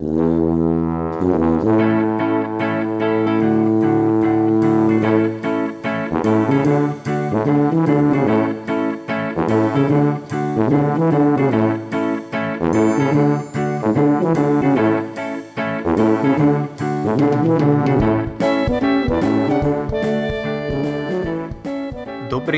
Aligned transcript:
Dobrý 0.00 0.08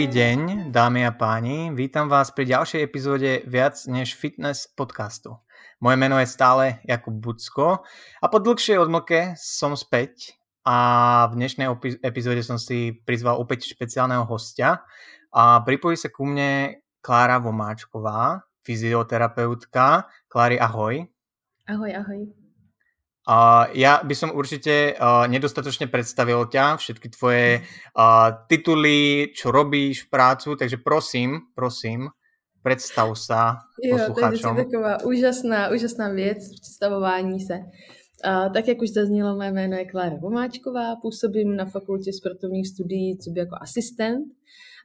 deň, 0.07 0.71
dámy 0.71 1.03
a 1.03 1.11
páni. 1.11 1.75
Vítam 1.75 2.07
vás 2.07 2.31
pri 2.31 2.47
ďalšej 2.47 2.87
epizóde 2.87 3.43
Viac 3.51 3.75
než 3.91 4.15
fitness 4.15 4.71
podcastu. 4.71 5.43
Moje 5.83 5.99
meno 5.99 6.15
je 6.23 6.31
stále 6.31 6.79
Jakub 6.87 7.19
Bucko 7.19 7.83
a 8.23 8.27
po 8.31 8.39
dlhšej 8.39 8.79
odmlke 8.79 9.35
som 9.35 9.75
späť 9.75 10.39
a 10.63 11.27
v 11.27 11.43
dnešnej 11.43 11.67
epizóde 12.07 12.47
som 12.47 12.55
si 12.55 12.95
prizval 13.03 13.35
opäť 13.43 13.67
špeciálneho 13.67 14.23
hostia 14.23 14.87
a 15.35 15.59
pripojí 15.67 15.99
sa 15.99 16.07
ku 16.07 16.23
mne 16.23 16.79
Klára 17.03 17.43
Vomáčková, 17.43 18.47
fyzioterapeutka. 18.63 20.07
Klári, 20.31 20.55
ahoj. 20.55 21.03
Ahoj, 21.67 21.91
ahoj. 21.99 22.31
Uh, 23.27 23.67
ja 23.75 24.07
by 24.07 24.15
som 24.15 24.31
určite 24.39 24.95
uh, 24.95 25.27
nedostatočne 25.27 25.91
predstavil 25.91 26.47
ťa, 26.47 26.79
všetky 26.79 27.11
tvoje 27.11 27.67
uh, 27.99 28.47
tituly, 28.47 29.35
čo 29.35 29.51
robíš, 29.51 30.07
prácu, 30.07 30.55
takže 30.55 30.79
prosím, 30.79 31.51
prosím, 31.59 32.07
představ 32.65 33.09
jo, 33.83 33.99
posluchačům. 33.99 34.51
Jo, 34.51 34.55
to 34.55 34.61
je 34.61 34.65
taková 34.65 35.05
úžasná, 35.05 35.71
úžasná 35.71 36.09
věc, 36.09 36.39
představování 36.61 37.41
se. 37.41 37.55
Uh, 37.55 38.53
tak 38.53 38.69
jak 38.69 38.83
už 38.83 38.91
zaznělo, 38.91 39.37
mé 39.37 39.53
jméno 39.53 39.77
je 39.77 39.85
Klára 39.85 40.17
Vomáčková, 40.17 40.97
působím 40.97 41.57
na 41.57 41.65
fakultě 41.65 42.13
sportovních 42.13 42.69
studií 42.69 43.19
co 43.19 43.31
by 43.31 43.41
jako 43.41 43.57
asistent 43.61 44.27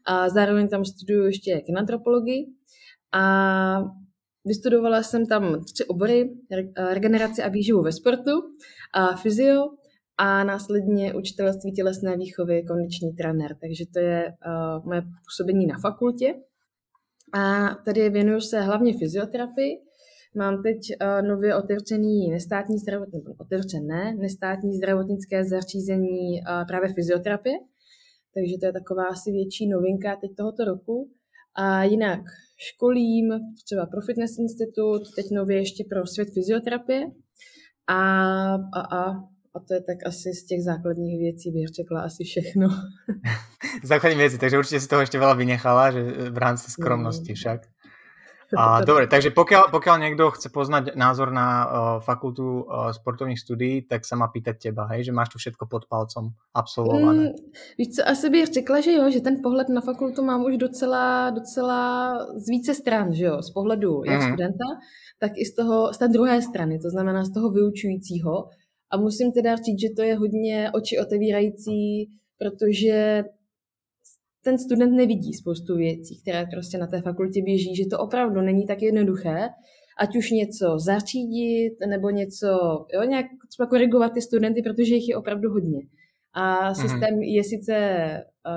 a 0.05 0.29
zároveň 0.29 0.67
tam 0.67 0.85
studuju 0.85 1.25
ještě 1.25 1.61
kinantropologii 1.61 2.45
a 3.13 3.79
Vystudovala 4.47 5.03
jsem 5.03 5.25
tam 5.25 5.63
tři 5.63 5.85
obory, 5.85 6.29
regeneraci 6.93 7.43
a 7.43 7.49
výživu 7.49 7.81
ve 7.81 7.91
sportu, 7.91 8.31
a 8.93 9.15
fyzio 9.15 9.61
a 10.17 10.43
následně 10.43 11.13
učitelství 11.13 11.71
tělesné 11.71 12.17
výchovy, 12.17 12.63
kondiční 12.67 13.13
trenér. 13.13 13.55
Takže 13.61 13.83
to 13.93 13.99
je 13.99 14.25
uh, 14.25 14.85
moje 14.85 15.01
působení 15.01 15.65
na 15.65 15.77
fakultě. 15.81 16.33
A 17.33 17.75
tady 17.85 18.09
věnuju 18.09 18.41
se 18.41 18.61
hlavně 18.61 18.93
fyzioterapii. 18.97 19.71
Mám 20.35 20.63
teď 20.63 20.77
uh, 20.77 21.27
nově 21.27 21.55
otevřený 21.55 22.29
nestátní 22.31 22.77
zdravotní, 22.77 23.23
otevřené 23.39 24.15
nestátní 24.15 24.75
zdravotnické 24.75 25.43
zařízení 25.45 26.41
uh, 26.41 26.67
právě 26.67 26.93
fyzioterapie. 26.93 27.57
Takže 28.33 28.55
to 28.59 28.65
je 28.65 28.73
taková 28.73 29.05
asi 29.05 29.31
větší 29.31 29.69
novinka 29.69 30.15
teď 30.21 30.31
tohoto 30.37 30.65
roku. 30.65 31.11
A 31.55 31.83
jinak 31.83 32.19
školím 32.57 33.29
třeba 33.65 33.85
pro 33.85 34.01
Fitness 34.01 34.37
Institut, 34.37 35.01
teď 35.15 35.25
nově 35.31 35.57
ještě 35.57 35.83
pro 35.89 36.07
svět 36.07 36.29
fyzioterapie. 36.33 37.11
A, 37.87 37.99
a, 38.53 38.81
a, 38.97 39.23
a 39.57 39.59
to 39.67 39.73
je 39.73 39.81
tak 39.81 39.97
asi 40.05 40.33
z 40.33 40.45
těch 40.45 40.63
základních 40.63 41.19
věcí, 41.19 41.51
bych 41.51 41.67
řekla 41.67 42.01
asi 42.01 42.23
všechno. 42.23 42.67
Základní 43.83 44.17
věci, 44.17 44.37
takže 44.37 44.57
určitě 44.57 44.79
si 44.79 44.87
toho 44.87 45.01
ještě 45.01 45.19
veľa 45.19 45.33
vynechala, 45.33 45.91
že 45.91 46.01
v 46.29 46.37
rámci 46.37 46.71
skromnosti 46.71 47.33
však. 47.33 47.61
A, 48.55 48.79
dobre, 48.79 49.11
takže 49.11 49.35
pokiaľ, 49.35 49.75
pokiaľ 49.75 49.95
niekto 49.99 50.31
chce 50.31 50.47
poznať 50.47 50.95
názor 50.95 51.35
na 51.35 51.47
uh, 51.67 51.67
fakultu 51.99 52.63
uh, 52.63 52.95
sportovních 52.95 53.43
studií, 53.43 53.83
tak 53.83 54.07
sa 54.07 54.15
má 54.15 54.31
pýtať 54.31 54.71
teba, 54.71 54.87
hej, 54.95 55.03
že 55.03 55.11
máš 55.11 55.35
tu 55.35 55.37
všetko 55.37 55.67
pod 55.67 55.83
palcom 55.91 56.31
absolvované. 56.55 57.35
Mm, 57.35 57.35
víš 57.75 57.99
co, 57.99 58.01
asi 58.07 58.29
bych 58.29 58.47
řekla, 58.63 58.79
že 58.79 58.91
jo, 58.91 59.03
že 59.11 59.19
ten 59.19 59.43
pohled 59.43 59.67
na 59.69 59.81
fakultu 59.81 60.23
mám 60.23 60.47
už 60.47 60.57
docela, 60.57 61.29
docela 61.29 62.15
z 62.39 62.45
více 62.49 62.71
stran, 62.73 63.11
že 63.11 63.25
jo, 63.25 63.43
z 63.43 63.51
pohledu 63.51 64.03
jak 64.05 64.21
mm. 64.21 64.27
studenta, 64.27 64.67
tak 65.19 65.31
i 65.35 65.45
z 65.45 65.55
toho, 65.55 65.93
z 65.93 65.97
té 65.97 66.07
druhé 66.07 66.41
strany, 66.41 66.79
to 66.79 66.89
znamená 66.89 67.23
z 67.23 67.33
toho 67.33 67.51
vyučujícího. 67.51 68.47
A 68.91 68.97
musím 68.97 69.31
teda 69.31 69.55
říct, 69.55 69.81
že 69.81 69.89
to 69.95 70.01
je 70.01 70.15
hodně 70.15 70.71
oči 70.73 70.99
otevírající, 70.99 72.09
protože 72.37 73.23
ten 74.43 74.57
student 74.57 74.93
nevidí 74.93 75.33
spoustu 75.33 75.75
věcí, 75.75 76.21
které 76.21 76.45
prostě 76.45 76.77
na 76.77 76.87
té 76.87 77.01
fakultě 77.01 77.41
běží, 77.41 77.75
že 77.75 77.89
to 77.91 77.99
opravdu 77.99 78.41
není 78.41 78.65
tak 78.65 78.81
jednoduché, 78.81 79.49
ať 79.99 80.15
už 80.15 80.31
něco 80.31 80.79
zařídit, 80.79 81.75
nebo 81.89 82.09
něco, 82.09 82.47
jo, 82.93 83.03
nějak 83.03 83.25
třeba 83.49 83.69
korigovat 83.69 84.13
ty 84.13 84.21
studenty, 84.21 84.61
protože 84.61 84.95
jich 84.95 85.09
je 85.09 85.17
opravdu 85.17 85.49
hodně. 85.49 85.79
A 86.33 86.65
mhm. 86.65 86.75
systém 86.75 87.15
mm-hmm. 87.15 87.35
je 87.35 87.43
sice 87.43 87.75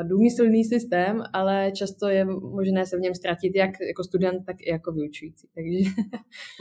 důmyslný 0.03 0.65
systém, 0.65 1.23
ale 1.33 1.73
často 1.75 2.09
je 2.09 2.25
možné 2.25 2.87
se 2.87 2.97
v 2.97 3.01
něm 3.01 3.15
ztratit 3.15 3.57
jak 3.57 3.71
jako 3.89 4.05
student, 4.05 4.47
tak 4.47 4.57
i 4.61 4.71
jako 4.71 4.93
vyučující. 4.93 5.49
Takže 5.55 5.91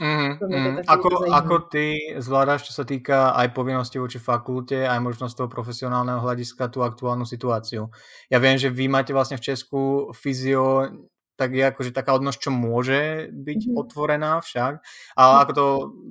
mm, 0.00 0.58
mm. 0.58 0.78
Ako, 0.86 1.08
ako 1.32 1.58
ty 1.58 1.98
zvládáš, 2.18 2.66
co 2.66 2.72
se 2.72 2.84
týká 2.84 3.28
aj 3.28 3.48
povinnosti 3.48 3.98
vůči 3.98 4.18
fakultě, 4.18 4.88
aj 4.88 5.00
možnost 5.00 5.34
toho 5.34 5.48
profesionálneho 5.48 6.20
hlediska 6.20 6.68
tu 6.68 6.82
aktuálnu 6.82 7.26
situaci? 7.26 7.76
Já 8.30 8.38
vím, 8.38 8.58
že 8.58 8.70
vy 8.70 8.88
máte 8.88 9.12
vlastně 9.12 9.36
v 9.36 9.40
Česku 9.40 10.10
fyzio 10.22 10.88
tak 11.40 11.56
je 11.56 11.64
akože 11.64 11.96
taká 11.96 12.12
odnosť, 12.12 12.38
čo 12.44 12.50
môže 12.52 13.32
byť 13.32 13.60
mm-hmm. 13.64 13.80
otvorená 13.80 14.44
však. 14.44 14.84
A 15.16 15.22
mm-hmm. 15.24 15.40
ako 15.40 15.52
to, 15.56 15.66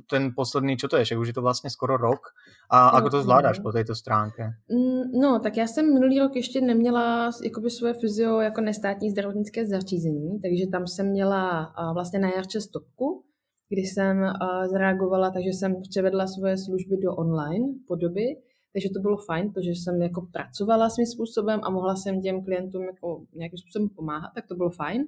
ten 0.09 0.33
posledný, 0.33 0.73
čo 0.81 0.89
to 0.89 0.97
je, 0.97 1.05
však 1.05 1.19
už 1.21 1.27
je 1.27 1.37
to 1.37 1.45
vlastně 1.45 1.69
skoro 1.69 1.97
rok. 1.97 2.33
A 2.69 2.89
ako 2.89 3.09
to 3.09 3.21
zvládáš 3.21 3.59
po 3.59 3.71
této 3.71 3.95
stránke? 3.95 4.53
Mm, 4.69 5.21
no, 5.21 5.39
tak 5.39 5.57
já 5.57 5.67
jsem 5.67 5.93
minulý 5.93 6.19
rok 6.19 6.35
ještě 6.35 6.61
neměla 6.61 7.29
jakoby 7.43 7.69
svoje 7.69 7.93
fyzio 7.93 8.39
jako 8.39 8.61
nestátní 8.61 9.09
zdravotnické 9.09 9.65
zařízení, 9.65 10.39
takže 10.41 10.67
tam 10.71 10.87
jsem 10.87 11.05
měla 11.09 11.73
vlastně 11.93 12.19
na 12.19 12.29
jarče 12.29 12.61
stopku, 12.61 13.23
kdy 13.69 13.81
jsem 13.81 14.33
zareagovala, 14.71 15.31
takže 15.31 15.49
jsem 15.49 15.81
převedla 15.89 16.27
svoje 16.27 16.57
služby 16.57 16.97
do 16.97 17.15
online 17.15 17.65
podoby, 17.87 18.25
takže 18.73 18.89
to 18.93 18.99
bylo 18.99 19.17
fajn, 19.17 19.53
protože 19.53 19.69
jsem 19.69 20.01
jako 20.01 20.27
pracovala 20.33 20.89
svým 20.89 21.05
způsobem 21.05 21.59
a 21.63 21.69
mohla 21.69 21.95
jsem 21.95 22.21
těm 22.21 22.43
klientům 22.43 22.83
jako 22.83 23.25
nějakým 23.33 23.57
způsobem 23.57 23.89
pomáhat, 23.89 24.31
tak 24.35 24.47
to 24.47 24.55
bylo 24.55 24.69
fajn. 24.69 25.05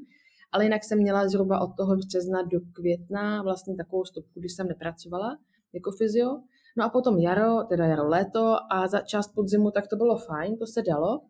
Ale 0.52 0.64
jinak 0.64 0.84
jsem 0.84 0.98
měla 0.98 1.28
zhruba 1.28 1.62
od 1.62 1.72
toho 1.78 1.96
března 1.96 2.42
do 2.42 2.60
května 2.74 3.44
vlastně 3.44 3.76
takovou 3.76 4.06
stopku, 4.06 4.40
když 4.40 4.54
jsem 4.54 4.68
nepracovala 4.68 5.38
jako 5.74 5.92
fyzio. 5.92 6.42
No 6.78 6.86
a 6.86 6.90
potom 6.90 7.20
jaro, 7.20 7.64
teda 7.70 7.86
jaro 7.86 8.08
léto 8.08 8.56
a 8.72 8.88
za 8.88 9.00
část 9.00 9.28
podzimu, 9.36 9.72
tak 9.72 9.88
to 9.88 9.96
bylo 9.96 10.18
fajn, 10.18 10.58
to 10.58 10.68
se 10.68 10.82
dalo. 10.82 11.22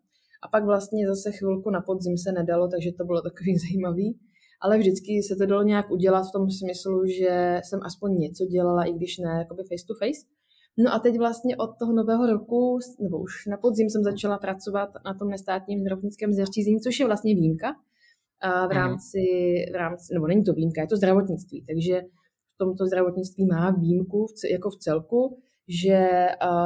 A 0.42 0.48
pak 0.48 0.64
vlastně 0.64 1.08
zase 1.08 1.32
chvilku 1.32 1.70
na 1.70 1.80
podzim 1.80 2.18
se 2.18 2.32
nedalo, 2.32 2.68
takže 2.68 2.92
to 2.92 3.04
bylo 3.04 3.22
takový 3.22 3.58
zajímavý. 3.68 4.18
Ale 4.60 4.78
vždycky 4.78 5.22
se 5.22 5.36
to 5.36 5.46
dalo 5.46 5.62
nějak 5.62 5.90
udělat 5.90 6.22
v 6.28 6.32
tom 6.32 6.50
smyslu, 6.50 7.06
že 7.06 7.60
jsem 7.64 7.80
aspoň 7.82 8.14
něco 8.14 8.44
dělala, 8.44 8.84
i 8.84 8.92
když 8.92 9.18
ne 9.18 9.30
jakoby 9.38 9.62
face 9.62 9.86
to 9.88 9.94
face. 9.94 10.41
No 10.78 10.94
a 10.94 10.98
teď 10.98 11.18
vlastně 11.18 11.56
od 11.56 11.70
toho 11.78 11.92
nového 11.92 12.26
roku, 12.26 12.78
nebo 13.00 13.18
už 13.18 13.46
na 13.46 13.56
podzim 13.56 13.90
jsem 13.90 14.02
začala 14.02 14.38
pracovat 14.38 14.90
na 15.04 15.14
tom 15.14 15.28
nestátním 15.28 15.80
zdravotnickém 15.80 16.32
zařízení, 16.32 16.80
což 16.80 17.00
je 17.00 17.06
vlastně 17.06 17.34
výjimka 17.34 17.72
v 18.42 18.68
mhm. 18.68 18.70
rámci, 18.70 19.18
v 19.72 19.74
rámci, 19.74 20.14
nebo 20.14 20.26
není 20.26 20.44
to 20.44 20.52
výjimka, 20.52 20.80
je 20.80 20.86
to 20.86 20.96
zdravotnictví, 20.96 21.64
takže 21.66 22.00
v 22.54 22.58
tomto 22.58 22.86
zdravotnictví 22.86 23.46
má 23.46 23.70
výjimku 23.70 24.26
jako 24.52 24.70
v 24.70 24.76
celku, 24.76 25.38
že 25.68 26.08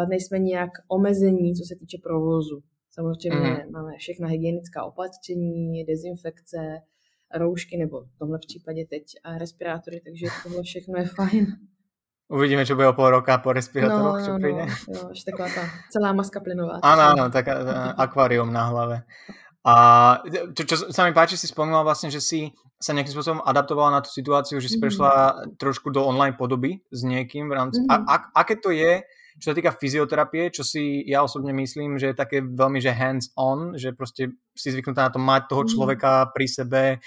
nejsme 0.09 0.39
nějak 0.39 0.71
omezení, 0.89 1.55
co 1.55 1.65
se 1.65 1.75
týče 1.77 1.99
provozu. 2.03 2.63
Samozřejmě 2.91 3.51
mm. 3.51 3.73
máme 3.73 3.93
všechna 3.99 4.29
hygienická 4.29 4.85
opatření, 4.85 5.85
dezinfekce, 5.85 6.59
roušky, 7.35 7.77
nebo 7.77 8.01
v 8.01 8.19
tomhle 8.19 8.39
případě 8.39 8.87
teď 8.87 9.03
respirátory, 9.39 10.01
takže 10.05 10.27
tohle 10.43 10.63
všechno 10.63 10.99
je 10.99 11.05
fajn. 11.05 11.47
Uvidíme, 12.27 12.67
čo 12.67 12.75
bude 12.75 12.91
o 12.91 12.99
pol 12.99 13.15
roka 13.15 13.39
po 13.39 13.55
respirátoroch, 13.55 14.19
no, 14.19 14.25
čo 14.27 14.33
no, 14.35 14.39
príde. 14.43 14.67
No, 14.91 15.15
jo, 15.15 15.15
taková 15.15 15.47
tá 15.47 15.63
celá 15.95 16.11
maska 16.11 16.43
plynová. 16.43 16.83
Áno, 16.83 17.03
áno, 17.15 17.25
taká 17.31 17.55
akvárium 17.95 18.51
na 18.51 18.67
hlave. 18.67 18.97
A 19.63 19.75
čo, 20.55 20.63
čo 20.67 20.77
sa 20.91 21.07
mi 21.07 21.15
páči, 21.15 21.39
si 21.39 21.47
spomínala 21.47 21.87
vlastne, 21.87 22.11
že 22.11 22.19
si 22.19 22.51
sa 22.83 22.95
nejakým 22.95 23.15
spôsobom 23.15 23.43
adaptovala 23.47 23.99
na 23.99 24.03
tú 24.03 24.11
situáciu, 24.11 24.59
že 24.59 24.71
si 24.71 24.79
mm. 24.79 24.83
prešla 24.83 25.13
trošku 25.59 25.91
do 25.95 26.03
online 26.03 26.35
podoby 26.35 26.83
s 26.91 27.07
niekým 27.07 27.47
v 27.47 27.55
rámci... 27.55 27.79
Mm. 27.83 27.89
A, 27.91 27.95
a, 27.95 28.15
aké 28.43 28.59
to 28.59 28.75
je, 28.75 29.07
čo 29.39 29.53
sa 29.53 29.55
týka 29.55 29.75
fyzioterapie, 29.75 30.51
čo 30.51 30.67
si 30.67 31.07
ja 31.07 31.23
osobne 31.23 31.55
myslím, 31.55 31.99
že 31.99 32.11
je 32.11 32.21
také 32.21 32.43
veľmi, 32.43 32.81
že 32.83 32.91
hands-on, 32.91 33.79
že 33.79 33.93
prostě 33.93 34.29
si 34.59 34.71
zvyknutá 34.71 35.03
na 35.03 35.11
to 35.11 35.19
mať 35.19 35.43
toho 35.49 35.63
mhm. 35.63 35.69
človeka 35.69 36.11
pri 36.35 36.47
sebe, 36.49 36.99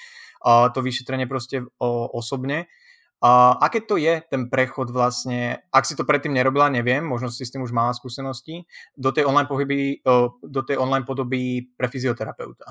a 0.46 0.70
to 0.70 0.82
vyšetrenie 0.82 1.28
prostě 1.28 1.64
o, 1.80 2.08
osobne. 2.08 2.66
A 3.22 3.52
aké 3.52 3.82
to 3.82 3.98
je 3.98 4.22
ten 4.30 4.50
prechod 4.50 4.90
vlastně, 4.90 5.58
ak 5.74 5.86
si 5.86 5.96
to 5.96 6.04
předtím 6.04 6.34
nerobila, 6.34 6.70
nevím, 6.70 7.04
možno 7.04 7.32
si 7.32 7.46
s 7.46 7.52
tím 7.52 7.62
už 7.62 7.72
mala 7.72 7.94
zkušenosti, 7.94 8.62
do 8.98 9.12
té 9.12 9.26
online, 9.26 9.48
pohyby, 9.48 9.96
do 10.44 10.62
té 10.62 10.78
online 10.78 11.06
podoby 11.06 11.62
pre 11.78 11.88
fyzioterapeuta? 11.88 12.66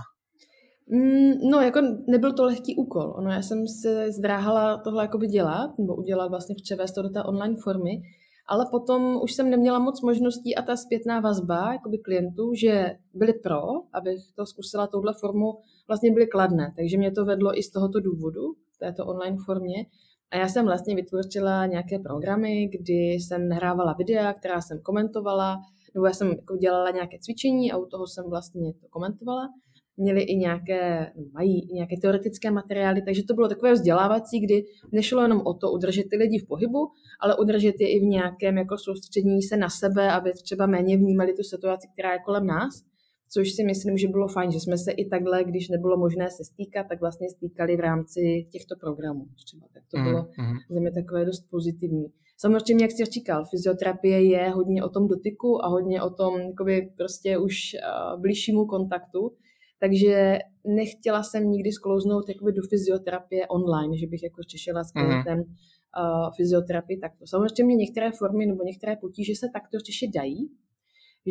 Mm, 0.90 1.50
no, 1.50 1.60
jako 1.60 1.80
nebyl 2.06 2.32
to 2.32 2.44
lehký 2.44 2.76
úkol. 2.76 3.14
Ono, 3.16 3.30
já 3.30 3.42
jsem 3.42 3.68
se 3.68 4.12
zdráhala 4.12 4.78
tohle 4.78 5.04
jakoby 5.04 5.26
dělat, 5.26 5.78
nebo 5.78 5.94
udělat 5.94 6.30
vlastně 6.30 6.54
převést 6.62 6.92
to 6.92 7.02
do 7.02 7.08
té 7.08 7.22
online 7.22 7.56
formy, 7.64 8.02
ale 8.46 8.66
potom 8.70 9.20
už 9.22 9.32
jsem 9.32 9.50
neměla 9.50 9.78
moc 9.78 10.00
možností 10.00 10.56
a 10.56 10.62
ta 10.62 10.76
zpětná 10.76 11.20
vazba 11.20 11.72
jakoby 11.72 11.98
klientů, 11.98 12.54
že 12.54 12.90
byli 13.14 13.32
pro, 13.32 13.62
abych 13.92 14.18
to 14.34 14.46
zkusila 14.46 14.86
touhle 14.86 15.14
formu, 15.20 15.58
vlastně 15.88 16.12
byly 16.12 16.26
kladné. 16.26 16.72
Takže 16.76 16.98
mě 16.98 17.10
to 17.10 17.24
vedlo 17.24 17.58
i 17.58 17.62
z 17.62 17.70
tohoto 17.70 18.00
důvodu, 18.00 18.42
této 18.78 19.06
online 19.06 19.36
formě. 19.46 19.86
A 20.30 20.36
já 20.36 20.48
jsem 20.48 20.64
vlastně 20.64 20.94
vytvořila 20.94 21.66
nějaké 21.66 21.98
programy, 21.98 22.66
kdy 22.66 22.92
jsem 22.92 23.48
nahrávala 23.48 23.92
videa, 23.92 24.32
která 24.32 24.60
jsem 24.60 24.80
komentovala, 24.82 25.56
nebo 25.94 26.06
já 26.06 26.12
jsem 26.12 26.28
jako 26.28 26.56
dělala 26.56 26.90
nějaké 26.90 27.18
cvičení 27.20 27.72
a 27.72 27.76
u 27.76 27.86
toho 27.86 28.06
jsem 28.06 28.24
vlastně 28.30 28.72
to 28.72 28.86
komentovala. 28.90 29.48
Měli 29.96 30.22
i 30.22 30.36
nějaké, 30.36 31.12
mají 31.32 31.70
i 31.70 31.74
nějaké 31.74 31.96
teoretické 32.02 32.50
materiály, 32.50 33.02
takže 33.02 33.22
to 33.22 33.34
bylo 33.34 33.48
takové 33.48 33.72
vzdělávací, 33.72 34.40
kdy 34.40 34.64
nešlo 34.92 35.22
jenom 35.22 35.40
o 35.44 35.54
to 35.54 35.72
udržet 35.72 36.04
ty 36.10 36.16
lidi 36.16 36.38
v 36.38 36.46
pohybu, 36.46 36.78
ale 37.20 37.36
udržet 37.36 37.74
je 37.80 37.90
i 37.90 38.00
v 38.00 38.02
nějakém 38.02 38.58
jako 38.58 38.78
soustředění 38.78 39.42
se 39.42 39.56
na 39.56 39.68
sebe, 39.68 40.12
aby 40.12 40.32
třeba 40.32 40.66
méně 40.66 40.96
vnímali 40.96 41.32
tu 41.32 41.42
situaci, 41.42 41.88
která 41.92 42.12
je 42.12 42.18
kolem 42.24 42.46
nás, 42.46 42.87
což 43.28 43.52
si 43.52 43.64
myslím, 43.64 43.98
že 43.98 44.08
bylo 44.08 44.28
fajn, 44.28 44.52
že 44.52 44.60
jsme 44.60 44.78
se 44.78 44.92
i 44.92 45.08
takhle, 45.08 45.44
když 45.44 45.68
nebylo 45.68 45.96
možné 45.96 46.30
se 46.30 46.44
stýkat, 46.44 46.86
tak 46.88 47.00
vlastně 47.00 47.28
stýkali 47.30 47.76
v 47.76 47.80
rámci 47.80 48.46
těchto 48.50 48.76
programů. 48.76 49.26
Třeba. 49.44 49.66
Tak 49.74 49.82
to 49.90 50.02
bylo 50.02 50.22
mm, 50.38 50.56
za 50.70 50.80
mě 50.80 50.92
takové 50.92 51.24
dost 51.24 51.50
pozitivní. 51.50 52.06
Samozřejmě, 52.36 52.84
jak 52.84 52.92
jsi 52.92 53.04
říkal, 53.04 53.44
fyzioterapie 53.44 54.24
je 54.24 54.50
hodně 54.50 54.84
o 54.84 54.88
tom 54.88 55.08
dotyku 55.08 55.64
a 55.64 55.68
hodně 55.68 56.02
o 56.02 56.10
tom 56.10 56.40
jakoby 56.40 56.90
prostě 56.96 57.38
už 57.38 57.54
uh, 57.74 58.20
blížšímu 58.20 58.66
kontaktu, 58.66 59.32
takže 59.80 60.38
nechtěla 60.66 61.22
jsem 61.22 61.50
nikdy 61.50 61.72
sklouznout 61.72 62.28
jakoby 62.28 62.52
do 62.52 62.62
fyzioterapie 62.70 63.46
online, 63.46 63.98
že 63.98 64.06
bych 64.06 64.22
jako 64.22 64.42
řešila 64.42 64.84
s 64.84 64.92
klientem 64.92 65.38
mm-hmm. 65.38 66.26
uh, 66.26 66.30
fyzioterapii 66.36 66.98
takto. 66.98 67.26
Samozřejmě 67.26 67.76
některé 67.76 68.10
formy 68.12 68.46
nebo 68.46 68.64
některé 68.64 68.96
potíže 68.96 69.32
se 69.34 69.46
takto 69.52 69.78
řešit 69.78 70.10
dají, 70.14 70.50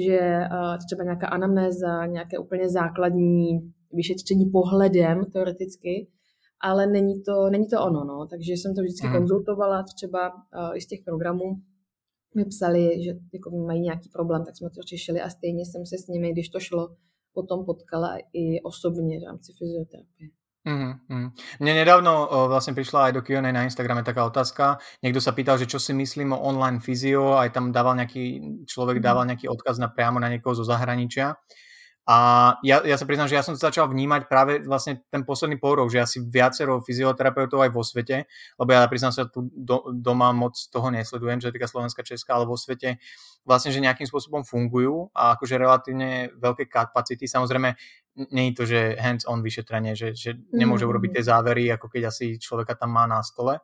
že 0.05 0.19
uh, 0.19 0.77
třeba 0.85 1.03
nějaká 1.03 1.27
anamnéza, 1.27 2.05
nějaké 2.05 2.37
úplně 2.37 2.69
základní 2.69 3.73
vyšetření 3.93 4.45
pohledem 4.45 5.25
teoreticky, 5.33 6.07
ale 6.61 6.87
není 6.87 7.23
to, 7.23 7.49
není 7.49 7.67
to 7.67 7.85
ono, 7.85 8.03
no. 8.03 8.27
takže 8.29 8.53
jsem 8.53 8.75
to 8.75 8.81
vždycky 8.81 9.07
mm. 9.07 9.13
konzultovala, 9.13 9.83
třeba 9.83 10.33
uh, 10.33 10.77
i 10.77 10.81
z 10.81 10.87
těch 10.87 10.99
programů 11.05 11.55
mi 12.35 12.45
psali, 12.45 13.03
že 13.03 13.11
jako 13.33 13.49
mají 13.57 13.81
nějaký 13.81 14.09
problém, 14.09 14.45
tak 14.45 14.57
jsme 14.57 14.69
to 14.69 14.81
řešili 14.81 15.21
a 15.21 15.29
stejně 15.29 15.65
jsem 15.65 15.85
se 15.85 15.97
s 15.97 16.07
nimi, 16.07 16.31
když 16.31 16.49
to 16.49 16.59
šlo, 16.59 16.95
potom 17.33 17.65
potkala 17.65 18.17
i 18.33 18.61
osobně 18.61 19.19
v 19.19 19.23
rámci 19.23 19.53
fyzioterapie. 19.57 20.29
Mm-hmm. 20.67 21.27
Mne 21.63 21.71
nedávno 21.79 22.27
o, 22.27 22.51
vlastne 22.51 22.75
prišla 22.75 23.07
aj 23.07 23.11
do 23.15 23.21
Q&A 23.23 23.39
na 23.39 23.63
Instagrame 23.63 24.03
taká 24.03 24.27
otázka. 24.27 24.83
Niekto 24.99 25.23
sa 25.23 25.31
pýtal, 25.31 25.55
že 25.55 25.63
čo 25.63 25.79
si 25.79 25.95
myslím 25.95 26.35
o 26.35 26.43
online 26.43 26.83
fyzio, 26.83 27.39
aj 27.39 27.55
tam 27.55 27.71
dával 27.71 27.95
nejaký, 27.95 28.43
človek 28.67 28.99
dával 28.99 29.23
mhm. 29.23 29.29
nejaký 29.31 29.47
odkaz 29.47 29.79
na 29.79 29.87
priamo 29.87 30.19
na 30.19 30.27
niekoho 30.27 30.51
zo 30.51 30.67
zahraničia. 30.67 31.39
A 32.07 32.55
ja, 32.63 32.79
ja 32.87 32.95
sa 32.95 33.03
priznám, 33.03 33.27
že 33.27 33.35
ja 33.35 33.43
som 33.43 33.51
to 33.51 33.59
začal 33.59 33.91
vnímať 33.91 34.31
práve 34.31 34.63
vlastne 34.63 35.03
ten 35.11 35.27
posledný 35.27 35.59
pol 35.59 35.75
rok, 35.75 35.91
že 35.91 35.99
asi 35.99 36.23
viacero 36.23 36.79
fyzioterapeutov 36.79 37.59
aj 37.67 37.71
vo 37.75 37.83
svete, 37.83 38.31
lebo 38.55 38.69
ja 38.71 38.87
priznám 38.87 39.11
sa 39.11 39.27
tu 39.27 39.51
do, 39.51 39.91
doma 39.91 40.31
moc 40.31 40.55
toho 40.55 40.87
nesledujem, 40.87 41.43
čo 41.43 41.51
sa 41.51 41.55
týka 41.59 41.67
Slovenska, 41.67 42.07
Česka, 42.07 42.39
ale 42.39 42.47
vo 42.47 42.55
svete 42.55 43.03
vlastne, 43.43 43.75
že 43.75 43.83
nejakým 43.83 44.07
spôsobom 44.07 44.47
fungujú 44.47 45.11
a 45.11 45.35
akože 45.35 45.59
relatívne 45.59 46.31
veľké 46.39 46.71
kapacity. 46.71 47.27
Samozrejme, 47.27 47.75
nie 48.31 48.49
je 48.49 48.53
to, 48.55 48.63
že 48.63 48.79
hands-on 48.97 49.43
vyšetrenie, 49.43 49.91
že, 49.93 50.15
že 50.15 50.39
nemôže 50.55 50.87
mm. 50.87 50.91
urobiť 50.95 51.11
tie 51.19 51.23
závery, 51.27 51.67
ako 51.75 51.91
keď 51.91 52.07
asi 52.07 52.39
človeka 52.39 52.79
tam 52.79 52.95
má 52.95 53.03
na 53.03 53.19
stole. 53.19 53.59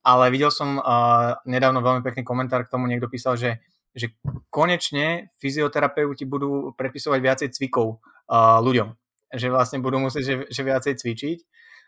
Ale 0.00 0.32
videl 0.32 0.48
som 0.48 0.80
uh, 0.80 1.36
nedávno 1.44 1.84
veľmi 1.84 2.00
pekný 2.00 2.24
komentár 2.24 2.64
k 2.64 2.72
tomu, 2.72 2.88
niekto 2.88 3.12
písal, 3.12 3.36
že 3.36 3.60
že 3.92 4.16
konečne 4.48 5.28
fyzioterapeuti 5.40 6.24
budú 6.24 6.72
predpisovať 6.76 7.20
viacej 7.20 7.48
cvikov 7.52 8.00
uh, 8.00 8.58
ľuďom. 8.64 8.88
Že 9.32 9.48
vlastne 9.52 9.78
budú 9.80 10.00
musieť 10.00 10.24
že, 10.24 10.34
že 10.48 10.62
viacej 10.64 10.94
cvičiť 10.96 11.38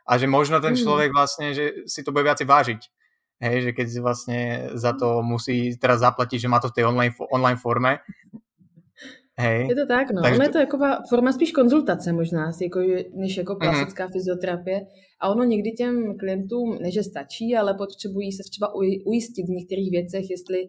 a 0.05 0.21
že 0.21 0.29
možno 0.29 0.61
ten 0.61 0.77
mm. 0.77 0.81
človek 0.81 1.11
vlastne, 1.13 1.57
že 1.57 1.89
si 1.89 2.05
to 2.05 2.13
bude 2.13 2.29
viacej 2.29 2.45
vážiť. 2.45 2.81
Hej, 3.43 3.57
že 3.61 3.71
keď 3.75 3.87
vlastne 4.01 4.41
za 4.79 4.95
to 4.95 5.21
musí 5.21 5.75
teraz 5.77 6.01
zaplatiť, 6.01 6.39
že 6.47 6.49
má 6.49 6.63
to 6.63 6.71
v 6.71 6.77
tej 6.81 6.85
online, 6.87 7.13
online 7.33 7.59
forme. 7.59 8.01
Hej. 9.35 9.75
Je 9.75 9.75
to 9.75 9.87
tak, 9.91 10.15
no. 10.15 10.23
Takže 10.23 10.39
ono 10.39 10.47
je 10.47 10.53
to 10.53 10.59
jako 10.59 10.79
forma 11.11 11.33
spíš 11.33 11.53
konzultace 11.53 12.13
možná, 12.13 12.53
jako, 12.61 12.81
než 13.15 13.37
jako 13.37 13.53
mhm. 13.53 13.61
klasická 13.61 14.07
mm-hmm. 14.07 14.13
fyzioterapie. 14.13 14.81
A 15.21 15.29
ono 15.29 15.45
někdy 15.45 15.71
těm 15.71 16.19
klientům, 16.19 16.79
ne 16.81 16.91
že 16.91 17.03
stačí, 17.03 17.57
ale 17.57 17.75
potřebují 17.75 18.33
se 18.33 18.43
třeba 18.51 18.75
ujistit 19.05 19.47
v 19.47 19.51
některých 19.51 19.91
věcech, 19.91 20.31
jestli 20.31 20.69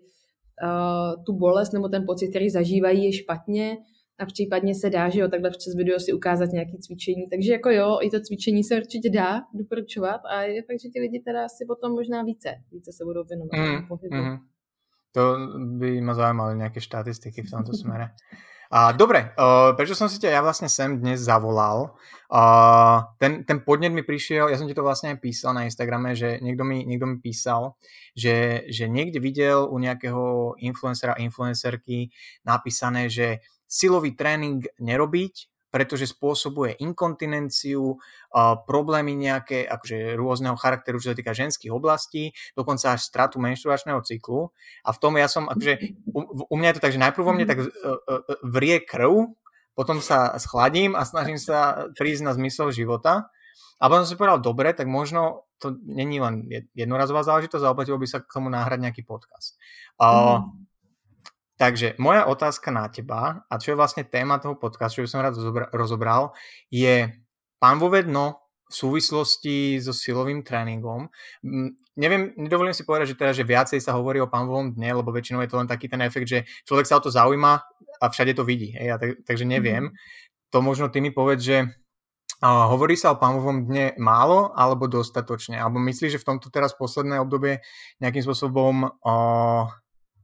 uh, 0.64 1.24
tu 1.24 1.34
bolest 1.34 1.74
nebo 1.74 1.88
ten 1.88 2.06
pocit, 2.06 2.28
který 2.28 2.50
zažívají, 2.50 3.06
je 3.06 3.14
špatně 3.14 3.78
a 4.20 4.26
případně 4.26 4.76
se 4.76 4.90
dá, 4.90 5.10
že 5.10 5.20
jo, 5.20 5.28
takhle 5.28 5.50
přes 5.50 5.76
video 5.76 6.00
si 6.00 6.14
ukázat 6.14 6.50
nějaké 6.50 6.78
cvičení. 6.78 7.28
Takže 7.30 7.52
jako 7.52 7.70
jo, 7.70 8.00
i 8.02 8.10
to 8.10 8.20
cvičení 8.20 8.64
se 8.64 8.78
určitě 8.78 9.10
dá 9.10 9.42
doporučovat 9.54 10.22
a 10.32 10.42
je 10.42 10.64
fakt, 10.64 10.82
že 10.82 10.90
ti 10.90 11.00
lidi 11.00 11.20
teda 11.20 11.50
si 11.50 11.66
potom 11.68 11.92
možná 11.92 12.24
více, 12.24 12.50
více 12.72 12.92
se 12.92 13.04
budou 13.06 13.24
věnovat 13.24 13.58
mm, 13.58 13.88
pohybu. 13.88 14.16
Mm. 14.16 14.38
To 15.16 15.38
by 15.80 16.02
ma 16.04 16.12
zaujímali 16.12 16.60
nejaké 16.60 16.84
štatistiky 16.84 17.48
v 17.48 17.52
tomto 17.52 17.72
smere. 17.72 18.12
A 18.74 18.92
dobre, 18.94 19.34
uh, 19.38 19.78
prečo 19.78 19.94
som 19.94 20.10
si 20.10 20.18
ťa 20.18 20.30
ja 20.34 20.42
vlastne 20.42 20.66
sem 20.66 20.98
dnes 20.98 21.22
zavolal? 21.22 21.94
Uh, 22.26 23.06
ten, 23.22 23.46
ten 23.46 23.62
podnet 23.62 23.94
mi 23.94 24.02
prišiel, 24.02 24.50
ja 24.50 24.58
som 24.58 24.66
ti 24.66 24.74
to 24.74 24.82
vlastne 24.82 25.14
aj 25.14 25.22
písal 25.22 25.54
na 25.54 25.70
Instagrame, 25.70 26.18
že 26.18 26.42
niekto 26.42 26.66
mi, 26.66 26.82
niekto 26.82 27.06
mi 27.06 27.22
písal, 27.22 27.78
že, 28.18 28.66
že 28.74 28.90
niekde 28.90 29.22
videl 29.22 29.70
u 29.70 29.78
nejakého 29.78 30.58
influencera, 30.58 31.14
influencerky 31.22 32.10
napísané, 32.42 33.08
že 33.14 33.46
silový 33.70 34.18
tréning 34.18 34.66
nerobiť, 34.82 35.55
pretože 35.76 36.08
spôsobuje 36.08 36.80
inkontinenciu, 36.80 38.00
problémy 38.64 39.12
nejaké 39.12 39.68
akože 39.68 40.16
rôzneho 40.16 40.56
charakteru, 40.56 41.04
čo 41.04 41.12
sa 41.12 41.20
týka 41.20 41.36
ženských 41.36 41.68
oblastí, 41.68 42.32
dokonca 42.56 42.96
až 42.96 43.04
stratu 43.04 43.44
menštruačného 43.44 44.00
cyklu. 44.08 44.56
A 44.88 44.96
v 44.96 44.98
tom 45.04 45.20
ja 45.20 45.28
som, 45.28 45.52
akože 45.52 46.00
u, 46.16 46.48
u 46.48 46.56
mňa 46.56 46.72
je 46.72 46.76
to 46.80 46.84
tak, 46.88 46.96
že 46.96 47.04
najprv 47.04 47.28
vo 47.28 47.36
mne 47.36 47.44
tak 47.44 47.60
e, 47.60 47.68
e, 47.68 47.68
e, 47.68 48.20
vrie 48.48 48.80
krv, 48.88 49.36
potom 49.76 50.00
sa 50.00 50.40
schladím 50.40 50.96
a 50.96 51.04
snažím 51.04 51.36
sa 51.36 51.92
prísť 51.92 52.24
na 52.24 52.32
zmysel 52.32 52.72
života. 52.72 53.28
A 53.84 53.92
potom 53.92 54.08
som 54.08 54.16
si 54.16 54.20
povedal, 54.20 54.40
dobre, 54.40 54.72
tak 54.72 54.88
možno 54.88 55.44
to 55.60 55.76
není 55.84 56.24
len 56.24 56.48
jednorazová 56.72 57.28
záležitosť, 57.28 57.68
oplatilo 57.68 58.00
by 58.00 58.08
sa 58.08 58.24
k 58.24 58.32
tomu 58.32 58.48
náhrať 58.48 58.80
nejaký 58.80 59.04
podcast. 59.04 59.60
Uh, 60.00 60.40
mm. 60.40 60.65
Takže 61.56 61.96
moja 62.04 62.28
otázka 62.28 62.68
na 62.68 62.92
teba, 62.92 63.48
a 63.48 63.54
čo 63.56 63.72
je 63.72 63.80
vlastne 63.80 64.04
téma 64.04 64.44
toho 64.44 64.60
podcastu, 64.60 65.00
čo 65.00 65.06
by 65.08 65.10
som 65.12 65.24
rád 65.24 65.36
rozobral, 65.72 66.36
je 66.68 67.08
pán 67.64 67.80
vo 67.80 67.88
vedno 67.88 68.44
v 68.66 68.74
súvislosti 68.74 69.80
so 69.80 69.94
silovým 69.96 70.44
tréningom. 70.44 71.08
Neviem, 71.96 72.34
nedovolím 72.36 72.76
si 72.76 72.84
povedať, 72.84 73.14
že 73.14 73.20
teda, 73.20 73.32
že 73.32 73.48
viacej 73.48 73.80
sa 73.80 73.96
hovorí 73.96 74.20
o 74.20 74.28
pánovom 74.28 74.74
dne, 74.74 75.00
lebo 75.00 75.14
väčšinou 75.16 75.40
je 75.46 75.50
to 75.54 75.60
len 75.62 75.70
taký 75.70 75.88
ten 75.88 76.02
efekt, 76.04 76.28
že 76.28 76.44
človek 76.68 76.90
sa 76.90 76.98
o 77.00 77.04
to 77.06 77.14
zaujíma 77.14 77.54
a 78.02 78.06
všade 78.10 78.36
to 78.36 78.44
vidí. 78.44 78.76
Hej, 78.76 78.90
a 78.92 78.98
tak, 79.00 79.10
takže 79.24 79.46
neviem. 79.48 79.94
Mm-hmm. 79.94 80.52
To 80.52 80.58
možno 80.60 80.92
ty 80.92 81.00
mi 81.00 81.14
povedz, 81.14 81.46
že 81.46 81.58
a 82.44 82.68
hovorí 82.68 83.00
sa 83.00 83.16
o 83.16 83.22
pánovom 83.22 83.64
dne 83.64 83.96
málo 83.96 84.52
alebo 84.52 84.92
dostatočne? 84.92 85.56
Alebo 85.56 85.80
myslíš, 85.80 86.20
že 86.20 86.22
v 86.22 86.36
tomto 86.36 86.52
teraz 86.52 86.76
posledné 86.76 87.16
obdobie 87.24 87.64
nejakým 88.04 88.22
spôsobom 88.28 88.92
o, 88.92 89.16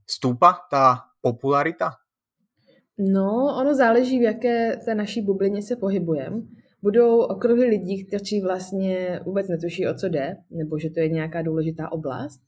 stúpa 0.05 0.67
tá 0.71 1.11
popularita? 1.21 2.01
No, 2.97 3.55
ono 3.57 3.75
záleží, 3.75 4.19
v 4.19 4.21
jaké 4.21 4.77
té 4.85 4.95
naší 4.95 5.21
bublině 5.21 5.61
se 5.61 5.75
pohybujeme. 5.75 6.41
Budou 6.81 7.19
okruhy 7.19 7.65
lidí, 7.65 8.05
kteří 8.05 8.41
vlastně 8.41 9.19
vůbec 9.25 9.47
netuší, 9.47 9.87
o 9.87 9.93
co 9.93 10.09
jde, 10.09 10.35
nebo 10.51 10.79
že 10.79 10.89
to 10.89 10.99
je 10.99 11.09
nějaká 11.09 11.41
důležitá 11.41 11.91
oblast. 11.91 12.41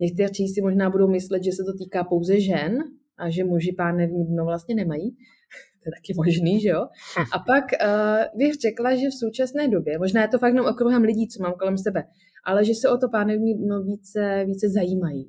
Někteří 0.00 0.48
si 0.48 0.60
možná 0.62 0.90
budou 0.90 1.08
myslet, 1.08 1.44
že 1.44 1.52
se 1.52 1.62
to 1.64 1.78
týká 1.78 2.04
pouze 2.04 2.40
žen 2.40 2.78
a 3.18 3.30
že 3.30 3.44
muži 3.44 3.72
pánevní 3.72 4.26
dno 4.26 4.44
vlastně 4.44 4.74
nemají. 4.74 5.10
to 5.82 5.88
je 5.88 5.92
taky 5.92 6.14
možný, 6.16 6.60
že 6.60 6.68
jo? 6.68 6.86
A 7.32 7.38
pak 7.38 7.64
uh, 7.64 8.38
bych 8.38 8.54
řekla, 8.54 8.94
že 8.94 9.08
v 9.08 9.18
současné 9.18 9.68
době, 9.68 9.98
možná 9.98 10.22
je 10.22 10.28
to 10.28 10.38
fakt 10.38 10.54
jenom 10.54 10.66
okruhem 10.66 11.02
lidí, 11.02 11.28
co 11.28 11.42
mám 11.42 11.52
kolem 11.52 11.78
sebe, 11.78 12.04
ale 12.44 12.64
že 12.64 12.74
se 12.74 12.88
o 12.88 12.98
to 12.98 13.08
pánevní 13.08 13.54
dno 13.54 13.82
více, 13.82 14.44
více 14.46 14.68
zajímají. 14.68 15.28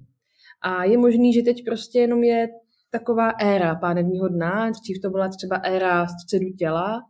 A 0.61 0.83
je 0.83 0.97
možný, 0.97 1.33
že 1.33 1.41
teď 1.41 1.65
prostě 1.65 1.99
jenom 1.99 2.23
je 2.23 2.47
taková 2.91 3.29
éra 3.29 3.75
pánevního 3.75 4.27
dna. 4.27 4.69
Dřív 4.69 5.01
to 5.01 5.09
byla 5.09 5.27
třeba 5.27 5.55
éra 5.55 6.07
středu 6.07 6.45
těla, 6.59 7.01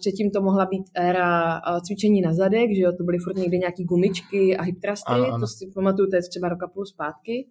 předtím 0.00 0.30
to 0.30 0.42
mohla 0.42 0.66
být 0.66 0.84
éra 0.94 1.60
cvičení 1.86 2.20
na 2.20 2.34
zadek, 2.34 2.70
že 2.76 2.82
jo, 2.82 2.92
to 2.92 3.04
byly 3.04 3.18
furt 3.18 3.36
někde 3.36 3.58
nějaký 3.58 3.84
gumičky 3.84 4.56
a 4.56 4.62
hyptrastry, 4.62 5.20
to 5.40 5.46
si 5.46 5.70
pamatuju, 5.74 6.10
to 6.10 6.16
je 6.16 6.22
třeba 6.22 6.48
roka 6.48 6.68
půl 6.68 6.86
zpátky. 6.86 7.48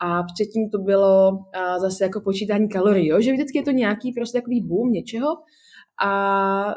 A 0.00 0.22
předtím 0.22 0.70
to 0.70 0.78
bylo 0.78 1.38
zase 1.80 2.04
jako 2.04 2.20
počítání 2.20 2.68
kalorií, 2.68 3.08
jo? 3.08 3.20
že 3.20 3.32
vždycky 3.32 3.58
je 3.58 3.62
to 3.62 3.70
nějaký 3.70 4.12
prostě 4.12 4.38
takový 4.38 4.60
boom 4.60 4.92
něčeho 4.92 5.28
a 6.04 6.74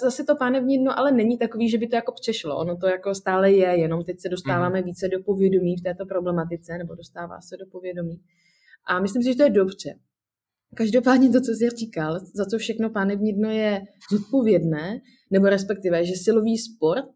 zase 0.00 0.24
to 0.24 0.36
pánevní 0.36 0.78
dno 0.78 0.98
ale 0.98 1.12
není 1.12 1.38
takový, 1.38 1.70
že 1.70 1.78
by 1.78 1.86
to 1.86 1.96
jako 1.96 2.12
přešlo. 2.20 2.56
Ono 2.56 2.76
to 2.76 2.86
jako 2.86 3.14
stále 3.14 3.52
je, 3.52 3.80
jenom 3.80 4.04
teď 4.04 4.20
se 4.20 4.28
dostáváme 4.28 4.78
mm. 4.80 4.84
více 4.84 5.08
do 5.08 5.22
povědomí 5.22 5.76
v 5.76 5.82
této 5.82 6.06
problematice, 6.06 6.78
nebo 6.78 6.94
dostává 6.94 7.40
se 7.40 7.56
do 7.56 7.66
povědomí. 7.72 8.20
A 8.86 9.00
myslím 9.00 9.22
si, 9.22 9.28
že 9.28 9.36
to 9.36 9.42
je 9.42 9.50
dobře. 9.50 9.94
Každopádně 10.74 11.30
to, 11.30 11.40
co 11.40 11.52
jsi 11.52 11.68
říkal, 11.76 12.20
za 12.34 12.44
co 12.44 12.58
všechno 12.58 12.90
pánevní 12.90 13.32
dno 13.32 13.50
je 13.50 13.80
zodpovědné, 14.10 15.00
nebo 15.30 15.46
respektive, 15.46 16.04
že 16.04 16.12
silový 16.16 16.58
sport, 16.58 17.10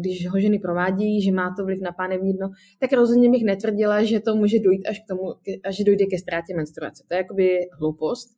když 0.00 0.28
ho 0.28 0.40
ženy 0.40 0.58
provádějí, 0.58 1.22
že 1.22 1.32
má 1.32 1.54
to 1.56 1.64
vliv 1.64 1.80
na 1.80 1.92
pánevní 1.92 2.32
dno, 2.32 2.50
tak 2.80 2.92
rozhodně 2.92 3.30
bych 3.30 3.44
netvrdila, 3.44 4.04
že 4.04 4.20
to 4.20 4.36
může 4.36 4.58
dojít 4.58 4.86
až 4.88 4.98
k 5.00 5.08
tomu, 5.08 5.22
až 5.64 5.78
dojde 5.78 6.04
ke 6.06 6.18
ztrátě 6.18 6.56
menstruace. 6.56 7.04
To 7.08 7.14
je 7.14 7.18
jakoby 7.18 7.58
hloupost. 7.78 8.28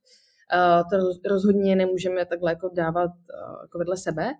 To 0.90 1.28
rozhodně 1.28 1.76
nemůžeme 1.76 2.26
takhle 2.26 2.52
jako 2.52 2.70
dávat 2.74 3.10
jako 3.62 3.78
vedle 3.78 3.96
sebe. 3.96 4.30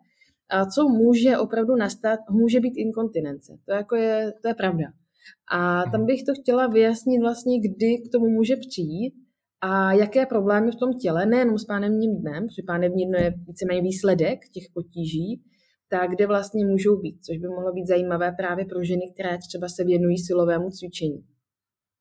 A 0.50 0.66
co 0.66 0.88
může 0.88 1.38
opravdu 1.38 1.76
nastat, 1.76 2.20
může 2.30 2.60
být 2.60 2.74
inkontinence. 2.76 3.52
To, 3.64 3.74
jako 3.74 3.96
je, 3.96 4.32
to 4.42 4.48
je 4.48 4.54
pravda. 4.54 4.84
A 5.52 5.82
tam 5.82 6.00
mhm. 6.00 6.06
bych 6.06 6.24
to 6.24 6.32
chtěla 6.42 6.66
vyjasnit 6.66 7.20
vlastně, 7.20 7.60
kdy 7.60 7.98
k 7.98 8.12
tomu 8.12 8.28
může 8.28 8.56
přijít 8.56 9.14
a 9.60 9.92
jaké 9.92 10.26
problémy 10.26 10.70
v 10.70 10.76
tom 10.76 10.98
těle, 10.98 11.26
nejenom 11.26 11.58
s 11.58 11.64
pánevním 11.64 12.20
dnem, 12.20 12.46
protože 12.46 12.62
pánevní 12.66 13.06
dno 13.06 13.18
je 13.18 13.34
víceméně 13.46 13.82
výsledek 13.82 14.38
těch 14.54 14.64
potíží, 14.74 15.42
tak 15.88 16.10
kde 16.10 16.26
vlastně 16.26 16.66
můžou 16.66 16.96
být, 17.00 17.24
což 17.24 17.38
by 17.38 17.48
mohlo 17.48 17.72
být 17.72 17.86
zajímavé 17.86 18.32
právě 18.32 18.64
pro 18.64 18.84
ženy, 18.84 19.02
které 19.14 19.38
třeba 19.38 19.68
se 19.68 19.84
věnují 19.84 20.18
silovému 20.18 20.70
cvičení. 20.70 21.24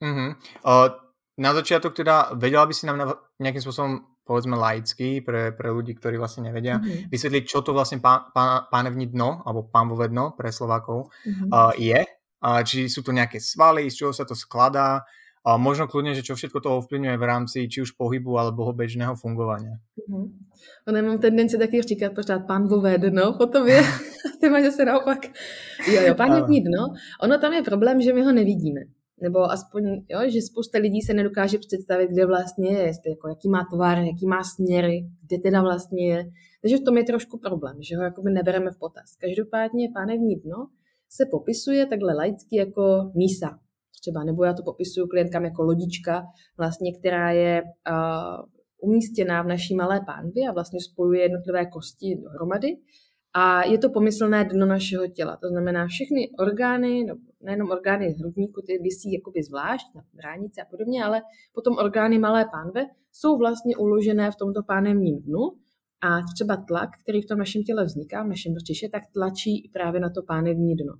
Mm-hmm. 0.03 0.35
Uh, 0.65 0.95
na 1.37 1.53
začátek 1.53 1.93
teda 1.93 2.29
vedela 2.33 2.65
by 2.65 2.73
si 2.73 2.85
nám 2.85 3.13
na, 3.43 3.51
nějakým 3.51 3.61
způsobem 3.61 3.99
povedzme 4.23 4.55
laicky 4.55 5.19
pre, 5.19 5.51
pre 5.51 5.67
ľudí, 5.67 5.99
ktorí 5.99 6.15
vlastne 6.15 6.47
nevedia, 6.47 6.79
mm-hmm. 6.79 7.11
vysvetliť, 7.11 7.43
čo 7.43 7.59
to 7.59 7.75
vlastne 7.75 7.99
pán, 7.99 8.31
pán, 8.31 8.71
pánevní 8.71 9.11
dno, 9.11 9.43
alebo 9.43 9.67
pánvové 9.67 10.07
dno 10.07 10.31
pre 10.31 10.47
Slovákov 10.47 11.11
mm-hmm. 11.27 11.49
uh, 11.51 11.75
je. 11.75 11.99
Uh, 12.39 12.63
či 12.63 12.87
sú 12.87 13.03
to 13.03 13.11
nejaké 13.11 13.43
svaly, 13.43 13.91
z 13.91 14.03
čoho 14.03 14.15
sa 14.15 14.23
to 14.23 14.31
skladá, 14.31 15.03
a 15.43 15.59
možno 15.59 15.91
kľudne, 15.91 16.15
že 16.15 16.23
čo 16.23 16.39
všetko 16.39 16.63
to 16.63 16.71
ovplyvňuje 16.79 17.19
v 17.19 17.27
rámci 17.27 17.67
či 17.67 17.83
už 17.83 17.99
pohybu 17.99 18.39
alebo 18.39 18.71
bežného 18.71 19.19
fungovania. 19.19 19.75
Mm-hmm. 19.99 20.25
Ono 20.87 20.97
mám 21.03 21.19
tendenci 21.19 21.59
taky 21.59 21.83
říkat 21.83 22.15
pořád 22.15 22.47
pánvové 22.47 22.97
dno, 22.97 23.35
potom 23.35 23.67
je, 23.67 23.83
ty 24.39 24.49
máš 24.49 24.63
zase 24.63 24.85
naopak. 24.85 25.27
Jo, 25.87 26.01
jo, 26.01 26.15
pánevní 26.15 26.61
dno. 26.61 26.95
Ono 27.21 27.37
tam 27.37 27.53
je 27.53 27.61
problém, 27.61 28.01
že 28.01 28.13
my 28.13 28.21
ho 28.23 28.31
nevidíme. 28.31 28.81
Nebo 29.23 29.39
aspoň, 29.51 29.83
jo, 30.09 30.19
že 30.29 30.41
spousta 30.41 30.77
lidí 30.77 31.01
se 31.01 31.13
nedokáže 31.13 31.57
představit, 31.57 32.09
kde 32.09 32.25
vlastně 32.25 32.69
je, 32.69 32.91
jako 33.09 33.27
jaký 33.29 33.49
má 33.49 33.65
tvar, 33.73 33.97
jaký 33.97 34.25
má 34.27 34.43
směry, 34.43 35.09
kde 35.27 35.37
teda 35.37 35.61
vlastně 35.61 36.07
je. 36.07 36.25
Takže 36.61 36.77
v 36.77 36.83
tom 36.83 36.97
je 36.97 37.03
trošku 37.03 37.39
problém, 37.39 37.77
že 37.81 37.97
ho 37.97 38.03
jakoby 38.03 38.31
nebereme 38.31 38.71
v 38.71 38.79
potaz. 38.79 39.15
Každopádně 39.21 39.89
pánevní 39.93 40.35
dno 40.35 40.67
se 41.09 41.23
popisuje 41.31 41.85
takhle 41.85 42.13
laicky 42.13 42.55
jako 42.55 43.11
mísa, 43.15 43.59
třeba, 44.01 44.23
nebo 44.23 44.43
já 44.43 44.53
to 44.53 44.63
popisuju 44.63 45.07
klientkám 45.07 45.45
jako 45.45 45.63
lodička, 45.63 46.23
vlastně, 46.57 46.93
která 46.99 47.31
je 47.31 47.61
uh, 47.63 48.89
umístěná 48.89 49.41
v 49.41 49.47
naší 49.47 49.75
malé 49.75 50.01
pánvi 50.05 50.41
a 50.49 50.53
vlastně 50.53 50.79
spojuje 50.81 51.21
jednotlivé 51.21 51.65
kosti 51.65 52.15
dohromady. 52.23 52.77
A 53.35 53.63
je 53.65 53.77
to 53.77 53.89
pomyslné 53.89 54.45
dno 54.45 54.65
našeho 54.65 55.07
těla. 55.07 55.37
To 55.37 55.47
znamená, 55.47 55.87
všechny 55.87 56.29
orgány, 56.39 57.05
no, 57.05 57.15
nejenom 57.41 57.69
orgány 57.69 58.09
hrudníku, 58.19 58.61
ty 58.61 58.77
vysí 58.77 59.13
jakoby 59.13 59.43
zvlášť 59.43 59.85
na 59.95 60.01
bránici 60.13 60.61
a 60.61 60.65
podobně, 60.71 61.03
ale 61.03 61.21
potom 61.53 61.73
orgány 61.77 62.19
malé 62.19 62.45
pánve 62.51 62.85
jsou 63.11 63.37
vlastně 63.37 63.77
uložené 63.77 64.31
v 64.31 64.35
tomto 64.35 64.63
pánevním 64.63 65.21
dnu 65.21 65.39
a 66.01 66.21
třeba 66.35 66.57
tlak, 66.67 66.89
který 67.03 67.21
v 67.21 67.25
tom 67.25 67.37
našem 67.37 67.63
těle 67.63 67.85
vzniká, 67.85 68.23
v 68.23 68.27
našem 68.27 68.53
břiše, 68.53 68.89
tak 68.89 69.03
tlačí 69.13 69.69
právě 69.73 70.01
na 70.01 70.09
to 70.09 70.21
pánevní 70.21 70.75
dno. 70.75 70.93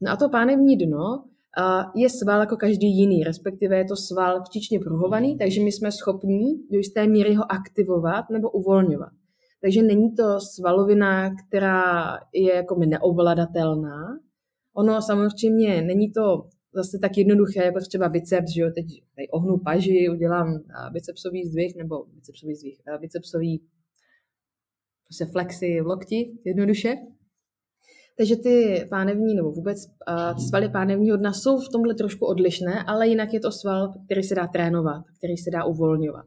No 0.00 0.12
a 0.12 0.16
to 0.16 0.28
pánevní 0.28 0.76
dno 0.76 1.24
je 1.96 2.08
sval 2.10 2.40
jako 2.40 2.56
každý 2.56 2.86
jiný, 2.86 3.24
respektive 3.24 3.78
je 3.78 3.84
to 3.84 3.96
sval 3.96 4.42
včičně 4.44 4.80
pruhovaný, 4.80 5.38
takže 5.38 5.62
my 5.62 5.72
jsme 5.72 5.92
schopní 5.92 6.54
do 6.70 6.78
jisté 6.78 7.06
míry 7.06 7.34
ho 7.34 7.52
aktivovat 7.52 8.24
nebo 8.30 8.50
uvolňovat. 8.50 9.12
Takže 9.62 9.82
není 9.82 10.14
to 10.14 10.40
svalovina, 10.40 11.30
která 11.34 11.92
je 12.34 12.54
jako 12.54 12.74
neovladatelná. 12.78 14.18
Ono 14.76 15.02
samozřejmě 15.02 15.82
není 15.82 16.12
to 16.12 16.48
zase 16.74 16.98
tak 16.98 17.18
jednoduché, 17.18 17.64
jako 17.64 17.78
třeba 17.80 18.08
biceps, 18.08 18.52
že 18.54 18.60
jo, 18.60 18.70
teď 18.74 18.86
tady 19.14 19.28
ohnu 19.28 19.58
paži, 19.58 20.08
udělám 20.12 20.46
bicepsový 20.92 21.46
zdvih, 21.46 21.76
nebo 21.76 22.04
bicepsový 22.14 22.54
zdvih, 22.54 22.80
bicepsový 23.00 23.62
prostě 25.06 25.26
flexy 25.32 25.80
v 25.80 25.86
lokti, 25.86 26.38
jednoduše. 26.44 26.94
Takže 28.18 28.36
ty 28.36 28.86
pánevní 28.90 29.34
nebo 29.34 29.50
vůbec 29.50 29.78
uh, 29.86 30.38
svaly 30.48 30.68
pánevního 30.68 31.16
dna 31.16 31.32
jsou 31.32 31.58
v 31.60 31.68
tomhle 31.72 31.94
trošku 31.94 32.26
odlišné, 32.26 32.84
ale 32.86 33.08
jinak 33.08 33.32
je 33.32 33.40
to 33.40 33.52
sval, 33.52 33.94
který 34.04 34.22
se 34.22 34.34
dá 34.34 34.46
trénovat, 34.46 35.02
který 35.18 35.36
se 35.36 35.50
dá 35.50 35.64
uvolňovat. 35.64 36.26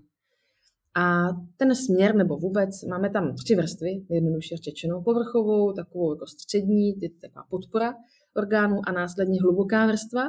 A 0.95 1.27
ten 1.57 1.75
směr 1.75 2.15
nebo 2.15 2.37
vůbec, 2.37 2.83
máme 2.83 3.09
tam 3.09 3.35
tři 3.35 3.55
vrstvy, 3.55 4.05
jednoduše 4.09 4.57
řečeno, 4.57 5.01
povrchovou, 5.01 5.73
takovou 5.73 6.13
jako 6.13 6.27
střední, 6.27 6.93
taková 7.21 7.45
podpora 7.49 7.93
orgánů 8.35 8.81
a 8.87 8.91
následně 8.91 9.41
hluboká 9.41 9.87
vrstva. 9.87 10.23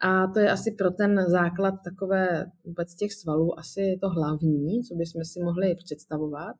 A 0.00 0.26
to 0.26 0.38
je 0.38 0.50
asi 0.50 0.74
pro 0.78 0.90
ten 0.90 1.24
základ 1.28 1.74
takové 1.84 2.46
vůbec 2.64 2.94
těch 2.94 3.12
svalů 3.12 3.58
asi 3.58 3.98
to 4.00 4.08
hlavní, 4.08 4.82
co 4.82 4.94
bychom 4.94 5.24
si 5.24 5.40
mohli 5.40 5.74
představovat. 5.74 6.56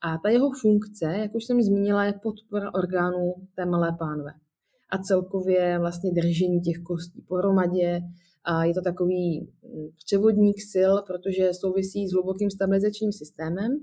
A 0.00 0.18
ta 0.18 0.28
jeho 0.28 0.50
funkce, 0.60 1.04
jak 1.04 1.34
už 1.34 1.44
jsem 1.44 1.62
zmínila, 1.62 2.04
je 2.04 2.12
podpora 2.22 2.74
orgánů 2.74 3.34
té 3.54 3.66
malé 3.66 3.96
pánve. 3.98 4.30
A 4.90 4.98
celkově 4.98 5.78
vlastně 5.78 6.10
držení 6.12 6.60
těch 6.60 6.82
kostí 6.82 7.22
pohromadě. 7.22 8.00
A 8.44 8.64
je 8.64 8.74
to 8.74 8.80
takový 8.80 9.40
mm, 9.40 9.88
převodník 10.04 10.56
sil, 10.72 10.92
protože 11.06 11.54
souvisí 11.54 12.08
s 12.08 12.12
hlubokým 12.12 12.50
stabilizačním 12.50 13.12
systémem. 13.12 13.78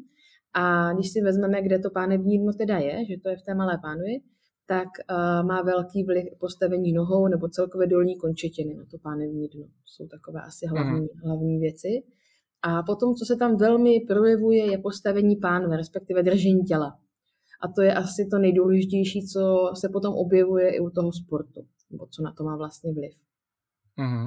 A 0.54 0.94
když 0.94 1.12
si 1.12 1.22
vezmeme, 1.22 1.62
kde 1.62 1.80
to 1.80 1.90
pánevní 1.90 2.40
dno 2.40 2.54
teda 2.54 2.78
je, 2.78 3.06
že 3.06 3.16
to 3.24 3.30
je 3.30 3.38
v 3.38 3.42
té 3.42 3.56
malé 3.56 3.80
pánvi, 3.82 4.22
tak 4.66 4.88
uh, 4.88 5.48
má 5.48 5.62
velký 5.62 6.04
vliv 6.04 6.26
postavení 6.40 6.94
nohou 6.94 7.28
nebo 7.28 7.50
celkově 7.50 7.88
dolní 7.88 8.18
končetiny 8.18 8.74
na 8.74 8.86
to 8.92 8.98
pánevní 8.98 9.48
dno. 9.48 9.64
To 9.64 9.86
jsou 9.86 10.08
takové 10.08 10.42
asi 10.42 10.66
hlavní, 10.66 11.02
mm. 11.02 11.08
hlavní 11.24 11.60
věci. 11.60 12.04
A 12.62 12.84
potom, 12.84 13.16
co 13.16 13.26
se 13.26 13.36
tam 13.36 13.58
velmi 13.58 14.00
projevuje, 14.08 14.72
je 14.72 14.78
postavení 14.78 15.36
pánve, 15.36 15.78
respektive 15.78 16.24
držení 16.24 16.64
těla. 16.64 16.98
A 17.62 17.68
to 17.68 17.82
je 17.82 17.94
asi 17.94 18.28
to 18.32 18.40
nejdůležitější, 18.40 19.28
co 19.28 19.72
se 19.74 19.90
potom 19.90 20.14
objevuje 20.14 20.76
i 20.76 20.80
u 20.80 20.90
toho 20.90 21.12
sportu, 21.12 21.66
nebo 21.92 22.08
co 22.08 22.24
na 22.24 22.34
to 22.38 22.44
má 22.44 22.58
vlastně 22.58 22.94
vliv. 22.94 23.14
Mm-hmm. 24.00 24.26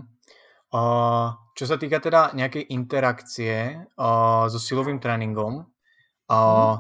Uh, 0.73 1.37
čo 1.53 1.69
sa 1.69 1.77
týka 1.77 2.01
teda 2.01 2.33
nejakej 2.33 2.73
interakcie 2.73 3.77
uh, 3.97 4.49
so 4.49 4.57
silovým 4.57 5.01
tréningom, 5.05 5.69
uh, 6.33 6.33
mm. 6.33 6.77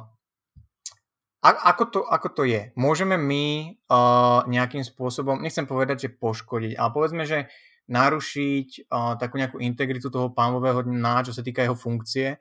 a, 1.44 1.48
ako, 1.72 1.84
to, 1.92 2.00
ako 2.08 2.28
to 2.32 2.42
je? 2.48 2.72
Môžeme 2.72 3.20
my 3.20 3.76
uh, 3.92 4.48
nejakým 4.48 4.80
spôsobom, 4.80 5.44
nechcem 5.44 5.68
povedať, 5.68 6.08
že 6.08 6.16
poškodiť, 6.16 6.72
ale 6.80 6.88
povedzme, 6.88 7.28
že 7.28 7.52
narušiť 7.92 8.88
uh, 8.88 9.20
takú 9.20 9.36
nejakú 9.36 9.60
integritu 9.60 10.08
toho 10.08 10.32
pámového 10.32 10.88
dna, 10.88 11.28
čo 11.28 11.36
sa 11.36 11.44
týka 11.44 11.60
jeho 11.60 11.76
funkcie, 11.76 12.40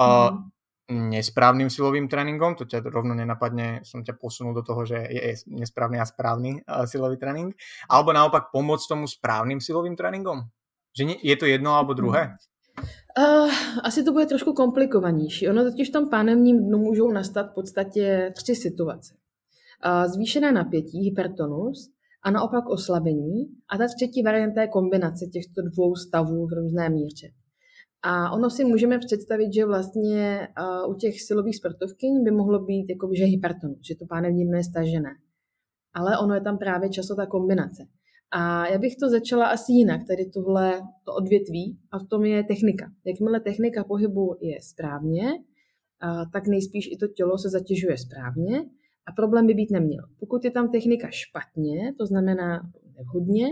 uh, 0.00 0.32
mm. 0.32 0.55
Nesprávnym 0.90 1.66
silovým 1.66 2.06
tréningom, 2.06 2.54
to 2.54 2.64
ťa 2.64 2.86
rovno 2.86 3.14
nenapadne, 3.14 3.82
som 3.82 4.06
ťa 4.06 4.14
posunul 4.14 4.54
do 4.54 4.62
toho, 4.62 4.86
že 4.86 4.98
je, 5.02 5.34
nesprávny 5.50 5.98
a 5.98 6.06
správny 6.06 6.62
uh, 6.62 6.86
silový 6.86 7.18
tréning, 7.18 7.50
alebo 7.90 8.14
naopak 8.14 8.54
pomôcť 8.54 8.86
tomu 8.86 9.10
správným 9.10 9.58
silovým 9.58 9.98
tréningom? 9.98 10.46
Že 10.94 11.02
nie, 11.04 11.18
je 11.26 11.36
to 11.36 11.46
jedno 11.50 11.74
alebo 11.74 11.94
druhé? 11.94 12.38
Uh, 13.18 13.50
asi 13.82 14.04
to 14.04 14.12
bude 14.12 14.26
trošku 14.26 14.52
komplikovanější. 14.52 15.48
Ono 15.48 15.64
totiž 15.64 15.88
v 15.88 15.92
tom 15.92 16.08
pánevním 16.10 16.62
dnu 16.68 16.78
můžou 16.78 17.10
nastat 17.10 17.50
v 17.50 17.54
podstatě 17.54 18.32
tři 18.36 18.54
situace. 18.54 19.14
Uh, 19.86 20.12
zvýšené 20.12 20.52
napětí, 20.52 20.98
hypertonus, 20.98 21.96
a 22.22 22.30
naopak 22.30 22.68
oslabení. 22.68 23.46
A 23.70 23.78
ta 23.78 23.86
třetí 23.96 24.22
varianta 24.22 24.60
je 24.60 24.68
kombinace 24.68 25.26
těchto 25.26 25.62
dvou 25.62 25.94
stavů 25.94 26.46
v 26.46 26.52
různé 26.52 26.88
míře. 26.90 27.28
A 28.02 28.30
ono 28.30 28.50
si 28.50 28.64
můžeme 28.64 28.98
představit, 28.98 29.54
že 29.54 29.66
vlastně 29.66 30.48
uh, 30.86 30.94
u 30.94 30.94
těch 30.94 31.22
silových 31.22 31.56
sportovkyň 31.56 32.24
by 32.24 32.30
mohlo 32.30 32.64
být 32.64 32.86
jako 32.90 33.10
že 33.18 33.24
hypertonus, 33.24 33.78
že 33.88 33.94
to 33.94 34.06
pánevní 34.06 34.50
je 34.56 34.64
stažené. 34.64 35.10
Ale 35.94 36.18
ono 36.18 36.34
je 36.34 36.40
tam 36.40 36.58
právě 36.58 36.90
často 36.90 37.14
ta 37.14 37.26
kombinace. 37.26 37.82
A 38.30 38.66
já 38.66 38.78
bych 38.78 38.96
to 38.96 39.08
začala 39.08 39.46
asi 39.46 39.72
jinak, 39.72 40.00
tady 40.08 40.30
tohle 40.30 40.80
to 41.04 41.14
odvětví, 41.14 41.78
a 41.92 41.98
v 41.98 42.06
tom 42.08 42.24
je 42.24 42.44
technika. 42.44 42.90
Jakmile 43.04 43.40
technika 43.40 43.84
pohybu 43.84 44.36
je 44.40 44.56
správně, 44.62 45.22
uh, 45.22 46.30
tak 46.32 46.46
nejspíš 46.46 46.88
i 46.92 46.96
to 46.96 47.08
tělo 47.08 47.38
se 47.38 47.48
zatěžuje 47.48 47.98
správně 47.98 48.64
a 49.06 49.12
problém 49.12 49.46
by 49.46 49.54
být 49.54 49.70
neměl. 49.70 50.04
Pokud 50.20 50.44
je 50.44 50.50
tam 50.50 50.70
technika 50.70 51.08
špatně, 51.10 51.94
to 51.98 52.06
znamená 52.06 52.70
hodně, 53.06 53.46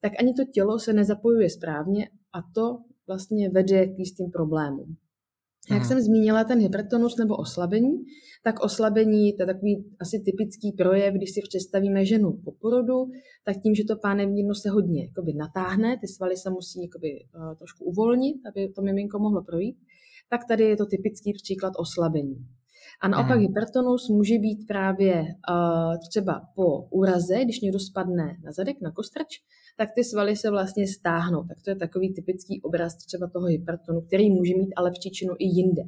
tak 0.00 0.12
ani 0.18 0.34
to 0.34 0.44
tělo 0.44 0.78
se 0.78 0.92
nezapojuje 0.92 1.50
správně 1.50 2.08
a 2.32 2.38
to 2.54 2.78
vlastně 3.08 3.50
vede 3.50 3.86
k 3.86 3.98
jistým 3.98 4.30
problémům. 4.30 4.96
Jak 5.70 5.84
jsem 5.84 6.00
zmínila 6.00 6.44
ten 6.44 6.58
hypertonus 6.58 7.16
nebo 7.16 7.36
oslabení, 7.36 8.04
tak 8.44 8.60
oslabení, 8.60 9.32
to 9.32 9.42
je 9.42 9.46
takový 9.46 9.84
asi 10.00 10.22
typický 10.24 10.72
projev, 10.72 11.14
když 11.14 11.30
si 11.30 11.40
představíme 11.48 12.04
ženu 12.04 12.32
po 12.44 12.52
porodu, 12.52 13.10
tak 13.44 13.56
tím, 13.62 13.74
že 13.74 13.84
to 13.84 13.96
pánevní 13.96 14.42
dno 14.44 14.54
se 14.54 14.70
hodně 14.70 15.04
jakoby, 15.04 15.32
natáhne, 15.32 15.98
ty 16.00 16.08
svaly 16.08 16.36
se 16.36 16.50
musí 16.50 16.82
jakoby, 16.82 17.08
uh, 17.34 17.54
trošku 17.56 17.84
uvolnit, 17.84 18.36
aby 18.48 18.68
to 18.68 18.82
miminko 18.82 19.18
mohlo 19.18 19.44
projít, 19.44 19.76
tak 20.30 20.40
tady 20.48 20.64
je 20.64 20.76
to 20.76 20.86
typický 20.86 21.32
příklad 21.32 21.72
oslabení. 21.76 22.36
A 23.00 23.08
naopak 23.08 23.36
mm. 23.36 23.42
hypertonus 23.42 24.08
může 24.08 24.38
být 24.38 24.66
právě 24.68 25.14
uh, 25.14 25.96
třeba 26.10 26.42
po 26.54 26.82
úraze, 26.82 27.44
když 27.44 27.60
někdo 27.60 27.78
spadne 27.78 28.36
na 28.44 28.52
zadek, 28.52 28.80
na 28.80 28.92
kostrč, 28.92 29.28
tak 29.78 29.88
ty 29.94 30.04
svaly 30.04 30.36
se 30.36 30.50
vlastně 30.50 30.86
stáhnou. 30.86 31.44
Tak 31.48 31.58
to 31.64 31.70
je 31.70 31.76
takový 31.76 32.14
typický 32.14 32.62
obraz 32.62 32.96
třeba 32.96 33.26
toho 33.32 33.46
hypertonu, 33.46 34.00
který 34.00 34.30
může 34.30 34.54
mít 34.56 34.72
ale 34.76 34.90
příčinu 34.90 35.34
i 35.38 35.44
jinde. 35.44 35.82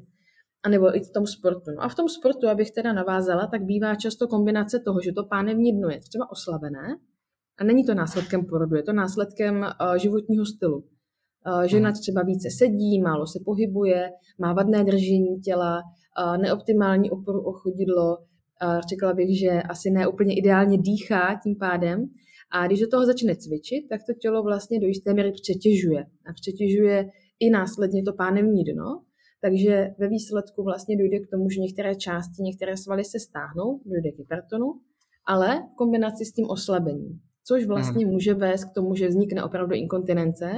A 0.62 0.68
nebo 0.68 0.96
i 0.96 1.00
v 1.00 1.10
tom 1.10 1.26
sportu. 1.26 1.70
No 1.76 1.82
a 1.82 1.88
v 1.88 1.94
tom 1.94 2.08
sportu, 2.08 2.48
abych 2.48 2.70
teda 2.70 2.92
navázala, 2.92 3.46
tak 3.46 3.62
bývá 3.64 3.94
často 3.94 4.28
kombinace 4.28 4.78
toho, 4.84 5.00
že 5.04 5.12
to 5.12 5.24
pánevní 5.24 5.72
dno 5.72 5.88
je 5.88 6.00
třeba 6.00 6.30
oslabené 6.30 6.86
a 7.58 7.64
není 7.64 7.84
to 7.84 7.94
následkem 7.94 8.46
porodu, 8.46 8.76
je 8.76 8.82
to 8.82 8.92
následkem 8.92 9.56
uh, 9.56 9.96
životního 9.96 10.46
stylu. 10.46 10.78
Uh, 10.78 11.62
žena 11.62 11.92
třeba 11.92 12.22
více 12.22 12.48
sedí, 12.58 13.00
málo 13.02 13.26
se 13.26 13.38
pohybuje, 13.44 14.10
má 14.38 14.52
vadné 14.52 14.84
držení 14.84 15.40
těla, 15.40 15.82
neoptimální 16.42 17.10
oporu 17.10 17.40
o 17.40 17.52
chodidlo, 17.52 18.18
řekla 18.88 19.14
bych, 19.14 19.38
že 19.38 19.62
asi 19.62 19.90
ne 19.90 20.08
úplně 20.08 20.34
ideálně 20.34 20.78
dýchá 20.78 21.40
tím 21.42 21.56
pádem. 21.56 22.10
A 22.52 22.66
když 22.66 22.80
do 22.80 22.88
toho 22.88 23.06
začne 23.06 23.36
cvičit, 23.36 23.88
tak 23.88 24.00
to 24.06 24.12
tělo 24.14 24.42
vlastně 24.42 24.80
do 24.80 24.86
jisté 24.86 25.14
míry 25.14 25.32
přetěžuje. 25.32 26.02
A 26.26 26.32
přetěžuje 26.32 27.10
i 27.40 27.50
následně 27.50 28.02
to 28.02 28.12
pánevní 28.12 28.64
dno, 28.64 29.02
takže 29.40 29.90
ve 29.98 30.08
výsledku 30.08 30.62
vlastně 30.62 30.96
dojde 30.96 31.20
k 31.20 31.30
tomu, 31.30 31.50
že 31.50 31.60
některé 31.60 31.94
části, 31.94 32.42
některé 32.42 32.76
svaly 32.76 33.04
se 33.04 33.18
stáhnou, 33.20 33.80
dojde 33.86 34.12
k 34.12 34.18
hypertonu, 34.18 34.66
ale 35.26 35.62
v 35.72 35.76
kombinaci 35.76 36.24
s 36.24 36.32
tím 36.32 36.46
oslabením, 36.50 37.20
což 37.44 37.66
vlastně 37.66 38.04
hmm. 38.04 38.12
může 38.14 38.34
vést 38.34 38.64
k 38.64 38.74
tomu, 38.74 38.94
že 38.94 39.08
vznikne 39.08 39.44
opravdu 39.44 39.74
inkontinence, 39.74 40.50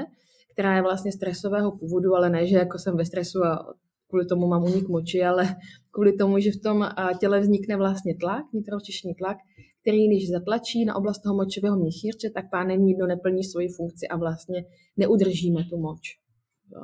která 0.53 0.77
je 0.77 0.83
vlastně 0.83 1.13
stresového 1.13 1.77
původu, 1.77 2.15
ale 2.15 2.31
ne, 2.31 2.47
že 2.47 2.57
jako 2.57 2.79
jsem 2.79 2.97
ve 2.97 3.05
stresu 3.05 3.45
a 3.45 3.75
kvůli 4.09 4.27
tomu 4.27 4.47
mám 4.47 4.65
unik 4.65 4.89
moči, 4.89 5.23
ale 5.23 5.57
kvůli 5.91 6.13
tomu, 6.13 6.39
že 6.39 6.51
v 6.51 6.63
tom 6.63 6.89
těle 7.21 7.41
vznikne 7.41 7.77
vlastně 7.77 8.15
tlak, 8.21 8.45
nitročišní 8.53 9.15
tlak, 9.15 9.37
který 9.83 10.09
když 10.09 10.31
zatlačí 10.31 10.85
na 10.85 10.97
oblast 10.97 11.23
toho 11.23 11.35
močového 11.35 11.77
měchýrče, 11.77 12.31
tak 12.31 12.51
pánevní 12.51 12.95
dno 12.95 13.07
neplní 13.07 13.45
svoji 13.45 13.69
funkci 13.69 14.09
a 14.09 14.17
vlastně 14.17 14.65
neudržíme 14.97 15.65
tu 15.71 15.77
moč. 15.77 16.23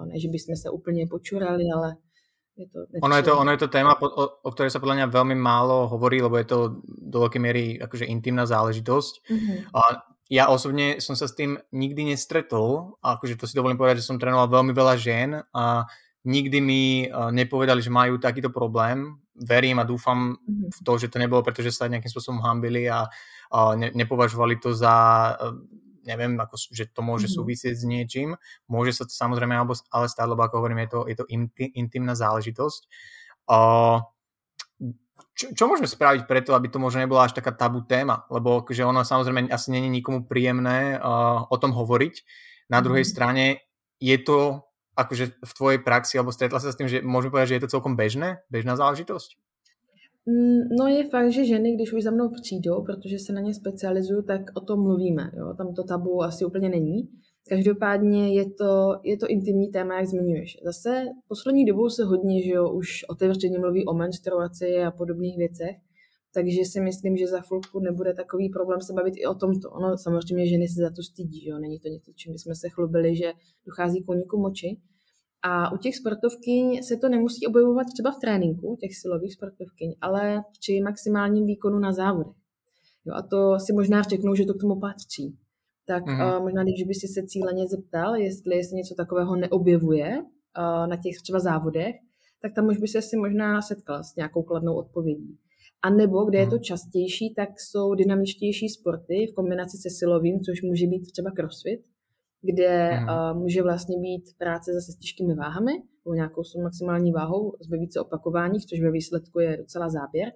Ne, 0.06 0.20
že 0.20 0.28
bychom 0.28 0.56
se 0.56 0.70
úplně 0.70 1.06
počurali, 1.06 1.64
ale 1.76 1.96
je 2.58 2.66
to 2.68 2.78
ono, 3.02 3.16
je 3.16 3.22
to, 3.22 3.38
ono 3.38 3.50
je 3.50 3.56
to 3.56 3.68
téma, 3.68 4.02
o, 4.02 4.26
o 4.42 4.50
ktorej 4.50 4.74
sa 4.74 4.82
podľa 4.82 4.94
mňa 4.98 5.14
veľmi 5.14 5.36
málo 5.38 5.86
hovorí, 5.86 6.18
lebo 6.18 6.34
je 6.42 6.44
to 6.50 6.82
do 6.82 7.22
veľkej 7.22 7.38
miery 7.38 7.64
akože 7.78 8.10
intimná 8.10 8.50
záležitosť. 8.50 9.30
Mm-hmm. 9.30 9.56
A 9.78 9.80
ja 10.26 10.50
osobne 10.50 10.98
som 10.98 11.14
sa 11.14 11.30
s 11.30 11.38
tým 11.38 11.54
nikdy 11.70 12.12
nestretol, 12.12 12.98
akože 12.98 13.38
to 13.38 13.46
si 13.46 13.54
dovolím 13.54 13.78
povedať, 13.78 14.02
že 14.02 14.10
som 14.10 14.18
trénoval 14.18 14.50
veľmi 14.50 14.74
veľa 14.74 14.94
žien 14.98 15.38
a 15.54 15.86
nikdy 16.28 16.58
mi 16.60 16.82
uh, 17.08 17.32
nepovedali, 17.32 17.80
že 17.80 17.88
majú 17.88 18.20
takýto 18.20 18.52
problém. 18.52 19.16
Verím 19.32 19.80
a 19.80 19.88
dúfam 19.88 20.36
mm-hmm. 20.36 20.68
v 20.76 20.78
to, 20.84 20.92
že 21.00 21.08
to 21.08 21.16
nebolo, 21.16 21.40
pretože 21.40 21.72
sa 21.72 21.88
nejakým 21.88 22.12
spôsobom 22.12 22.44
hambili 22.44 22.84
a 22.84 23.08
ne, 23.80 23.88
nepovažovali 23.96 24.60
to 24.60 24.76
za, 24.76 24.92
uh, 25.40 25.56
neviem, 26.04 26.36
ako, 26.36 26.60
že 26.68 26.92
to 26.92 27.00
môže 27.00 27.32
mm-hmm. 27.32 27.38
súvisieť 27.40 27.74
s 27.80 27.84
niečím. 27.88 28.36
Môže 28.68 28.92
sa 28.92 29.08
to 29.08 29.12
samozrejme 29.16 29.56
ale 29.56 30.06
stať, 30.06 30.26
lebo 30.28 30.44
ako 30.44 30.60
hovorím, 30.60 30.84
je 30.84 30.90
to, 30.92 31.00
je 31.08 31.16
to 31.16 31.24
inti, 31.32 31.72
intimná 31.72 32.12
záležitosť. 32.12 32.80
Uh, 33.48 34.04
čo, 35.38 35.54
čo 35.54 35.64
môžeme 35.70 35.86
spraviť 35.86 36.26
preto, 36.26 36.52
aby 36.52 36.66
to 36.66 36.82
možno 36.82 37.00
nebola 37.00 37.24
až 37.24 37.38
taká 37.38 37.54
tabu 37.54 37.86
téma? 37.86 38.26
Lebo 38.28 38.66
akože 38.66 38.82
ono 38.84 39.06
samozrejme 39.06 39.48
asi 39.48 39.70
není 39.70 39.88
nikomu 39.88 40.26
príjemné 40.26 40.98
uh, 40.98 41.46
o 41.46 41.56
tom 41.56 41.72
hovoriť. 41.72 42.14
Na 42.68 42.84
druhej 42.84 43.06
mm. 43.06 43.10
strane 43.10 43.44
je 44.02 44.18
to 44.20 44.67
akože 44.98 45.24
v 45.38 45.52
tvojej 45.54 45.78
praxi, 45.78 46.18
alebo 46.18 46.34
stretla 46.34 46.58
sa 46.58 46.74
s 46.74 46.78
tým, 46.78 46.90
že 46.90 47.06
môžeme 47.06 47.30
povedať, 47.30 47.54
že 47.54 47.56
je 47.56 47.64
to 47.64 47.74
celkom 47.78 47.94
bežné, 47.94 48.42
bežná 48.50 48.74
záležitosť? 48.74 49.38
Mm, 50.28 50.76
no 50.76 50.84
je 50.90 51.08
fakt, 51.08 51.32
že 51.32 51.44
ženy, 51.44 51.74
když 51.74 51.92
už 51.92 52.02
za 52.02 52.10
mnou 52.10 52.28
přijdou, 52.42 52.82
protože 52.82 53.18
se 53.18 53.32
na 53.32 53.40
ně 53.40 53.54
specializuju, 53.54 54.22
tak 54.22 54.40
o 54.54 54.60
tom 54.60 54.82
mluvíme. 54.82 55.30
Jo? 55.36 55.54
Tam 55.54 55.74
to 55.74 55.84
tabu 55.84 56.22
asi 56.22 56.44
úplně 56.44 56.68
není. 56.68 57.08
Každopádně 57.48 58.34
je 58.34 58.44
to, 58.50 59.00
je 59.04 59.16
to 59.16 59.26
intimní 59.26 59.70
téma, 59.70 59.98
jak 59.98 60.06
zmiňuješ. 60.06 60.56
Zase 60.64 61.04
poslední 61.28 61.64
dobou 61.64 61.88
se 61.88 62.04
hodně, 62.04 62.42
že 62.42 62.50
jo, 62.50 62.72
už 62.72 63.04
otevřeně 63.08 63.58
mluví 63.58 63.86
o 63.86 63.94
menstruaci 63.94 64.82
a 64.82 64.90
podobných 64.90 65.36
věcech, 65.38 65.76
takže 66.34 66.64
si 66.64 66.80
myslím, 66.80 67.16
že 67.16 67.26
za 67.26 67.40
chvilku 67.40 67.80
nebude 67.80 68.14
takový 68.14 68.48
problém 68.48 68.80
se 68.80 68.92
bavit 68.92 69.14
i 69.16 69.26
o 69.26 69.34
tomto. 69.34 69.70
Ono 69.70 69.98
samozřejmě 69.98 70.48
ženy 70.48 70.68
se 70.68 70.82
za 70.82 70.90
to 70.90 71.02
stydí, 71.02 71.40
že 71.40 71.50
jo? 71.50 71.58
není 71.58 71.78
to 71.78 71.88
něco, 71.88 72.12
čím 72.16 72.32
bychom 72.32 72.54
se 72.54 72.68
chlubili, 72.68 73.16
že 73.16 73.32
dochází 73.66 74.04
k 74.04 74.10
úniku 74.10 74.38
moči. 74.38 74.80
A 75.42 75.72
u 75.72 75.76
těch 75.76 75.96
sportovkyň 75.96 76.82
se 76.82 76.96
to 76.96 77.08
nemusí 77.08 77.46
objevovat 77.46 77.86
třeba 77.92 78.10
v 78.10 78.18
tréninku, 78.20 78.76
těch 78.80 78.96
silových 78.96 79.32
sportovkyň, 79.32 79.94
ale 80.00 80.42
při 80.60 80.80
maximálním 80.80 81.46
výkonu 81.46 81.78
na 81.78 81.92
závodech. 81.92 82.36
Jo, 83.04 83.14
a 83.14 83.22
to 83.22 83.58
si 83.58 83.72
možná 83.72 84.02
řeknou, 84.02 84.34
že 84.34 84.44
to 84.44 84.54
k 84.54 84.60
tomu 84.60 84.80
patří. 84.80 85.36
Tak 85.86 86.06
mm-hmm. 86.06 86.36
uh, 86.36 86.42
možná, 86.42 86.62
když 86.62 86.82
by 86.82 86.94
si 86.94 87.08
se 87.08 87.26
cíleně 87.26 87.66
zeptal, 87.66 88.16
jestli 88.16 88.64
se 88.64 88.74
něco 88.74 88.94
takového 88.94 89.36
neobjevuje 89.36 90.18
uh, 90.18 90.86
na 90.86 90.96
těch 90.96 91.22
třeba 91.22 91.38
závodech, 91.38 91.94
tak 92.42 92.54
tam 92.54 92.66
už 92.66 92.78
by 92.78 92.88
se 92.88 93.02
si 93.02 93.16
možná 93.16 93.62
setkal 93.62 94.04
s 94.04 94.16
nějakou 94.16 94.42
kladnou 94.42 94.74
odpovědí. 94.74 95.38
A 95.82 95.90
nebo 95.90 96.24
kde 96.24 96.38
je 96.38 96.46
to 96.46 96.54
mhm. 96.54 96.62
častější, 96.62 97.34
tak 97.34 97.60
jsou 97.60 97.94
dynamičtější 97.94 98.68
sporty 98.68 99.26
v 99.30 99.34
kombinaci 99.34 99.76
se 99.76 99.90
silovým, 99.90 100.40
což 100.40 100.62
může 100.62 100.86
být 100.86 101.12
třeba 101.12 101.30
crossfit, 101.30 101.80
kde 102.42 102.90
uh, 102.90 103.40
může 103.40 103.62
vlastně 103.62 103.98
být 104.00 104.24
práce 104.38 104.72
zase 104.72 104.92
s 104.92 104.96
těžkými 104.96 105.34
váhami, 105.34 105.72
nebo 105.72 106.14
nějakou 106.14 106.42
maximální 106.62 107.12
váhou 107.12 107.52
z 107.60 107.70
více 107.70 108.00
opakováních, 108.00 108.66
což 108.66 108.80
ve 108.80 108.90
výsledku 108.90 109.40
je 109.40 109.56
docela 109.56 109.88
záběr. 109.88 110.32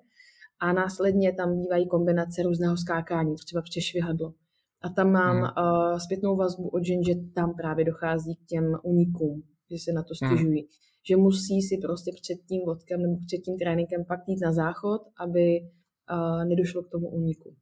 A 0.60 0.72
následně 0.72 1.32
tam 1.32 1.58
bývají 1.58 1.88
kombinace 1.88 2.42
různého 2.42 2.76
skákání, 2.76 3.34
třeba 3.34 3.62
přešvihadlo. 3.62 4.34
A 4.82 4.88
tam 4.88 5.12
mám 5.12 5.36
uh, 5.42 5.98
zpětnou 5.98 6.36
vazbu 6.36 6.68
od 6.68 6.84
žen, 6.84 7.04
že 7.04 7.14
tam 7.34 7.54
právě 7.54 7.84
dochází 7.84 8.36
k 8.36 8.44
těm 8.46 8.64
unikům, 8.82 9.42
že 9.70 9.76
se 9.78 9.92
na 9.92 10.02
to 10.02 10.14
stěžují 10.14 10.68
že 11.08 11.16
musí 11.16 11.62
si 11.62 11.78
prostě 11.82 12.10
před 12.22 12.38
tím 12.48 12.62
vodkem 12.66 13.02
nebo 13.02 13.16
před 13.26 13.38
tím 13.38 13.58
tréninkem 13.58 14.04
pak 14.04 14.20
jít 14.28 14.40
na 14.42 14.52
záchod, 14.52 15.02
aby 15.18 15.60
uh, 15.60 16.44
nedošlo 16.44 16.82
k 16.82 16.90
tomu 16.90 17.08
úniku. 17.08 17.54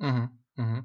Uh-huh, 0.00 0.28
uh-huh. 0.58 0.82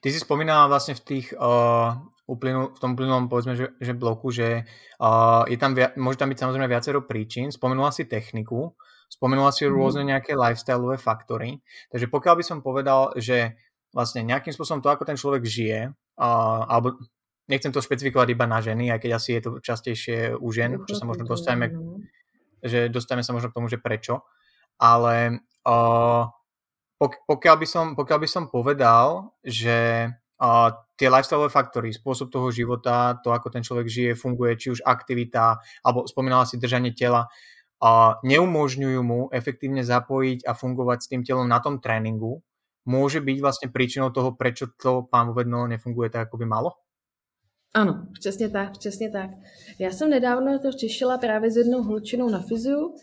Ty 0.00 0.12
si 0.12 0.20
spomínala 0.20 0.66
vlastně 0.66 0.94
v 0.94 1.00
tých 1.00 1.34
uh, 1.34 1.94
uplynu, 2.26 2.68
v 2.74 2.80
tom 2.80 2.92
uplynulom 2.92 3.28
povedzme, 3.28 3.56
že, 3.56 3.68
že 3.80 3.92
bloku, 3.92 4.30
že 4.30 4.64
uh, 5.00 5.44
je 5.48 5.56
tam, 5.56 5.76
môže 5.96 6.16
tam 6.16 6.28
byť 6.28 6.38
samozrejme 6.38 6.68
viacero 6.68 7.04
príčin. 7.04 7.52
Spomenula 7.52 7.92
si 7.92 8.04
techniku, 8.04 8.72
spomenula 9.08 9.52
si 9.52 9.68
mm. 9.68 9.72
rôzne 9.72 10.02
nejaké 10.04 10.32
lifestyleové 10.32 10.96
faktory. 10.96 11.60
Takže 11.92 12.06
pokiaľ 12.08 12.34
by 12.40 12.44
som 12.44 12.58
povedal, 12.64 13.12
že 13.16 13.60
vlastne 13.92 14.24
nejakým 14.24 14.52
spôsobom 14.56 14.80
to, 14.82 14.90
ako 14.90 15.04
ten 15.04 15.20
človek 15.20 15.44
žije, 15.44 15.80
uh, 15.92 16.62
alebo 16.64 16.96
nechcem 17.48 17.72
to 17.72 17.84
špecifikovať 17.84 18.28
iba 18.32 18.48
na 18.48 18.64
ženy, 18.64 18.88
aj 18.88 19.00
keď 19.04 19.10
asi 19.20 19.36
je 19.36 19.42
to 19.44 19.50
častejšie 19.60 20.16
u 20.32 20.48
žen, 20.48 20.80
čo 20.88 20.96
sa 20.96 21.04
možno 21.04 21.28
dostaneme, 21.28 21.76
že 22.64 22.88
dostaneme 22.88 23.20
sa 23.20 23.36
možno 23.36 23.52
k 23.52 23.56
tomu, 23.60 23.68
že 23.68 23.76
prečo, 23.76 24.24
ale 24.80 25.44
uh, 25.68 26.24
pok- 26.98 27.22
pokiaľ, 27.26 27.56
by 27.60 27.66
som, 27.66 27.86
pokiaľ 27.98 28.18
by 28.22 28.28
som 28.28 28.44
povedal, 28.50 29.34
že 29.42 30.08
uh, 30.40 30.68
tie 30.94 31.08
lifestyle 31.10 31.46
faktory, 31.50 31.90
spôsob 31.90 32.30
toho 32.30 32.48
života, 32.54 33.18
to, 33.22 33.34
ako 33.34 33.50
ten 33.50 33.62
človek 33.62 33.86
žije, 33.90 34.12
funguje, 34.18 34.56
či 34.56 34.72
už 34.74 34.80
aktivita, 34.86 35.58
alebo 35.82 36.06
spomínala 36.06 36.46
si 36.46 36.56
držanie 36.56 36.94
tela, 36.94 37.26
uh, 37.82 38.16
neumožňujú 38.22 39.00
mu 39.02 39.20
efektívne 39.34 39.82
zapojiť 39.82 40.46
a 40.46 40.52
fungovať 40.54 40.98
s 41.02 41.10
tým 41.10 41.22
telom 41.26 41.46
na 41.50 41.58
tom 41.58 41.82
tréningu, 41.82 42.40
môže 42.84 43.20
byť 43.24 43.36
vlastne 43.40 43.68
príčinou 43.72 44.12
toho, 44.12 44.36
prečo 44.36 44.70
to 44.76 45.08
pán 45.08 45.32
vedno 45.32 45.64
nefunguje 45.64 46.12
tak, 46.12 46.28
ako 46.28 46.36
by 46.40 46.46
malo? 46.46 46.70
Ano, 47.76 48.06
přesně 48.12 48.48
tak, 48.48 48.78
přesně 48.78 49.10
tak. 49.10 49.30
Já 49.78 49.90
jsem 49.90 50.10
nedávno 50.10 50.58
to 50.58 50.72
řešila 50.72 51.18
právě 51.18 51.50
s 51.50 51.56
jednou 51.56 51.82
holčinou 51.82 52.30
na 52.30 52.40
fyziu 52.40 52.94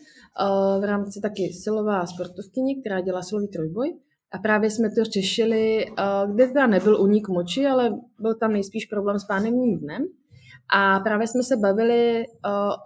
v 0.80 0.84
rámci 0.84 1.20
taky 1.20 1.52
silová 1.52 2.06
sportovkyně, 2.06 2.80
která 2.80 3.00
dělá 3.00 3.22
silový 3.22 3.48
trojboj. 3.48 3.98
A 4.32 4.38
právě 4.38 4.70
jsme 4.70 4.88
to 4.90 5.04
řešili, 5.04 5.86
kde 6.32 6.46
teda 6.46 6.66
nebyl 6.66 7.00
unik 7.00 7.28
moči, 7.28 7.66
ale 7.66 7.90
byl 8.20 8.34
tam 8.34 8.52
nejspíš 8.52 8.86
problém 8.86 9.18
s 9.18 9.24
pánevním 9.24 9.78
dnem. 9.78 10.02
A 10.74 11.00
právě 11.00 11.26
jsme 11.26 11.42
se 11.42 11.56
bavili 11.56 12.24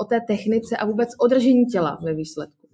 o 0.00 0.04
té 0.04 0.20
technice 0.28 0.76
a 0.76 0.86
vůbec 0.86 1.08
održení 1.20 1.66
těla 1.66 1.98
ve 2.02 2.14
výsledku. 2.14 2.66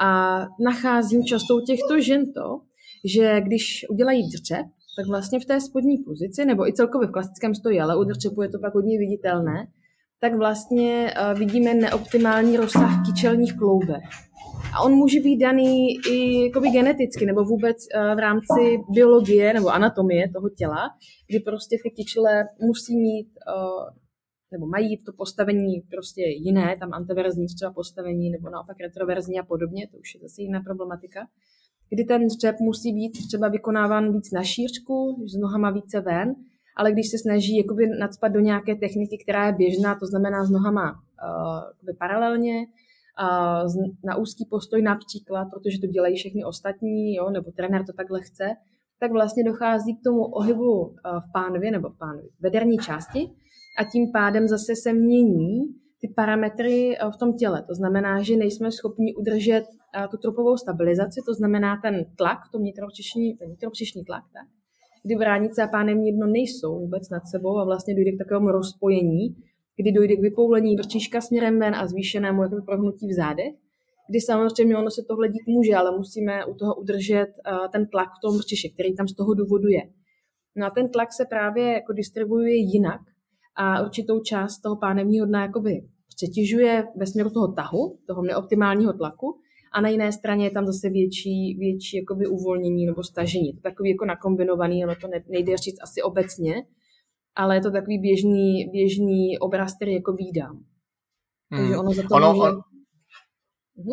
A 0.00 0.38
nacházím 0.64 1.24
často 1.24 1.56
u 1.56 1.60
těchto 1.60 2.00
žen 2.00 2.32
to, 2.32 2.60
že 3.04 3.40
když 3.40 3.86
udělají 3.90 4.22
dřep, 4.28 4.66
tak 4.96 5.06
vlastně 5.06 5.40
v 5.40 5.44
té 5.44 5.60
spodní 5.60 5.98
pozici, 5.98 6.44
nebo 6.44 6.68
i 6.68 6.72
celkově 6.72 7.08
v 7.08 7.12
klasickém 7.12 7.54
stoji, 7.54 7.80
ale 7.80 7.96
u 7.96 8.04
drčepu 8.04 8.42
je 8.42 8.48
to 8.48 8.58
pak 8.58 8.74
hodně 8.74 8.98
viditelné, 8.98 9.66
tak 10.24 10.34
vlastně 10.34 11.14
uh, 11.14 11.38
vidíme 11.38 11.74
neoptimální 11.74 12.56
rozsah 12.56 13.06
kyčelních 13.06 13.56
kloubek. 13.56 14.02
A 14.74 14.82
on 14.82 14.92
může 14.92 15.20
být 15.20 15.38
daný 15.38 15.88
i 16.10 16.44
jakoby 16.46 16.68
geneticky 16.70 17.26
nebo 17.26 17.44
vůbec 17.44 17.76
uh, 17.76 18.14
v 18.14 18.18
rámci 18.18 18.78
biologie 18.90 19.54
nebo 19.54 19.68
anatomie 19.68 20.30
toho 20.30 20.48
těla, 20.48 20.90
kdy 21.28 21.40
prostě 21.40 21.76
ty 21.82 21.90
kyčle 21.90 22.44
musí 22.60 22.96
mít 22.96 23.28
uh, 23.56 23.84
nebo 24.52 24.66
mají 24.66 24.96
to 25.06 25.12
postavení 25.12 25.80
prostě 25.90 26.22
jiné, 26.26 26.76
tam 26.80 26.92
antiverzní 26.92 27.46
třeba 27.46 27.72
postavení 27.72 28.30
nebo 28.30 28.50
naopak 28.50 28.76
retroverzní 28.80 29.40
a 29.40 29.42
podobně, 29.42 29.88
to 29.90 29.96
už 29.98 30.14
je 30.14 30.20
zase 30.20 30.42
jiná 30.42 30.60
problematika, 30.60 31.20
kdy 31.90 32.04
ten 32.04 32.30
střep 32.30 32.56
musí 32.60 32.92
být 32.92 33.12
třeba 33.28 33.48
vykonáván 33.48 34.12
víc 34.12 34.30
na 34.32 34.42
šířku, 34.42 35.24
s 35.32 35.36
nohama 35.36 35.70
více 35.70 36.00
ven, 36.00 36.34
ale 36.76 36.92
když 36.92 37.10
se 37.10 37.18
snaží 37.18 37.56
jakoby 37.56 37.86
nadspat 37.98 38.32
do 38.32 38.40
nějaké 38.40 38.74
techniky, 38.74 39.18
která 39.22 39.46
je 39.46 39.52
běžná, 39.52 39.94
to 39.94 40.06
znamená 40.06 40.44
s 40.44 40.50
nohama 40.50 40.92
uh, 40.92 41.96
paralelně, 41.98 42.56
uh, 42.58 43.84
na 44.04 44.16
úzký 44.16 44.46
postoj 44.50 44.82
například, 44.82 45.48
protože 45.54 45.80
to 45.80 45.86
dělají 45.86 46.16
všechny 46.16 46.44
ostatní, 46.44 47.14
jo, 47.14 47.30
nebo 47.30 47.50
trenér 47.50 47.84
to 47.86 47.92
takhle 47.92 48.20
chce, 48.22 48.44
tak 49.00 49.12
vlastně 49.12 49.44
dochází 49.44 49.96
k 49.96 50.04
tomu 50.04 50.24
ohybu 50.24 50.80
uh, 50.80 50.92
v 50.96 51.32
pánvě 51.32 51.70
nebo 51.70 51.88
v 51.88 51.98
pánvě, 51.98 52.28
vederní 52.40 52.78
části 52.78 53.30
a 53.78 53.84
tím 53.84 54.12
pádem 54.12 54.48
zase 54.48 54.72
se 54.82 54.92
mění 54.92 55.60
ty 56.00 56.12
parametry 56.16 56.96
v 57.14 57.16
tom 57.16 57.32
těle. 57.32 57.62
To 57.62 57.74
znamená, 57.74 58.22
že 58.22 58.36
nejsme 58.36 58.70
schopni 58.72 59.14
udržet 59.14 59.64
tu 60.10 60.16
trupovou 60.16 60.56
stabilizaci, 60.56 61.20
to 61.26 61.34
znamená 61.34 61.80
ten 61.82 62.04
tlak, 62.16 62.38
to 62.52 62.58
vnitropřišní, 62.58 63.36
ten 63.36 63.48
vnitropřišní 63.48 64.04
tlak, 64.04 64.24
tak? 64.32 64.63
Kdy 65.04 65.16
bránice 65.16 65.62
a 65.62 65.66
pánem 65.66 66.00
jedno 66.00 66.26
nejsou 66.26 66.78
vůbec 66.78 67.10
nad 67.10 67.22
sebou 67.26 67.58
a 67.58 67.64
vlastně 67.64 67.94
dojde 67.94 68.12
k 68.12 68.18
takovému 68.18 68.48
rozpojení, 68.48 69.36
kdy 69.76 69.92
dojde 69.92 70.16
k 70.16 70.20
vypoulení 70.20 70.76
vrčíška 70.76 71.20
směrem 71.20 71.58
ven 71.58 71.74
a 71.74 71.86
zvýšenému 71.86 72.42
jakoby 72.42 72.62
prohnutí 72.62 73.08
v 73.08 73.12
zádech, 73.12 73.54
kdy 74.10 74.20
samozřejmě 74.20 74.76
ono 74.76 74.90
se 74.90 75.02
tohle 75.08 75.28
dít 75.28 75.46
může, 75.46 75.74
ale 75.74 75.96
musíme 75.98 76.44
u 76.44 76.54
toho 76.54 76.74
udržet 76.74 77.26
uh, 77.26 77.68
ten 77.72 77.86
tlak 77.86 78.08
v 78.08 78.20
tom 78.22 78.36
vrčiši, 78.36 78.70
který 78.70 78.96
tam 78.96 79.08
z 79.08 79.14
toho 79.14 79.34
důvodu 79.34 79.68
je. 79.68 79.82
No 80.56 80.66
a 80.66 80.70
ten 80.70 80.88
tlak 80.88 81.12
se 81.12 81.24
právě 81.24 81.72
jako 81.72 81.92
distribuuje 81.92 82.54
jinak 82.54 83.00
a 83.56 83.82
určitou 83.82 84.20
část 84.20 84.60
toho 84.60 84.76
pánevního 84.76 85.26
dna 85.26 85.42
jakoby 85.42 85.80
přetěžuje 86.16 86.84
ve 86.96 87.06
směru 87.06 87.30
toho 87.30 87.52
tahu, 87.52 87.98
toho 88.06 88.22
neoptimálního 88.22 88.92
tlaku 88.92 89.40
a 89.74 89.80
na 89.80 89.88
jiné 89.88 90.12
straně 90.12 90.46
je 90.46 90.50
tam 90.50 90.66
zase 90.66 90.88
větší, 90.88 91.58
větší 91.58 91.96
jakoby 91.96 92.26
uvolnění 92.26 92.86
nebo 92.86 93.02
stažení. 93.02 93.52
To 93.52 93.60
takový 93.60 93.90
jako 93.90 94.04
nakombinovaný, 94.04 94.84
ono 94.84 94.94
to 94.94 95.08
nejde 95.28 95.56
říct 95.56 95.82
asi 95.82 96.02
obecně, 96.02 96.54
ale 97.34 97.56
je 97.56 97.60
to 97.60 97.70
takový 97.70 97.98
běžný, 97.98 98.70
běžný 98.72 99.38
obraz, 99.38 99.76
který 99.76 99.94
jako 99.94 100.12
výdám. 100.12 100.64
Hmm. 101.50 101.60
Takže 101.60 101.76
ono 101.76 101.90
za 101.90 102.02
to 102.02 102.14
ono, 102.14 102.32
může... 102.32 102.50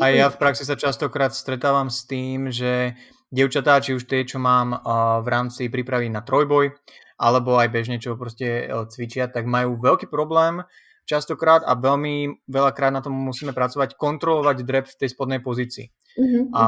A 0.02 0.08
já 0.08 0.30
v 0.30 0.38
praxi 0.38 0.66
se 0.66 0.76
častokrát 0.76 1.34
stretávám 1.34 1.90
s 1.90 2.06
tím, 2.06 2.52
že 2.52 2.94
dievčatá, 3.32 3.80
či 3.80 3.96
už 3.96 4.04
tie, 4.06 4.28
čo 4.28 4.38
mám 4.38 4.78
v 5.24 5.28
rámci 5.28 5.72
prípravy 5.72 6.12
na 6.12 6.22
trojboj, 6.22 6.76
alebo 7.18 7.58
aj 7.58 7.72
bežne, 7.72 7.98
čo 7.98 8.20
proste 8.20 8.68
cvičia, 8.92 9.32
tak 9.32 9.48
majú 9.48 9.80
veľký 9.80 10.12
problém 10.12 10.62
častokrát 11.06 11.66
a 11.66 11.76
veľmi 11.76 12.46
veľakrát 12.48 12.94
na 12.94 13.02
tom 13.04 13.14
musíme 13.14 13.52
pracovať, 13.52 14.00
kontrolovať 14.00 14.58
drep 14.64 14.86
v 14.88 14.98
tej 15.02 15.10
spodnej 15.12 15.42
pozícii. 15.44 15.92
Uh-huh, 16.12 16.52
a 16.52 16.64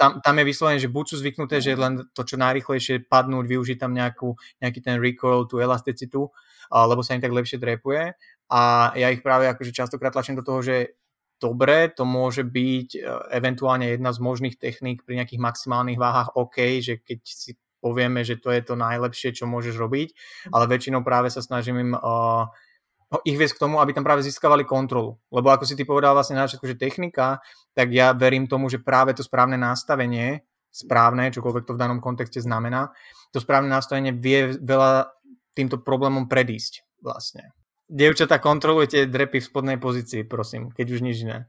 tam, 0.00 0.24
tam 0.24 0.34
je 0.40 0.44
vyslovene, 0.48 0.80
že 0.80 0.88
buď 0.88 1.04
sú 1.04 1.16
zvyknuté, 1.20 1.60
že 1.60 1.76
len 1.76 2.08
to 2.16 2.24
čo 2.24 2.40
najrychlejšie 2.40 3.08
padnúť, 3.08 3.44
využiť 3.44 3.76
tam 3.76 3.92
nejakú, 3.92 4.36
nejaký 4.64 4.80
ten 4.80 4.96
recoil, 4.96 5.44
tú 5.44 5.60
elasticitu, 5.60 6.32
lebo 6.72 7.00
sa 7.04 7.14
im 7.14 7.22
tak 7.22 7.36
lepšie 7.36 7.60
drepuje. 7.60 8.16
A 8.46 8.92
ja 8.94 9.10
ich 9.10 9.20
práve 9.20 9.50
akože 9.50 9.74
častokrát 9.74 10.14
tlačím 10.14 10.38
do 10.38 10.46
toho, 10.46 10.62
že 10.62 10.96
dobre, 11.36 11.92
to 11.92 12.08
môže 12.08 12.46
byť 12.48 12.88
e, 12.96 13.00
eventuálne 13.36 13.92
jedna 13.92 14.08
z 14.14 14.18
možných 14.24 14.56
techník 14.56 15.04
pri 15.04 15.20
nejakých 15.20 15.42
maximálnych 15.42 16.00
váhách 16.00 16.32
OK, 16.32 16.80
že 16.80 17.02
keď 17.04 17.20
si 17.26 17.60
povieme, 17.80 18.24
že 18.24 18.40
to 18.40 18.50
je 18.50 18.62
to 18.64 18.74
najlepšie, 18.74 19.36
čo 19.36 19.44
môžeš 19.44 19.76
robiť, 19.76 20.08
ale 20.50 20.64
väčšinou 20.66 21.04
práve 21.04 21.28
sa 21.28 21.44
snažím 21.44 21.76
im 21.76 21.92
uh, 21.92 22.48
ich 23.22 23.38
viesť 23.38 23.56
k 23.58 23.62
tomu, 23.62 23.78
aby 23.78 23.94
tam 23.94 24.02
práve 24.02 24.26
získavali 24.26 24.66
kontrolu. 24.66 25.14
Lebo 25.30 25.54
ako 25.54 25.62
si 25.62 25.78
ty 25.78 25.86
povedal 25.86 26.12
vlastne 26.14 26.38
na 26.38 26.50
začiatku, 26.50 26.66
že 26.66 26.78
technika, 26.78 27.38
tak 27.72 27.94
ja 27.94 28.10
verím 28.10 28.50
tomu, 28.50 28.66
že 28.66 28.82
práve 28.82 29.14
to 29.14 29.22
správne 29.22 29.54
nastavenie, 29.54 30.42
správne, 30.74 31.30
čokoľvek 31.30 31.64
to 31.64 31.72
v 31.78 31.80
danom 31.80 32.02
kontexte 32.02 32.42
znamená, 32.42 32.90
to 33.30 33.38
správne 33.38 33.70
nastavenie 33.70 34.10
vie 34.10 34.58
veľa 34.58 35.08
týmto 35.56 35.80
problémom 35.80 36.28
predísť 36.28 36.84
vlastne. 37.00 37.54
Dievčata, 37.86 38.42
kontrolujte 38.42 39.06
drepy 39.06 39.38
v 39.38 39.48
spodnej 39.48 39.78
pozícii, 39.78 40.26
prosím, 40.26 40.74
keď 40.74 40.86
už 40.90 41.00
nič 41.06 41.22
iné. 41.22 41.46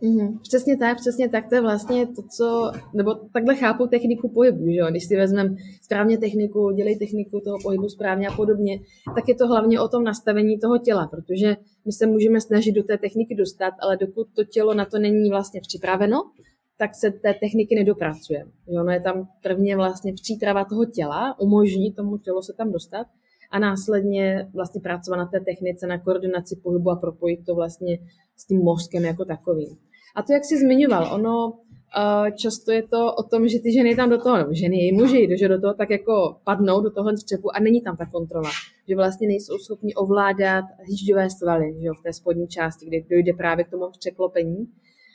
Mm, 0.00 0.38
přesně 0.38 0.76
tak, 0.76 0.96
přesně 0.96 1.28
tak, 1.28 1.48
to 1.48 1.54
je 1.54 1.60
vlastně 1.60 2.06
to, 2.06 2.22
co, 2.22 2.72
nebo 2.94 3.14
takhle 3.14 3.56
chápu 3.56 3.86
techniku 3.86 4.28
pohybu, 4.28 4.70
že 4.70 4.76
jo? 4.76 4.86
když 4.90 5.04
si 5.04 5.16
vezmeme 5.16 5.56
správně 5.82 6.18
techniku, 6.18 6.70
dělej 6.70 6.98
techniku 6.98 7.40
toho 7.40 7.58
pohybu 7.62 7.88
správně 7.88 8.28
a 8.28 8.32
podobně, 8.32 8.80
tak 9.14 9.28
je 9.28 9.34
to 9.34 9.46
hlavně 9.46 9.80
o 9.80 9.88
tom 9.88 10.04
nastavení 10.04 10.58
toho 10.58 10.78
těla, 10.78 11.06
protože 11.06 11.56
my 11.84 11.92
se 11.92 12.06
můžeme 12.06 12.40
snažit 12.40 12.72
do 12.72 12.82
té 12.82 12.98
techniky 12.98 13.34
dostat, 13.34 13.74
ale 13.80 13.96
dokud 13.96 14.28
to 14.34 14.44
tělo 14.44 14.74
na 14.74 14.84
to 14.84 14.98
není 14.98 15.30
vlastně 15.30 15.60
připraveno, 15.60 16.30
tak 16.78 16.94
se 16.94 17.10
té 17.10 17.34
techniky 17.34 17.74
nedopracuje. 17.74 18.44
Jo? 18.68 18.80
Ono 18.80 18.92
je 18.92 19.00
tam 19.00 19.28
prvně 19.42 19.76
vlastně 19.76 20.12
příprava 20.12 20.64
toho 20.64 20.84
těla, 20.84 21.40
umožní 21.40 21.92
tomu 21.92 22.18
tělu 22.18 22.42
se 22.42 22.52
tam 22.52 22.72
dostat 22.72 23.06
a 23.50 23.58
následně 23.58 24.50
vlastně 24.54 24.80
pracovat 24.80 25.16
na 25.16 25.26
té 25.26 25.40
technice, 25.40 25.86
na 25.86 25.98
koordinaci 25.98 26.56
pohybu 26.56 26.90
a 26.90 26.96
propojit 26.96 27.46
to 27.46 27.54
vlastně 27.54 27.98
s 28.36 28.46
tím 28.46 28.60
mozkem 28.60 29.04
jako 29.04 29.24
takovým. 29.24 29.76
A 30.16 30.22
to, 30.22 30.32
jak 30.32 30.44
jsi 30.44 30.58
zmiňoval, 30.58 31.14
ono 31.14 31.46
uh, 31.46 32.30
často 32.36 32.72
je 32.72 32.82
to 32.82 33.14
o 33.14 33.22
tom, 33.22 33.48
že 33.48 33.58
ty 33.58 33.72
ženy 33.72 33.96
tam 33.96 34.10
do 34.10 34.18
toho, 34.18 34.36
nebo 34.36 34.54
ženy 34.54 34.76
i 34.76 34.92
muži, 34.92 35.28
že 35.38 35.48
do 35.48 35.60
toho 35.60 35.74
tak 35.74 35.90
jako 35.90 36.36
padnou 36.44 36.80
do 36.80 36.90
toho 36.90 37.16
střepu 37.16 37.56
a 37.56 37.60
není 37.60 37.80
tam 37.80 37.96
ta 37.96 38.06
kontrola. 38.06 38.50
Že 38.88 38.96
vlastně 38.96 39.28
nejsou 39.28 39.58
schopni 39.58 39.94
ovládat 39.94 40.64
hýžďové 40.84 41.30
svaly 41.30 41.74
že 41.80 41.86
jo, 41.86 41.94
v 42.00 42.02
té 42.02 42.12
spodní 42.12 42.48
části, 42.48 42.86
kde 42.86 42.98
dojde 43.10 43.32
právě 43.32 43.64
k 43.64 43.70
tomu 43.70 43.84
překlopení. 43.98 44.66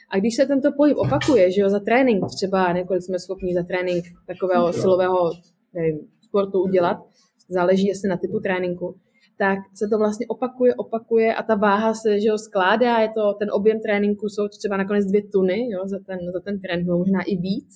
A 0.10 0.18
když 0.18 0.36
se 0.36 0.46
tento 0.46 0.72
pohyb 0.78 0.98
opakuje, 0.98 1.52
že 1.52 1.62
jo, 1.62 1.70
za 1.70 1.80
trénink, 1.80 2.24
třeba 2.36 2.72
několik 2.72 3.04
jsme 3.04 3.20
schopni 3.20 3.54
za 3.54 3.64
trénink 3.64 4.06
takového 4.28 4.74
silového 4.74 5.32
nevím, 5.74 6.00
sportu 6.22 6.64
udělat, 6.64 6.98
záleží 7.50 7.92
asi 7.92 8.08
na 8.08 8.18
typu 8.18 8.40
tréninku, 8.40 8.96
tak 9.44 9.60
se 9.80 9.86
to 9.92 9.98
vlastně 9.98 10.26
opakuje, 10.28 10.76
opakuje 10.76 11.36
a 11.36 11.44
ta 11.44 11.56
váha 11.56 11.94
se 11.94 12.20
že 12.20 12.28
jo, 12.28 12.38
skládá, 12.38 13.00
je 13.00 13.10
to, 13.10 13.34
ten 13.40 13.50
objem 13.52 13.80
tréninku 13.86 14.26
jsou 14.30 14.48
třeba 14.48 14.78
nakonec 14.78 15.06
dvě 15.06 15.22
tuny 15.34 15.70
jo, 15.70 15.80
za, 15.86 16.00
ten, 16.08 16.20
za 16.34 16.40
ten 16.46 16.62
trénink, 16.62 16.88
možná 16.88 17.22
i 17.22 17.36
víc, 17.36 17.70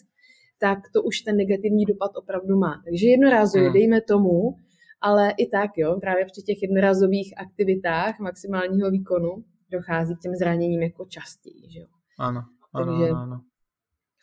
tak 0.60 0.80
to 0.93 1.04
už 1.04 1.21
ten 1.21 1.36
negativní 1.38 1.86
dopad 1.86 2.12
opravdu 2.21 2.58
má. 2.58 2.82
Takže 2.86 3.08
jednorázově, 3.08 3.67
hmm. 3.67 3.73
dejme 3.73 4.01
tomu, 4.01 4.56
ale 5.01 5.34
i 5.43 5.45
tak, 5.49 5.71
jo, 5.78 5.97
právě 6.01 6.25
při 6.25 6.41
těch 6.41 6.62
jednorázových 6.62 7.34
aktivitách 7.38 8.19
maximálního 8.19 8.91
výkonu 8.91 9.32
dochází 9.71 10.15
k 10.15 10.19
těm 10.19 10.36
zraněním 10.36 10.82
jako 10.82 11.06
častěji, 11.06 11.71
že 11.73 11.80
jo. 11.80 11.88
Ano, 12.19 12.41
ano, 12.73 12.86
Takže 12.86 13.10
ano, 13.10 13.21
ano. 13.21 13.41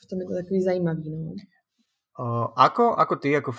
v 0.03 0.07
tom 0.09 0.21
je 0.21 0.27
to 0.27 0.35
takový 0.43 0.61
zajímavý, 0.63 1.11
no. 1.11 1.35
Ako, 2.57 2.93
ako 2.93 3.15
ty 3.17 3.33
ako 3.33 3.57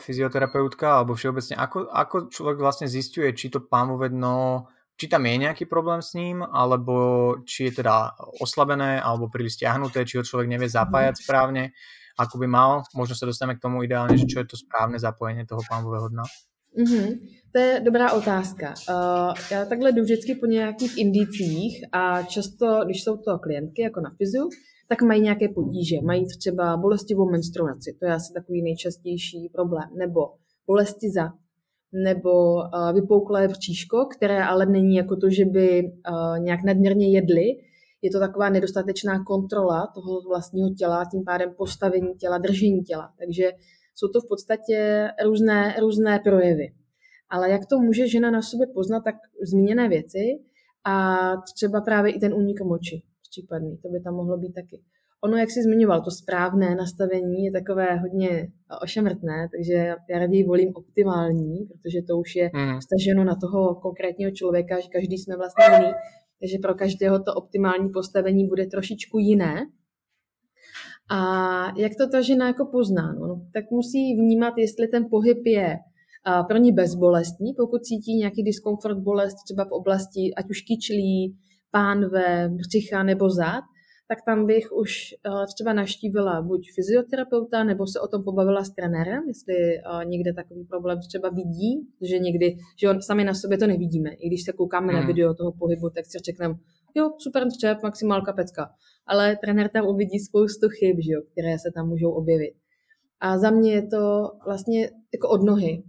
fyzioterapeutka 0.00 1.04
alebo 1.04 1.12
všeobecne, 1.12 1.60
ako, 1.60 1.92
ako 1.92 2.16
človek 2.32 2.56
vlastne 2.56 2.88
zistuje, 2.88 3.28
či 3.36 3.52
to 3.52 3.60
pánové 3.60 4.08
dno, 4.08 4.72
či 4.96 5.04
tam 5.08 5.24
je 5.28 5.36
nejaký 5.36 5.68
problém 5.68 6.00
s 6.00 6.16
ním, 6.16 6.40
alebo 6.40 7.36
či 7.44 7.68
je 7.68 7.84
teda 7.84 8.16
oslabené, 8.40 9.00
alebo 9.00 9.28
príliš 9.28 9.60
stiahnuté, 9.60 10.08
či 10.08 10.16
ho 10.16 10.24
človek 10.24 10.48
nevie 10.48 10.68
zapájať 10.68 11.24
správne, 11.24 11.72
ako 12.16 12.40
by 12.40 12.46
mal. 12.48 12.84
Možno 12.96 13.16
sa 13.16 13.28
dostaneme 13.28 13.56
k 13.56 13.64
tomu 13.64 13.84
ideálne, 13.84 14.16
že 14.16 14.28
čo 14.28 14.40
je 14.40 14.48
to 14.48 14.56
správne 14.56 14.96
zapojenie 14.96 15.44
toho 15.44 15.60
pánového 15.64 16.08
dna. 16.08 16.24
Mm-hmm. 16.76 17.08
To 17.52 17.58
je 17.58 17.80
dobrá 17.80 18.12
otázka. 18.12 18.74
Uh, 18.88 19.34
já 19.50 19.64
takhle 19.64 19.92
jdu 19.92 20.02
vždycky 20.02 20.34
po 20.34 20.46
nějakých 20.46 20.98
indicích 20.98 21.84
a 21.92 22.22
často, 22.22 22.84
když 22.84 23.04
jsou 23.04 23.16
to 23.16 23.38
klientky 23.38 23.82
jako 23.82 24.00
na 24.00 24.10
fyziu, 24.18 24.48
tak 24.90 25.02
mají 25.02 25.22
nějaké 25.22 25.48
potíže. 25.48 25.96
Mají 26.02 26.26
třeba 26.38 26.76
bolestivou 26.76 27.30
menstruaci, 27.30 27.96
to 28.00 28.06
je 28.06 28.12
asi 28.12 28.32
takový 28.32 28.62
nejčastější 28.62 29.50
problém, 29.52 29.88
nebo 29.98 30.20
bolesti 30.66 31.10
za, 31.10 31.32
nebo 32.04 32.54
uh, 32.54 32.92
vypouklé 32.94 33.48
bříško, 33.48 34.06
které 34.16 34.44
ale 34.44 34.66
není 34.66 34.96
jako 34.96 35.16
to, 35.16 35.30
že 35.30 35.44
by 35.44 35.82
uh, 35.82 36.38
nějak 36.38 36.62
nadměrně 36.64 37.10
jedli. 37.10 37.44
Je 38.02 38.10
to 38.10 38.18
taková 38.18 38.48
nedostatečná 38.48 39.24
kontrola 39.24 39.86
toho 39.94 40.20
vlastního 40.28 40.70
těla, 40.78 41.04
tím 41.12 41.24
pádem 41.24 41.54
postavení 41.56 42.14
těla, 42.14 42.38
držení 42.38 42.82
těla. 42.82 43.12
Takže 43.18 43.52
jsou 43.94 44.08
to 44.08 44.20
v 44.20 44.28
podstatě 44.28 45.08
různé, 45.24 45.74
různé 45.80 46.18
projevy. 46.18 46.72
Ale 47.28 47.50
jak 47.50 47.66
to 47.66 47.78
může 47.78 48.08
žena 48.08 48.30
na 48.30 48.42
sobě 48.42 48.66
poznat, 48.74 49.00
tak 49.04 49.14
zmíněné 49.42 49.88
věci 49.88 50.40
a 50.84 51.16
třeba 51.54 51.80
právě 51.80 52.12
i 52.12 52.20
ten 52.20 52.34
únik 52.34 52.60
moči 52.60 53.02
případný, 53.30 53.78
to 53.82 53.88
by 53.88 54.00
tam 54.00 54.14
mohlo 54.14 54.38
být 54.38 54.52
taky. 54.52 54.82
ono, 55.24 55.36
jak 55.36 55.50
jsi 55.50 55.62
zmiňoval, 55.62 56.02
to 56.02 56.10
správné 56.10 56.74
nastavení 56.74 57.44
je 57.44 57.52
takové 57.52 57.96
hodně 57.96 58.52
ošemrtné, 58.82 59.48
takže 59.54 59.74
já 60.10 60.18
raději 60.18 60.44
volím 60.44 60.72
optimální, 60.74 61.56
protože 61.70 61.98
to 62.08 62.18
už 62.18 62.36
je 62.36 62.50
mm. 62.54 62.80
staženo 62.80 63.24
na 63.24 63.36
toho 63.42 63.74
konkrétního 63.74 64.30
člověka, 64.30 64.80
že 64.80 64.88
každý 64.88 65.18
jsme 65.18 65.36
vlastně 65.36 65.64
jiný, 65.64 65.92
takže 66.40 66.56
pro 66.62 66.74
každého 66.74 67.18
to 67.18 67.34
optimální 67.34 67.88
postavení 67.92 68.46
bude 68.48 68.66
trošičku 68.66 69.18
jiné. 69.18 69.66
A 71.10 71.18
jak 71.76 71.92
to 71.98 72.08
ta 72.08 72.20
žena 72.20 72.46
jako 72.46 72.66
pozná? 72.66 73.12
No, 73.12 73.42
tak 73.52 73.70
musí 73.70 74.14
vnímat, 74.14 74.54
jestli 74.58 74.88
ten 74.88 75.06
pohyb 75.10 75.38
je 75.46 75.76
pro 76.48 76.56
ní 76.56 76.72
bezbolestný, 76.72 77.54
pokud 77.56 77.82
cítí 77.82 78.14
nějaký 78.16 78.42
diskomfort, 78.42 78.98
bolest 78.98 79.36
třeba 79.44 79.64
v 79.64 79.72
oblasti, 79.72 80.34
ať 80.36 80.50
už 80.50 80.60
kyčlí, 80.60 81.36
pánve, 81.70 82.48
břicha 82.48 83.02
nebo 83.02 83.30
zad, 83.30 83.64
tak 84.08 84.18
tam 84.26 84.46
bych 84.46 84.72
už 84.72 84.92
uh, 85.28 85.44
třeba 85.54 85.72
naštívila 85.72 86.42
buď 86.42 86.60
fyzioterapeuta, 86.74 87.64
nebo 87.64 87.86
se 87.86 88.00
o 88.00 88.08
tom 88.08 88.24
pobavila 88.24 88.64
s 88.64 88.70
trenérem, 88.70 89.22
jestli 89.28 89.54
uh, 89.54 90.04
někde 90.04 90.32
takový 90.32 90.64
problém 90.64 90.98
třeba 91.08 91.28
vidí, 91.28 91.88
že 92.02 92.18
někdy, 92.18 92.56
že 92.80 92.90
on, 92.90 93.02
sami 93.02 93.24
na 93.24 93.34
sobě 93.34 93.58
to 93.58 93.66
nevidíme. 93.66 94.10
I 94.10 94.28
když 94.28 94.44
se 94.44 94.52
koukáme 94.52 94.92
hmm. 94.92 95.00
na 95.00 95.06
video 95.06 95.34
toho 95.34 95.52
pohybu, 95.52 95.90
tak 95.90 96.04
si 96.06 96.18
řekneme, 96.18 96.54
jo, 96.94 97.10
super 97.18 97.50
střep, 97.50 97.82
maximálka 97.82 98.32
pecka. 98.32 98.70
Ale 99.06 99.36
trenér 99.36 99.68
tam 99.68 99.86
uvidí 99.86 100.18
spoustu 100.18 100.68
chyb, 100.68 100.96
že 101.06 101.12
jo, 101.12 101.20
které 101.32 101.58
se 101.58 101.70
tam 101.74 101.88
můžou 101.88 102.10
objevit. 102.10 102.54
A 103.20 103.38
za 103.38 103.50
mě 103.50 103.72
je 103.72 103.86
to 103.86 104.30
vlastně 104.46 104.90
jako 105.14 105.28
od 105.28 105.42
nohy. 105.42 105.82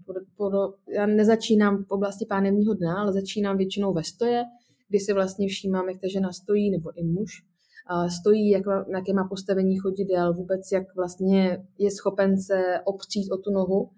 Já 0.95 1.05
nezačínám 1.05 1.83
v 1.83 1.91
oblasti 1.91 2.25
pánevního 2.29 2.73
dna, 2.73 3.01
ale 3.01 3.13
začínám 3.13 3.57
většinou 3.57 3.93
ve 3.93 4.03
stoje, 4.03 4.43
kdy 4.91 4.99
si 4.99 5.13
vlastně 5.13 5.47
všímám, 5.47 5.89
jak 5.89 6.01
ta 6.01 6.07
žena 6.13 6.31
stojí, 6.31 6.71
nebo 6.71 6.91
i 6.95 7.03
muž, 7.03 7.31
stojí, 8.19 8.49
jak, 8.49 8.65
na 8.65 8.99
jaké 8.99 9.13
má 9.13 9.27
postavení 9.29 9.77
chodidel, 9.77 10.33
vůbec 10.33 10.61
jak 10.73 10.95
vlastně 10.95 11.65
je 11.77 11.91
schopen 11.91 12.37
se 12.41 12.79
opřít 12.85 13.31
o 13.31 13.37
tu 13.37 13.51
nohu. 13.51 13.89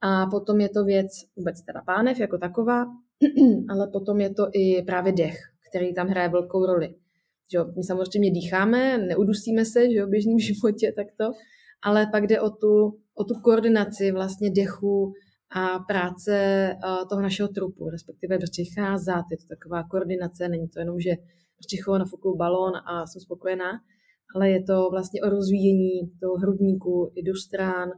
A 0.00 0.26
potom 0.26 0.60
je 0.60 0.68
to 0.68 0.84
věc 0.84 1.10
vůbec 1.36 1.62
teda 1.62 1.82
pánev 1.86 2.20
jako 2.20 2.38
taková, 2.38 2.86
ale 3.70 3.88
potom 3.92 4.20
je 4.20 4.34
to 4.34 4.46
i 4.52 4.82
právě 4.82 5.12
dech, 5.12 5.36
který 5.68 5.94
tam 5.94 6.08
hraje 6.08 6.28
velkou 6.28 6.66
roli. 6.66 6.88
Že 7.52 7.58
jo, 7.58 7.64
my 7.76 7.82
samozřejmě 7.82 8.30
dýcháme, 8.30 8.98
neudusíme 8.98 9.64
se 9.64 9.90
že 9.90 9.96
jo, 9.96 10.06
v 10.06 10.10
běžném 10.10 10.38
životě 10.48 10.92
takto, 10.96 11.24
ale 11.82 12.06
pak 12.12 12.26
jde 12.26 12.40
o 12.40 12.50
tu, 12.50 12.98
o 13.14 13.24
tu 13.24 13.34
koordinaci 13.44 14.12
vlastně 14.12 14.50
dechu 14.50 15.12
a 15.52 15.78
práce 15.78 16.34
toho 17.10 17.22
našeho 17.22 17.48
trupu, 17.48 17.88
respektive 17.88 18.38
břicha 18.38 18.92
a 18.92 18.98
zad. 18.98 19.24
Je 19.30 19.36
to 19.36 19.44
taková 19.48 19.82
koordinace, 19.82 20.48
není 20.48 20.68
to 20.68 20.78
jenom, 20.78 21.00
že 21.00 21.10
břicho 21.66 21.98
nafukuju 21.98 22.36
balón 22.36 22.72
a 22.76 23.06
jsem 23.06 23.20
spokojená, 23.20 23.70
ale 24.34 24.50
je 24.50 24.62
to 24.62 24.88
vlastně 24.90 25.22
o 25.22 25.30
rozvíjení 25.30 26.10
toho 26.20 26.36
hrudníku 26.36 27.12
i 27.14 27.22
do 27.22 27.34
strán, 27.36 27.90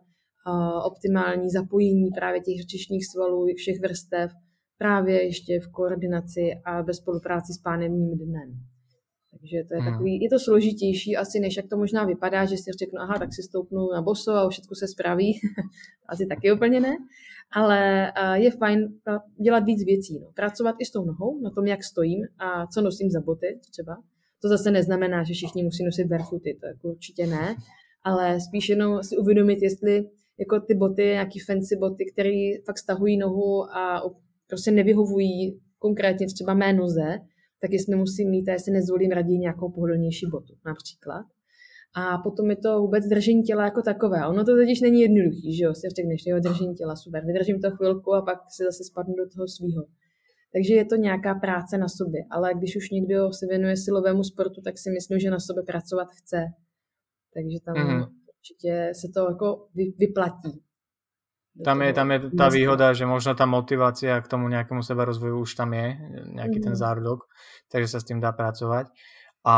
optimální 0.84 1.50
zapojení 1.50 2.10
právě 2.10 2.40
těch 2.40 2.64
břišních 2.64 3.06
svalů 3.06 3.46
všech 3.56 3.80
vrstev, 3.80 4.30
právě 4.78 5.24
ještě 5.24 5.60
v 5.60 5.72
koordinaci 5.72 6.50
a 6.64 6.82
bez 6.82 6.96
spolupráci 6.96 7.52
s 7.52 7.58
pánevním 7.58 8.18
dnem. 8.18 8.48
Takže 9.30 9.56
to 9.68 9.74
je 9.74 9.80
hmm. 9.80 9.92
takový, 9.92 10.22
je 10.22 10.30
to 10.30 10.38
složitější 10.38 11.16
asi, 11.16 11.40
než 11.40 11.56
jak 11.56 11.66
to 11.68 11.76
možná 11.76 12.04
vypadá, 12.04 12.44
že 12.44 12.56
si 12.56 12.70
řeknu, 12.78 13.00
aha, 13.00 13.18
tak 13.18 13.34
si 13.34 13.42
stoupnu 13.42 13.92
na 13.94 14.02
boso 14.02 14.32
a 14.32 14.48
všechno 14.48 14.74
se 14.74 14.88
spraví. 14.88 15.40
asi 16.08 16.26
taky 16.26 16.52
úplně 16.52 16.80
ne. 16.80 16.96
Ale 17.52 18.12
je 18.34 18.50
fajn 18.50 18.88
dělat 19.42 19.64
víc 19.64 19.84
věcí. 19.84 20.18
No. 20.20 20.32
Pracovat 20.34 20.76
i 20.78 20.84
s 20.84 20.90
tou 20.90 21.04
nohou, 21.04 21.40
na 21.40 21.50
tom, 21.50 21.66
jak 21.66 21.84
stojím 21.84 22.20
a 22.38 22.66
co 22.66 22.80
nosím 22.80 23.10
za 23.10 23.20
boty 23.20 23.60
třeba. 23.70 23.96
To 24.42 24.48
zase 24.48 24.70
neznamená, 24.70 25.22
že 25.22 25.34
všichni 25.34 25.62
musí 25.62 25.84
nosit 25.84 26.06
barefooty, 26.06 26.58
to 26.60 26.66
jako 26.66 26.88
určitě 26.88 27.26
ne. 27.26 27.56
Ale 28.04 28.40
spíš 28.40 28.68
jenom 28.68 29.02
si 29.02 29.16
uvědomit, 29.16 29.62
jestli 29.62 30.04
jako 30.38 30.60
ty 30.60 30.74
boty, 30.74 31.02
nějaký 31.02 31.38
fancy 31.40 31.76
boty, 31.76 32.04
které 32.12 32.50
fakt 32.66 32.78
stahují 32.78 33.16
nohu 33.16 33.64
a 33.76 34.02
prostě 34.48 34.70
nevyhovují 34.70 35.60
konkrétně 35.78 36.26
třeba 36.26 36.54
mé 36.54 36.72
noze, 36.72 37.18
tak 37.60 37.70
jestli 37.70 37.96
musím 37.96 38.30
mít 38.30 38.48
a 38.48 38.52
jestli 38.52 38.72
nezvolím 38.72 39.10
raději 39.10 39.38
nějakou 39.38 39.70
pohodlnější 39.70 40.26
botu 40.30 40.54
například. 40.66 41.24
A 41.94 42.18
potom 42.18 42.50
je 42.50 42.56
to 42.56 42.80
vůbec 42.80 43.04
držení 43.04 43.42
těla 43.42 43.64
jako 43.64 43.82
takové. 43.82 44.26
Ono 44.26 44.44
to 44.44 44.56
totiž 44.56 44.80
není 44.80 45.00
jednoduchý, 45.00 45.56
že 45.56 45.64
jo, 45.64 45.74
si 45.74 45.88
řekneš, 45.96 46.22
jo, 46.26 46.40
držení 46.40 46.74
těla, 46.74 46.96
super, 46.96 47.24
vydržím 47.26 47.60
to 47.60 47.70
chvilku 47.70 48.14
a 48.14 48.22
pak 48.22 48.38
se 48.56 48.64
zase 48.64 48.84
spadnu 48.84 49.14
do 49.14 49.26
toho 49.34 49.48
svého. 49.48 49.84
Takže 50.52 50.74
je 50.74 50.84
to 50.84 50.96
nějaká 50.96 51.34
práce 51.34 51.78
na 51.78 51.88
sobě, 51.88 52.20
ale 52.30 52.54
když 52.54 52.76
už 52.76 52.90
někdo 52.90 53.32
se 53.32 53.46
věnuje 53.46 53.76
silovému 53.76 54.24
sportu, 54.24 54.60
tak 54.64 54.78
si 54.78 54.90
myslím, 54.90 55.18
že 55.18 55.30
na 55.30 55.40
sobě 55.40 55.62
pracovat 55.62 56.08
chce. 56.12 56.40
Takže 57.34 57.58
tam 57.64 57.74
mm-hmm. 57.74 58.08
určitě 58.38 58.92
se 59.00 59.08
to 59.14 59.20
jako 59.28 59.68
vyplatí. 59.98 60.62
Tam 61.52 61.84
je, 61.84 61.92
tam 61.92 62.08
je 62.08 62.18
tá 62.32 62.48
výhoda, 62.48 62.96
že 62.96 63.04
možno 63.04 63.36
tá 63.36 63.44
motivácia 63.44 64.16
k 64.24 64.24
tomu 64.24 64.48
nejakému 64.48 64.80
seba 64.80 65.04
rozvoju 65.04 65.44
už 65.44 65.52
tam 65.52 65.76
je, 65.76 66.00
nejaký 66.32 66.58
mm. 66.58 66.64
ten 66.64 66.72
mhm. 66.72 66.80
zárodok, 66.80 67.28
takže 67.68 67.92
sa 67.92 67.98
s 68.00 68.08
tým 68.08 68.24
dá 68.24 68.32
pracovať. 68.32 68.88
A 69.42 69.54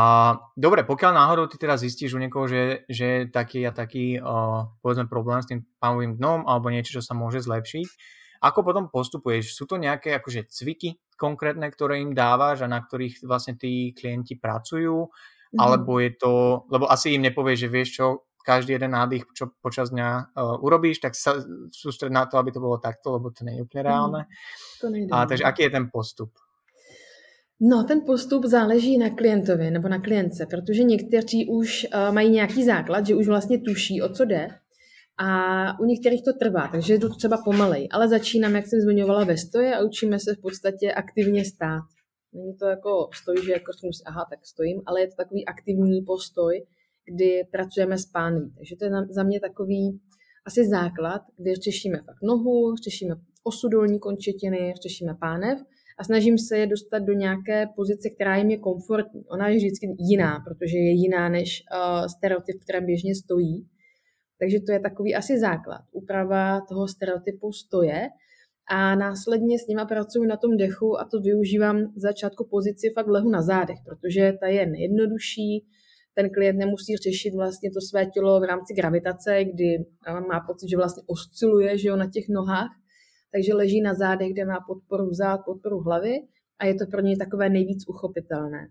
dobre, 0.57 0.81
pokiaľ 0.81 1.13
náhodou 1.13 1.45
ty 1.45 1.61
teda 1.61 1.77
zistíš 1.77 2.17
u 2.17 2.19
niekoho, 2.19 2.49
že, 2.49 2.89
že 2.89 3.05
je 3.05 3.21
taký 3.29 3.69
a 3.69 3.71
taký, 3.71 4.17
uh, 4.17 4.65
povedzme, 4.81 5.05
problém 5.05 5.45
s 5.45 5.49
tým 5.53 5.61
pánovým 5.77 6.17
dnom 6.17 6.41
alebo 6.49 6.73
niečo, 6.73 6.97
čo 6.97 7.05
sa 7.05 7.13
môže 7.13 7.45
zlepšiť, 7.45 7.87
ako 8.41 8.59
potom 8.65 8.85
postupuješ? 8.89 9.53
Sú 9.53 9.69
to 9.69 9.77
nejaké 9.77 10.17
akože 10.17 10.49
cviky 10.49 10.97
konkrétne, 11.13 11.69
ktoré 11.69 12.01
im 12.01 12.17
dávaš 12.17 12.65
a 12.65 12.71
na 12.71 12.81
ktorých 12.81 13.21
vlastne 13.29 13.61
tí 13.61 13.93
klienti 13.93 14.33
pracujú? 14.35 15.05
Mm. 15.53 15.59
Alebo 15.61 16.01
je 16.01 16.11
to, 16.17 16.65
lebo 16.73 16.89
asi 16.89 17.13
im 17.13 17.21
nepovieš, 17.21 17.69
že 17.69 17.69
vieš 17.69 17.89
čo, 18.01 18.05
každý 18.45 18.77
jeden 18.77 18.93
nádych, 18.93 19.25
čo 19.33 19.49
počas 19.57 19.89
dňa 19.89 20.37
uh, 20.37 20.61
urobíš, 20.61 21.01
tak 21.01 21.17
sa 21.17 21.41
sústred 21.73 22.13
na 22.13 22.29
to, 22.29 22.37
aby 22.37 22.53
to 22.53 22.61
bolo 22.61 22.77
takto, 22.77 23.17
lebo 23.17 23.33
to 23.33 23.41
není 23.41 23.61
úplně 23.61 23.83
mhm. 23.83 23.89
reálné. 23.89 24.19
Mm, 24.19 24.25
to 24.81 24.89
nejde. 24.89 25.09
A, 25.11 25.25
takže 25.25 25.43
aký 25.43 25.63
je 25.63 25.69
ten 25.69 25.89
postup? 25.93 26.29
No, 27.61 27.83
ten 27.83 28.01
postup 28.05 28.45
záleží 28.45 28.97
na 28.97 29.09
klientovi 29.09 29.71
nebo 29.71 29.87
na 29.87 30.01
klientce, 30.01 30.45
protože 30.45 30.83
někteří 30.83 31.49
už 31.49 31.87
uh, 31.93 32.13
mají 32.13 32.29
nějaký 32.29 32.63
základ, 32.63 33.07
že 33.07 33.15
už 33.15 33.27
vlastně 33.27 33.61
tuší, 33.61 34.01
o 34.01 34.09
co 34.09 34.25
jde. 34.25 34.47
A 35.17 35.79
u 35.79 35.85
některých 35.85 36.23
to 36.23 36.33
trvá, 36.33 36.67
takže 36.71 36.99
to 36.99 37.09
třeba 37.09 37.37
pomalej. 37.45 37.87
Ale 37.91 38.07
začínám, 38.07 38.55
jak 38.55 38.67
jsem 38.67 38.79
zmiňovala, 38.81 39.23
ve 39.23 39.37
stoje 39.37 39.75
a 39.75 39.83
učíme 39.83 40.19
se 40.19 40.35
v 40.35 40.41
podstatě 40.41 40.91
aktivně 40.91 41.45
stát. 41.45 41.83
Není 42.33 42.57
to 42.57 42.65
jako 42.65 43.09
stojí, 43.13 43.45
že 43.45 43.51
jako 43.51 43.73
si, 43.73 44.03
aha, 44.05 44.25
tak 44.29 44.45
stojím, 44.45 44.81
ale 44.85 45.01
je 45.01 45.07
to 45.07 45.15
takový 45.15 45.45
aktivní 45.45 46.01
postoj, 46.01 46.65
kdy 47.05 47.43
pracujeme 47.51 47.97
s 47.97 48.05
pánví. 48.05 48.53
Takže 48.57 48.75
to 48.75 48.85
je 48.85 48.91
za 49.09 49.23
mě 49.23 49.39
takový 49.39 49.99
asi 50.45 50.69
základ, 50.69 51.21
kdy 51.37 51.55
řešíme 51.55 51.97
fakt 51.97 52.21
nohu, 52.23 52.75
řešíme 52.75 53.15
osu 53.43 53.67
dolní 53.67 53.99
končetiny, 53.99 54.73
řešíme 54.83 55.15
pánev 55.19 55.59
a 55.97 56.03
snažím 56.03 56.37
se 56.37 56.57
je 56.57 56.67
dostat 56.67 56.99
do 56.99 57.13
nějaké 57.13 57.67
pozice, 57.75 58.09
která 58.09 58.35
jim 58.35 58.49
je 58.49 58.57
komfortní. 58.57 59.25
Ona 59.27 59.47
je 59.47 59.57
vždycky 59.57 59.95
jiná, 59.99 60.39
protože 60.47 60.77
je 60.77 60.91
jiná 60.91 61.29
než 61.29 61.63
uh, 61.63 62.07
stereotyp, 62.07 62.55
v 62.61 62.63
kterém 62.63 62.85
běžně 62.85 63.15
stojí. 63.15 63.67
Takže 64.39 64.57
to 64.65 64.71
je 64.71 64.79
takový 64.79 65.15
asi 65.15 65.39
základ. 65.39 65.81
Úprava 65.91 66.61
toho 66.69 66.87
stereotypu 66.87 67.51
stoje 67.51 68.09
a 68.69 68.95
následně 68.95 69.59
s 69.59 69.67
nima 69.67 69.85
pracuji 69.85 70.25
na 70.27 70.37
tom 70.37 70.57
dechu 70.57 70.99
a 70.99 71.05
to 71.11 71.19
využívám 71.19 71.77
v 71.95 71.99
začátku 71.99 72.47
pozici 72.51 72.91
fakt 72.95 73.07
lehu 73.07 73.29
na 73.29 73.41
zádech, 73.41 73.77
protože 73.85 74.33
ta 74.39 74.47
je 74.47 74.65
nejjednodušší, 74.65 75.65
ten 76.13 76.29
klient 76.29 76.57
nemusí 76.57 76.97
řešit 76.97 77.35
vlastně 77.35 77.71
to 77.71 77.81
své 77.81 78.05
tělo 78.05 78.39
v 78.39 78.43
rámci 78.43 78.73
gravitace, 78.73 79.43
kdy 79.43 79.85
má 80.29 80.39
pocit, 80.47 80.69
že 80.69 80.77
vlastně 80.77 81.03
osciluje 81.05 81.77
že 81.77 81.87
jo, 81.87 81.95
na 81.95 82.09
těch 82.09 82.25
nohách, 82.29 82.69
takže 83.31 83.53
leží 83.53 83.81
na 83.81 83.93
zádech, 83.93 84.31
kde 84.31 84.45
má 84.45 84.59
podporu 84.67 85.13
zád, 85.13 85.41
podporu 85.45 85.79
hlavy 85.79 86.15
a 86.59 86.65
je 86.65 86.75
to 86.75 86.85
pro 86.91 87.01
něj 87.01 87.17
takové 87.17 87.49
nejvíc 87.49 87.87
uchopitelné. 87.87 88.67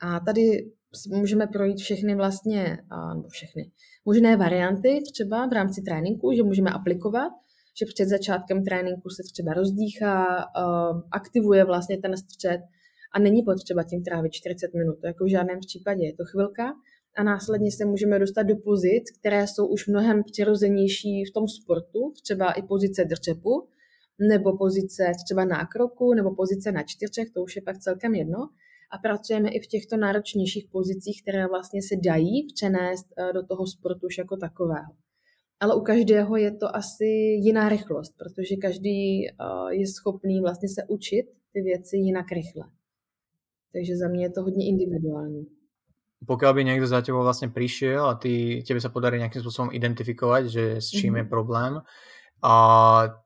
A 0.00 0.20
tady 0.20 0.70
můžeme 1.08 1.46
projít 1.46 1.78
všechny 1.78 2.14
vlastně, 2.14 2.78
nebo 3.14 3.28
všechny 3.28 3.70
možné 4.04 4.36
varianty 4.36 5.02
třeba 5.12 5.46
v 5.46 5.52
rámci 5.52 5.82
tréninku, 5.82 6.32
že 6.32 6.42
můžeme 6.42 6.70
aplikovat, 6.70 7.32
že 7.78 7.86
před 7.86 8.08
začátkem 8.08 8.64
tréninku 8.64 9.08
se 9.10 9.22
třeba 9.32 9.54
rozdýchá, 9.54 10.24
aktivuje 11.12 11.64
vlastně 11.64 11.98
ten 11.98 12.16
střed, 12.16 12.60
a 13.14 13.18
není 13.18 13.42
potřeba 13.42 13.82
tím 13.82 14.02
trávit 14.02 14.32
40 14.32 14.74
minut, 14.74 14.98
jako 15.04 15.24
v 15.24 15.30
žádném 15.30 15.60
případě, 15.60 16.04
je 16.04 16.14
to 16.14 16.24
chvilka 16.24 16.64
a 17.18 17.22
následně 17.22 17.72
se 17.72 17.84
můžeme 17.84 18.18
dostat 18.18 18.42
do 18.42 18.56
pozic, 18.56 19.10
které 19.18 19.46
jsou 19.46 19.66
už 19.66 19.86
mnohem 19.86 20.24
přirozenější 20.24 21.24
v 21.24 21.32
tom 21.32 21.48
sportu, 21.48 22.12
třeba 22.22 22.52
i 22.52 22.62
pozice 22.62 23.04
drčepu, 23.04 23.68
nebo 24.28 24.56
pozice 24.56 25.12
třeba 25.24 25.44
nákroku, 25.44 26.14
nebo 26.14 26.34
pozice 26.34 26.72
na 26.72 26.82
čtyřech, 26.82 27.30
to 27.30 27.42
už 27.42 27.56
je 27.56 27.62
pak 27.62 27.78
celkem 27.78 28.14
jedno. 28.14 28.38
A 28.90 28.98
pracujeme 28.98 29.50
i 29.50 29.60
v 29.60 29.66
těchto 29.66 29.96
náročnějších 29.96 30.66
pozicích, 30.72 31.22
které 31.22 31.46
vlastně 31.46 31.82
se 31.82 31.96
dají 32.04 32.46
přenést 32.54 33.06
eh, 33.16 33.32
do 33.32 33.46
toho 33.46 33.66
sportu 33.66 34.06
už 34.06 34.18
jako 34.18 34.36
takového. 34.36 34.92
Ale 35.60 35.76
u 35.76 35.80
každého 35.80 36.36
je 36.36 36.50
to 36.56 36.76
asi 36.76 37.04
jiná 37.44 37.68
rychlost, 37.68 38.14
protože 38.18 38.56
každý 38.56 39.28
eh, 39.28 39.32
je 39.70 39.86
schopný 39.86 40.40
vlastně 40.40 40.68
se 40.68 40.82
učit 40.88 41.26
ty 41.52 41.60
věci 41.60 41.96
jinak 41.96 42.26
rychle. 42.32 42.64
Takže 43.72 43.96
za 43.96 44.08
mě 44.08 44.24
je 44.24 44.30
to 44.30 44.42
hodně 44.42 44.68
individuální. 44.68 45.57
Pokiaľ 46.26 46.52
by 46.54 46.62
niekto 46.66 46.90
za 46.90 46.98
tebou 46.98 47.22
vlastne 47.22 47.50
prišiel 47.54 48.10
a 48.10 48.18
ty, 48.18 48.64
tebe 48.66 48.82
sa 48.82 48.90
podarí 48.90 49.22
nejakým 49.22 49.38
spôsobom 49.38 49.70
identifikovať, 49.70 50.42
že 50.50 50.64
s 50.82 50.90
čím 50.90 51.14
mm-hmm. 51.14 51.20
je 51.22 51.26
mhm. 51.26 51.30
problém, 51.30 51.72
a, 52.38 52.54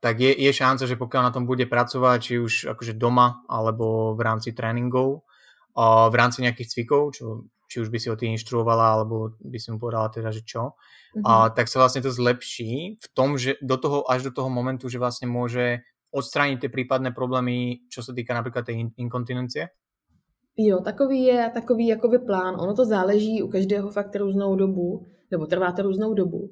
tak 0.00 0.20
je, 0.20 0.32
je 0.32 0.52
šanca, 0.52 0.84
že 0.88 0.96
pokiaľ 0.96 1.22
na 1.28 1.32
tom 1.32 1.44
bude 1.44 1.68
pracovať, 1.68 2.18
či 2.20 2.34
už 2.40 2.52
akože 2.72 2.96
doma, 2.96 3.44
alebo 3.48 4.16
v 4.16 4.20
rámci 4.24 4.56
tréningov, 4.56 5.24
a 5.72 6.08
v 6.12 6.14
rámci 6.16 6.44
nejakých 6.44 6.68
cvikov, 6.68 7.16
čo, 7.16 7.48
či 7.64 7.80
už 7.80 7.88
by 7.88 7.96
si 8.00 8.08
ho 8.12 8.16
ty 8.16 8.28
inštruovala, 8.28 9.00
alebo 9.00 9.36
by 9.40 9.56
si 9.56 9.72
mu 9.72 9.80
povedala 9.80 10.12
teda, 10.12 10.32
že 10.32 10.44
čo, 10.44 10.76
mm-hmm. 10.76 11.24
a, 11.24 11.52
tak 11.52 11.68
sa 11.68 11.80
vlastne 11.80 12.04
to 12.04 12.12
zlepší 12.12 13.00
v 13.00 13.06
tom, 13.12 13.36
že 13.36 13.60
do 13.60 13.76
toho, 13.76 14.04
až 14.08 14.28
do 14.28 14.32
toho 14.32 14.48
momentu, 14.52 14.88
že 14.88 15.00
vlastne 15.00 15.28
môže 15.28 15.84
odstrániť 16.12 16.68
tie 16.68 16.70
prípadné 16.72 17.16
problémy, 17.16 17.88
čo 17.88 18.04
sa 18.04 18.12
týka 18.12 18.36
napríklad 18.36 18.68
tej 18.68 18.92
inkontinencie? 19.00 19.72
Jo, 20.56 20.80
takový 20.80 21.22
je 21.22 21.50
takový 21.54 21.86
jakoby 21.86 22.18
plán. 22.18 22.54
Ono 22.60 22.74
to 22.74 22.84
záleží 22.84 23.42
u 23.42 23.48
každého 23.48 23.90
fakt 23.90 24.16
různou 24.16 24.56
dobu, 24.56 25.06
nebo 25.30 25.46
trvá 25.46 25.72
to 25.72 25.82
různou 25.82 26.14
dobu. 26.14 26.50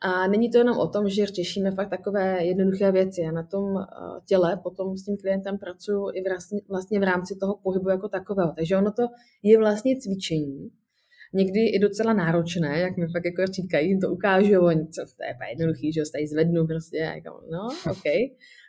A 0.00 0.26
není 0.26 0.50
to 0.50 0.58
jenom 0.58 0.78
o 0.78 0.88
tom, 0.88 1.08
že 1.08 1.26
řešíme 1.26 1.70
fakt 1.70 1.90
takové 1.90 2.44
jednoduché 2.44 2.92
věci. 2.92 3.20
Já 3.20 3.32
na 3.32 3.42
tom 3.42 3.64
eh, 3.78 3.84
těle 4.28 4.60
potom 4.62 4.96
s 4.96 5.04
tím 5.04 5.16
klientem 5.16 5.58
pracuji 5.58 6.10
i 6.14 6.22
vlastně, 6.68 7.00
v 7.00 7.02
rámci 7.02 7.36
toho 7.40 7.58
pohybu 7.62 7.88
jako 7.88 8.08
takového. 8.08 8.52
Takže 8.56 8.76
ono 8.76 8.92
to 8.92 9.02
je 9.42 9.58
vlastně 9.58 9.96
cvičení, 9.96 10.70
někdy 11.34 11.60
i 11.68 11.78
docela 11.78 12.12
náročné, 12.12 12.80
jak 12.80 12.96
mi 12.96 13.06
fakt 13.12 13.24
jako 13.24 13.52
říkají, 13.52 13.88
jim 13.88 14.00
to 14.00 14.10
ukážu, 14.10 14.60
oni, 14.60 14.88
co, 14.88 15.02
to 15.16 15.22
je 15.24 15.50
jednoduchý, 15.50 15.92
že 15.92 16.00
ho 16.00 16.06
tady 16.12 16.26
zvednu 16.26 16.66
prostě, 16.66 16.98
jako, 16.98 17.40
no, 17.50 17.68
OK. 17.92 18.06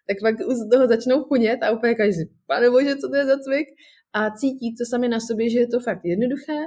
Tak 0.07 0.17
pak 0.21 0.35
z 0.41 0.69
toho 0.71 0.87
začnou 0.87 1.23
chunět 1.23 1.63
a 1.63 1.71
úplně 1.71 1.95
každý, 1.95 2.23
pane 2.47 2.69
bože, 2.69 2.95
co 2.95 3.09
to 3.09 3.15
je 3.15 3.25
za 3.25 3.37
cvik? 3.39 3.67
A 4.17 4.31
cítí 4.31 4.75
to 4.75 4.85
sami 4.89 5.07
na 5.07 5.19
sobě, 5.19 5.49
že 5.49 5.59
je 5.59 5.67
to 5.67 5.79
fakt 5.79 6.05
jednoduché, 6.05 6.59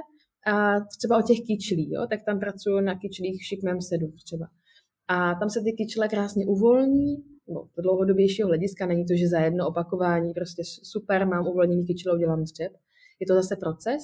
a 0.47 0.79
třeba 0.97 1.17
o 1.17 1.21
těch 1.21 1.37
kyčlí, 1.47 1.91
jo, 1.91 2.07
tak 2.09 2.19
tam 2.25 2.39
pracuju 2.39 2.79
na 2.79 2.99
kyčlích 2.99 3.43
šikmem 3.43 3.81
7 3.81 4.11
třeba. 4.25 4.47
A 5.07 5.35
tam 5.39 5.49
se 5.49 5.59
ty 5.61 5.71
kyčle 5.73 6.07
krásně 6.07 6.45
uvolní, 6.45 7.15
do 7.47 7.81
dlouhodobějšího 7.81 8.47
hlediska 8.47 8.85
není 8.85 9.05
to, 9.05 9.13
že 9.15 9.27
za 9.27 9.39
jedno 9.39 9.67
opakování 9.67 10.33
prostě 10.33 10.63
super, 10.83 11.27
mám 11.27 11.47
uvolněný 11.47 11.85
kyčle, 11.85 12.13
udělám 12.13 12.45
střep. 12.45 12.71
Je 13.19 13.27
to 13.27 13.33
zase 13.33 13.55
proces. 13.55 14.01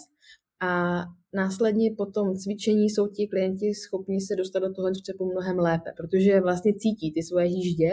A 0.61 1.01
následně 1.33 1.91
po 1.97 2.05
tom 2.05 2.35
cvičení 2.35 2.89
jsou 2.89 3.07
ti 3.07 3.27
klienti 3.27 3.73
schopni 3.73 4.21
se 4.21 4.35
dostat 4.35 4.59
do 4.59 4.73
toho 4.73 4.95
střepu 4.95 5.31
mnohem 5.31 5.59
lépe, 5.59 5.89
protože 5.97 6.41
vlastně 6.41 6.73
cítí 6.73 7.13
ty 7.13 7.23
svoje 7.23 7.45
jíždě 7.45 7.91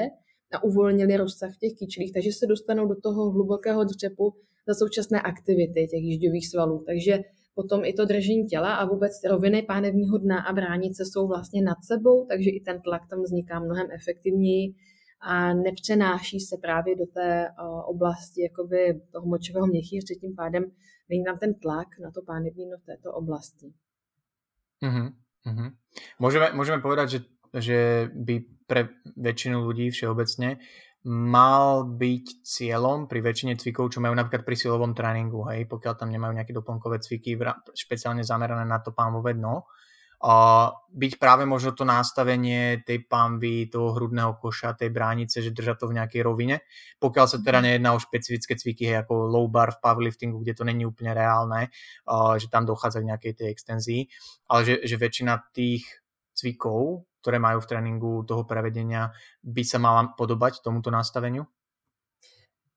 a 0.52 0.64
uvolnili 0.64 1.16
rozsah 1.16 1.54
v 1.54 1.58
těch 1.58 1.72
kyčlích, 1.78 2.12
takže 2.12 2.32
se 2.32 2.46
dostanou 2.46 2.86
do 2.86 2.96
toho 3.00 3.30
hlubokého 3.30 3.84
dřepu 3.84 4.34
za 4.68 4.74
současné 4.74 5.20
aktivity 5.20 5.86
těch 5.86 6.02
jížďových 6.02 6.48
svalů. 6.48 6.84
Takže 6.86 7.18
potom 7.54 7.84
i 7.84 7.92
to 7.92 8.04
držení 8.04 8.46
těla 8.46 8.74
a 8.74 8.84
vůbec 8.84 9.12
roviny 9.30 9.62
pánevního 9.62 10.18
dna 10.18 10.40
a 10.40 10.52
bránice 10.52 11.04
jsou 11.04 11.28
vlastně 11.28 11.62
nad 11.62 11.78
sebou, 11.84 12.26
takže 12.26 12.50
i 12.50 12.60
ten 12.60 12.80
tlak 12.80 13.02
tam 13.10 13.22
vzniká 13.22 13.60
mnohem 13.60 13.86
efektivněji 13.94 14.74
a 15.20 15.54
nepřenáší 15.54 16.40
se 16.40 16.56
právě 16.62 16.96
do 16.96 17.06
té 17.06 17.48
oblasti 17.86 18.42
jakoby 18.42 19.00
toho 19.12 19.26
močového 19.26 19.66
měchýře, 19.66 20.14
tím 20.14 20.34
pádem 20.36 20.64
není 21.08 21.24
tam 21.24 21.38
ten 21.38 21.54
tlak 21.54 21.88
na 22.02 22.10
to 22.10 22.22
pánevní 22.22 22.66
dno 22.66 22.76
v 22.82 22.86
této 22.86 23.12
oblasti. 23.12 23.72
Mm-hmm. 24.82 25.12
Mm-hmm. 25.46 25.70
Můžeme, 26.18 26.52
můžeme 26.52 26.82
povedat, 26.82 27.10
že, 27.10 27.18
že 27.58 28.10
by 28.14 28.40
pre 28.66 28.88
väčšinu 29.16 29.60
ľudí 29.60 29.92
všeobecne 29.92 30.56
mal 31.04 31.84
byť 31.84 32.40
cieľom 32.40 33.04
pri 33.04 33.20
väčšine 33.20 33.60
cvikov, 33.60 33.92
čo 33.92 34.00
majú 34.00 34.16
napríklad 34.16 34.44
pri 34.44 34.56
silovom 34.56 34.96
tréningu, 34.96 35.44
hej, 35.52 35.68
pokiaľ 35.68 35.94
tam 36.00 36.08
nemajú 36.08 36.32
nejaké 36.32 36.56
doplnkové 36.56 37.04
cviky 37.04 37.36
špeciálne 37.76 38.24
zamerané 38.24 38.64
na 38.64 38.80
to 38.80 38.96
pánové 38.96 39.36
dno, 39.36 39.68
a 40.24 40.72
byť 40.72 41.20
práve 41.20 41.44
možno 41.44 41.76
to 41.76 41.84
nastavenie 41.84 42.80
tej 42.80 43.04
pánvy, 43.04 43.68
toho 43.68 43.92
hrudného 43.92 44.40
koša, 44.40 44.72
tej 44.72 44.88
bránice, 44.88 45.44
že 45.44 45.52
držať 45.52 45.84
to 45.84 45.86
v 45.92 45.96
nejakej 46.00 46.22
rovine, 46.24 46.64
pokiaľ 46.96 47.26
sa 47.28 47.36
teda 47.44 47.60
mhm. 47.60 47.64
nejedná 47.68 47.90
o 47.92 48.00
špecifické 48.00 48.56
cviky, 48.56 48.88
hej, 48.88 49.04
ako 49.04 49.28
low 49.28 49.44
bar 49.52 49.76
v 49.76 49.84
powerliftingu, 49.84 50.40
kde 50.40 50.56
to 50.56 50.64
není 50.64 50.88
úplne 50.88 51.12
reálne, 51.12 51.68
že 52.40 52.48
tam 52.48 52.64
dochádza 52.64 53.04
k 53.04 53.08
nejakej 53.12 53.32
tej 53.36 53.48
extenzii, 53.52 54.02
ale 54.48 54.60
že, 54.64 54.74
že 54.88 54.96
väčšina 54.96 55.52
tých 55.52 55.84
cvikov 56.32 57.04
ktoré 57.24 57.40
majú 57.40 57.64
v 57.64 57.68
tréninku 57.72 58.10
toho 58.28 58.44
prevedenia, 58.44 59.16
by 59.40 59.64
sa 59.64 59.80
mala 59.80 60.12
podobať 60.12 60.60
tomuto 60.60 60.92
nastaveniu? 60.92 61.48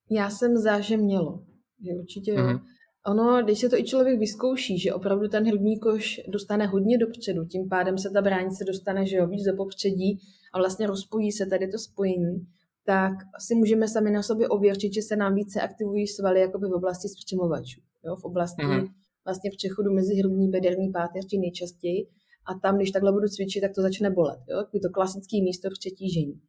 Já 0.10 0.30
jsem 0.30 0.58
za, 0.58 0.80
že 0.80 0.98
mělo. 0.98 1.44
Že 1.86 1.92
určitě 2.00 2.32
jo. 2.32 2.38
Mm-hmm. 2.38 2.62
Ono, 3.08 3.44
když 3.44 3.60
se 3.60 3.70
to 3.70 3.78
i 3.78 3.84
člověk 3.84 4.20
vyzkouší, 4.20 4.80
že 4.80 4.94
opravdu 4.94 5.28
ten 5.28 5.48
hrudní 5.48 5.80
koš 5.80 6.22
dostane 6.28 6.66
hodně 6.66 6.98
dopředu, 6.98 7.46
tím 7.46 7.70
pádem 7.70 7.98
se 7.98 8.10
ta 8.10 8.22
bránice 8.22 8.64
dostane, 8.68 9.06
že 9.06 9.16
jo, 9.18 9.28
víc 9.28 9.44
do 9.46 9.58
popředí 9.58 10.20
a 10.54 10.58
vlastně 10.58 10.88
rozpojí 10.88 11.32
se 11.32 11.46
tady 11.46 11.68
to 11.68 11.78
spojení, 11.78 12.48
tak 12.86 13.14
si 13.40 13.56
můžeme 13.56 13.88
sami 13.88 14.12
na 14.12 14.24
sobě 14.24 14.48
ověřit, 14.48 14.94
že 14.94 15.02
se 15.02 15.16
nám 15.16 15.36
více 15.36 15.62
aktivují 15.62 16.08
svaly 16.08 16.40
jakoby 16.40 16.68
v 16.68 16.74
oblasti 16.74 17.08
spřemovačů, 17.10 17.82
jo, 18.06 18.16
v 18.16 18.24
oblasti 18.24 18.62
mm-hmm. 18.62 18.88
vlastně 19.26 19.52
přechodu 19.58 19.94
mezi 19.94 20.16
hrudní, 20.16 20.50
bederní 20.50 20.92
páteř 20.92 21.26
nejčastěji 21.40 22.08
a 22.48 22.60
tam, 22.60 22.78
když 22.78 22.92
takhle 22.92 23.12
budu 23.12 23.28
cvičit, 23.28 23.62
tak 23.62 23.72
to 23.76 23.82
začne 23.82 24.10
bolet. 24.10 24.40
Jo? 24.50 24.58
Takový 24.58 24.82
to 24.82 24.90
klasické 24.90 25.38
místo 25.44 25.70
přetížení. 25.80 26.42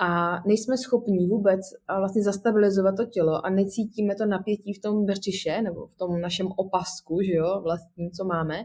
A 0.00 0.38
nejsme 0.46 0.76
schopní 0.78 1.28
vůbec 1.28 1.60
vlastně 1.98 2.22
zastabilizovat 2.22 2.96
to 2.96 3.04
tělo 3.04 3.46
a 3.46 3.50
necítíme 3.50 4.14
to 4.14 4.26
napětí 4.26 4.72
v 4.72 4.80
tom 4.80 5.04
brčiše 5.04 5.62
nebo 5.62 5.86
v 5.86 5.94
tom 5.94 6.20
našem 6.20 6.48
opasku, 6.56 7.22
že 7.22 7.32
jo, 7.32 7.60
vlastní, 7.62 8.10
co 8.10 8.24
máme. 8.24 8.64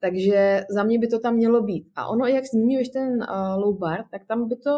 Takže 0.00 0.64
za 0.70 0.82
mě 0.82 0.98
by 0.98 1.06
to 1.06 1.18
tam 1.18 1.34
mělo 1.34 1.62
být. 1.62 1.86
A 1.96 2.08
ono, 2.08 2.26
jak 2.26 2.44
zmiňuješ 2.44 2.88
ten 2.88 3.08
uh, 3.08 3.62
low 3.62 3.78
bar, 3.78 4.04
tak 4.10 4.26
tam 4.28 4.48
by 4.48 4.56
to 4.56 4.70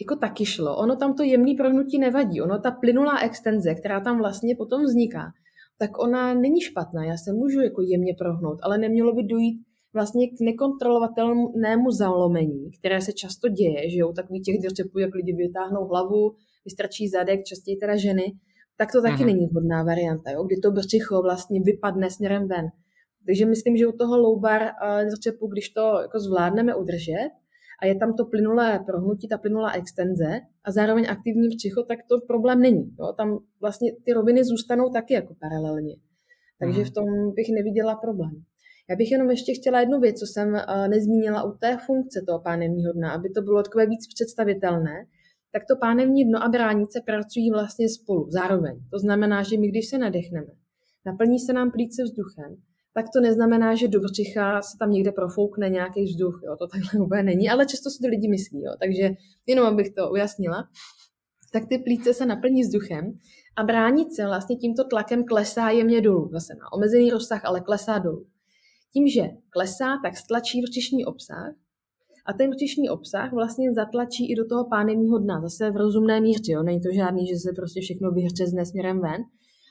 jako 0.00 0.16
taky 0.16 0.46
šlo. 0.46 0.76
Ono 0.76 0.96
tam 0.96 1.14
to 1.14 1.22
jemný 1.22 1.54
prohnutí 1.54 1.98
nevadí. 1.98 2.40
Ono 2.40 2.58
ta 2.58 2.70
plynulá 2.70 3.18
extenze, 3.18 3.74
která 3.74 4.00
tam 4.00 4.18
vlastně 4.18 4.56
potom 4.56 4.82
vzniká, 4.82 5.32
tak 5.78 5.98
ona 5.98 6.34
není 6.34 6.60
špatná. 6.60 7.04
Já 7.04 7.16
se 7.16 7.32
můžu 7.32 7.60
jako 7.60 7.82
jemně 7.82 8.14
prohnout, 8.18 8.58
ale 8.62 8.78
nemělo 8.78 9.12
by 9.12 9.22
dojít 9.22 9.62
vlastně 9.94 10.28
k 10.28 10.40
nekontrolovatelnému 10.40 11.90
zalomení, 11.90 12.70
které 12.78 13.00
se 13.00 13.12
často 13.12 13.48
děje, 13.48 13.90
že 13.90 13.98
jo, 13.98 14.12
takový 14.12 14.40
těch 14.40 14.56
drčepů, 14.62 14.98
jak 14.98 15.14
lidi 15.14 15.32
vytáhnou 15.32 15.84
hlavu, 15.84 16.34
vystračí 16.64 17.08
zadek, 17.08 17.44
častěji 17.44 17.76
teda 17.76 17.96
ženy, 17.96 18.32
tak 18.76 18.92
to 18.92 19.02
taky 19.02 19.22
mm-hmm. 19.22 19.26
není 19.26 19.46
vhodná 19.46 19.82
varianta, 19.82 20.30
jo, 20.30 20.44
kdy 20.44 20.56
to 20.56 20.70
brčicho 20.70 21.22
vlastně 21.22 21.60
vypadne 21.60 22.10
směrem 22.10 22.48
ven. 22.48 22.66
Takže 23.26 23.46
myslím, 23.46 23.76
že 23.76 23.86
u 23.86 23.92
toho 23.92 24.18
loubar 24.18 24.62
drčepu, 25.10 25.46
když 25.46 25.68
to 25.68 25.80
jako 26.02 26.20
zvládneme 26.20 26.74
udržet 26.74 27.30
a 27.82 27.86
je 27.86 27.94
tam 27.94 28.14
to 28.14 28.24
plynulé 28.24 28.80
prohnutí, 28.86 29.28
ta 29.28 29.38
plynulá 29.38 29.72
extenze 29.72 30.40
a 30.64 30.72
zároveň 30.72 31.06
aktivní 31.08 31.48
břicho, 31.48 31.82
tak 31.82 31.98
to 32.08 32.20
problém 32.26 32.60
není. 32.60 32.94
Jo. 33.00 33.12
Tam 33.16 33.38
vlastně 33.60 33.92
ty 34.04 34.12
roviny 34.12 34.44
zůstanou 34.44 34.90
taky 34.90 35.14
jako 35.14 35.34
paralelně. 35.40 35.96
Takže 36.60 36.80
mm-hmm. 36.80 36.90
v 36.90 36.94
tom 36.94 37.04
bych 37.34 37.46
neviděla 37.54 37.94
problém. 37.94 38.42
Já 38.90 38.96
bych 38.96 39.10
jenom 39.10 39.30
ještě 39.30 39.54
chtěla 39.54 39.80
jednu 39.80 40.00
věc, 40.00 40.18
co 40.18 40.26
jsem 40.26 40.48
uh, 40.48 40.88
nezmínila 40.88 41.42
u 41.42 41.52
té 41.52 41.78
funkce 41.86 42.22
toho 42.26 42.40
pánevního 42.40 42.92
dna, 42.92 43.12
aby 43.12 43.30
to 43.30 43.42
bylo 43.42 43.62
takové 43.62 43.86
víc 43.86 44.06
představitelné, 44.14 45.06
tak 45.52 45.62
to 45.68 45.76
pánevní 45.76 46.24
dno 46.24 46.42
a 46.44 46.48
bránice 46.48 47.00
pracují 47.06 47.50
vlastně 47.50 47.88
spolu 47.88 48.30
zároveň. 48.30 48.80
To 48.90 48.98
znamená, 48.98 49.42
že 49.42 49.58
my 49.58 49.68
když 49.68 49.88
se 49.88 49.98
nadechneme, 49.98 50.52
naplní 51.06 51.38
se 51.38 51.52
nám 51.52 51.70
plíce 51.70 52.02
vzduchem, 52.02 52.56
tak 52.94 53.06
to 53.14 53.20
neznamená, 53.20 53.74
že 53.74 53.88
do 53.88 54.00
břicha 54.00 54.62
se 54.62 54.78
tam 54.78 54.90
někde 54.90 55.12
profoukne 55.12 55.68
nějaký 55.68 56.04
vzduch. 56.04 56.40
Jo? 56.44 56.56
To 56.56 56.66
takhle 56.66 57.00
úplně 57.00 57.22
není, 57.22 57.50
ale 57.50 57.66
často 57.66 57.90
si 57.90 57.98
to 58.02 58.08
lidi 58.08 58.28
myslí. 58.28 58.62
Jo? 58.62 58.72
Takže 58.80 59.14
jenom 59.46 59.66
abych 59.66 59.94
to 59.94 60.10
ujasnila, 60.10 60.68
tak 61.52 61.68
ty 61.68 61.78
plíce 61.78 62.14
se 62.14 62.26
naplní 62.26 62.62
vzduchem 62.62 63.18
a 63.56 63.64
bránice 63.64 64.26
vlastně 64.26 64.56
tímto 64.56 64.84
tlakem 64.84 65.24
klesá 65.24 65.70
jemně 65.70 66.00
dolů. 66.00 66.28
Zase 66.32 66.54
na 66.54 66.72
omezený 66.72 67.10
rozsah, 67.10 67.44
ale 67.44 67.60
klesá 67.60 67.98
dolů. 67.98 68.26
Tím, 68.92 69.08
že 69.08 69.22
klesá, 69.50 69.98
tak 70.02 70.16
stlačí 70.16 70.60
vrčišní 70.60 71.04
obsah 71.04 71.54
a 72.26 72.32
ten 72.32 72.50
vrčišní 72.50 72.90
obsah 72.90 73.32
vlastně 73.32 73.72
zatlačí 73.72 74.32
i 74.32 74.34
do 74.34 74.48
toho 74.48 74.64
pánevního 74.68 75.18
dna, 75.18 75.40
zase 75.40 75.70
v 75.70 75.76
rozumné 75.76 76.20
míře. 76.20 76.52
Jo? 76.52 76.62
Není 76.62 76.80
to 76.80 76.88
žádný, 76.94 77.26
že 77.26 77.36
se 77.36 77.52
prostě 77.56 77.80
všechno 77.80 78.10
vyhřezne 78.10 78.66
směrem 78.66 79.00
ven, 79.00 79.20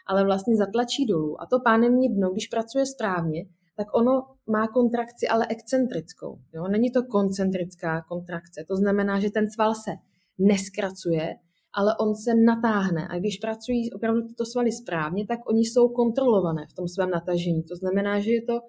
ale 0.08 0.26
vlastně 0.26 0.56
zatlačí 0.56 1.06
dolů. 1.06 1.42
A 1.42 1.46
to 1.46 1.60
pánevní 1.60 2.16
dno, 2.16 2.30
když 2.32 2.48
pracuje 2.48 2.86
správně, 2.86 3.46
tak 3.78 3.88
ono 3.96 4.24
má 4.48 4.68
kontrakci, 4.68 5.28
ale 5.28 5.48
excentrickou. 5.50 6.40
Jo? 6.54 6.68
Není 6.68 6.92
to 6.92 7.04
koncentrická 7.04 8.02
kontrakce. 8.02 8.66
To 8.68 8.76
znamená, 8.76 9.20
že 9.20 9.30
ten 9.30 9.52
sval 9.52 9.76
se 9.76 9.92
neskracuje, 10.40 11.36
ale 11.74 11.96
on 12.00 12.16
se 12.16 12.32
natáhne. 12.46 13.08
A 13.10 13.20
když 13.20 13.38
pracují 13.38 13.94
opravdu 13.94 14.22
tyto 14.28 14.46
svaly 14.46 14.72
správně, 14.72 15.28
tak 15.28 15.40
oni 15.50 15.62
jsou 15.62 15.90
kontrolované 15.90 16.68
v 16.70 16.74
tom 16.74 16.88
svém 16.88 17.10
natažení. 17.10 17.64
To 17.64 17.76
znamená, 17.76 18.20
že 18.20 18.32
je 18.32 18.42
to 18.42 18.60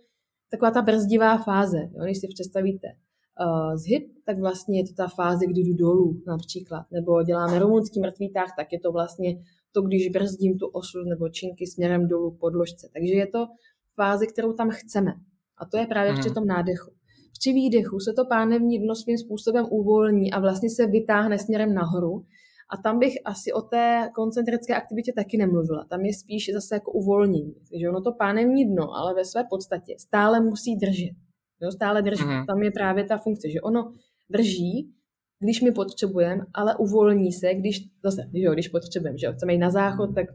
taková 0.50 0.70
ta 0.70 0.82
brzdivá 0.82 1.38
fáze. 1.38 1.78
Jo? 1.78 2.04
Když 2.04 2.20
si 2.20 2.28
představíte 2.28 2.88
uh, 2.88 3.76
zhyb, 3.76 4.02
tak 4.26 4.38
vlastně 4.38 4.80
je 4.80 4.84
to 4.88 4.94
ta 4.94 5.08
fáze, 5.08 5.46
kdy 5.46 5.60
jdu 5.60 5.74
dolů 5.76 6.22
například. 6.26 6.86
Nebo 6.90 7.22
děláme 7.22 7.58
rumunský 7.58 8.00
mrtvý 8.00 8.32
tah, 8.32 8.52
tak 8.56 8.72
je 8.72 8.80
to 8.80 8.92
vlastně 8.92 9.36
to, 9.72 9.82
když 9.82 10.08
brzdím 10.08 10.58
tu 10.58 10.66
osu 10.66 10.98
nebo 11.08 11.28
činky 11.28 11.66
směrem 11.66 12.08
dolů 12.08 12.36
podložce. 12.40 12.88
Takže 12.92 13.14
je 13.14 13.26
to 13.26 13.46
fáze, 13.94 14.26
kterou 14.26 14.52
tam 14.52 14.70
chceme. 14.70 15.12
A 15.58 15.66
to 15.66 15.76
je 15.76 15.86
právě 15.86 16.12
mm. 16.12 16.20
při 16.20 16.30
tom 16.30 16.46
nádechu. 16.46 16.90
Při 17.38 17.52
výdechu 17.52 18.00
se 18.00 18.12
to 18.16 18.24
pánevní 18.24 18.78
dno 18.78 18.94
svým 18.94 19.18
způsobem 19.18 19.66
uvolní 19.70 20.32
a 20.32 20.40
vlastně 20.40 20.70
se 20.70 20.86
vytáhne 20.86 21.38
směrem 21.38 21.74
nahoru. 21.74 22.24
A 22.72 22.76
tam 22.76 22.98
bych 22.98 23.14
asi 23.24 23.52
o 23.52 23.60
té 23.60 24.10
koncentrické 24.14 24.74
aktivitě 24.74 25.12
taky 25.12 25.36
nemluvila. 25.36 25.84
Tam 25.90 26.00
je 26.00 26.14
spíš 26.14 26.50
zase 26.54 26.74
jako 26.74 26.92
uvolnění. 26.92 27.54
Takže 27.70 27.88
ono 27.88 28.00
to 28.00 28.12
pánevní 28.12 28.64
dno, 28.64 28.94
ale 28.94 29.14
ve 29.14 29.24
své 29.24 29.44
podstatě 29.50 29.94
stále 29.98 30.40
musí 30.40 30.76
držet. 30.76 31.14
Jo, 31.62 31.70
stále 31.70 32.02
drží. 32.02 32.24
Mm. 32.24 32.46
Tam 32.46 32.62
je 32.62 32.70
právě 32.70 33.04
ta 33.04 33.18
funkce, 33.18 33.50
že 33.50 33.60
ono 33.60 33.92
drží, 34.30 34.92
když 35.40 35.60
my 35.60 35.72
potřebujeme, 35.72 36.44
ale 36.54 36.76
uvolní 36.76 37.32
se, 37.32 37.54
když, 37.54 37.80
zase, 38.04 38.22
jo, 38.32 38.52
když 38.52 38.68
potřebujeme, 38.68 39.18
že 39.18 39.26
jo, 39.26 39.32
chceme 39.32 39.52
jít 39.52 39.58
na 39.58 39.70
záchod, 39.70 40.14
tak 40.14 40.26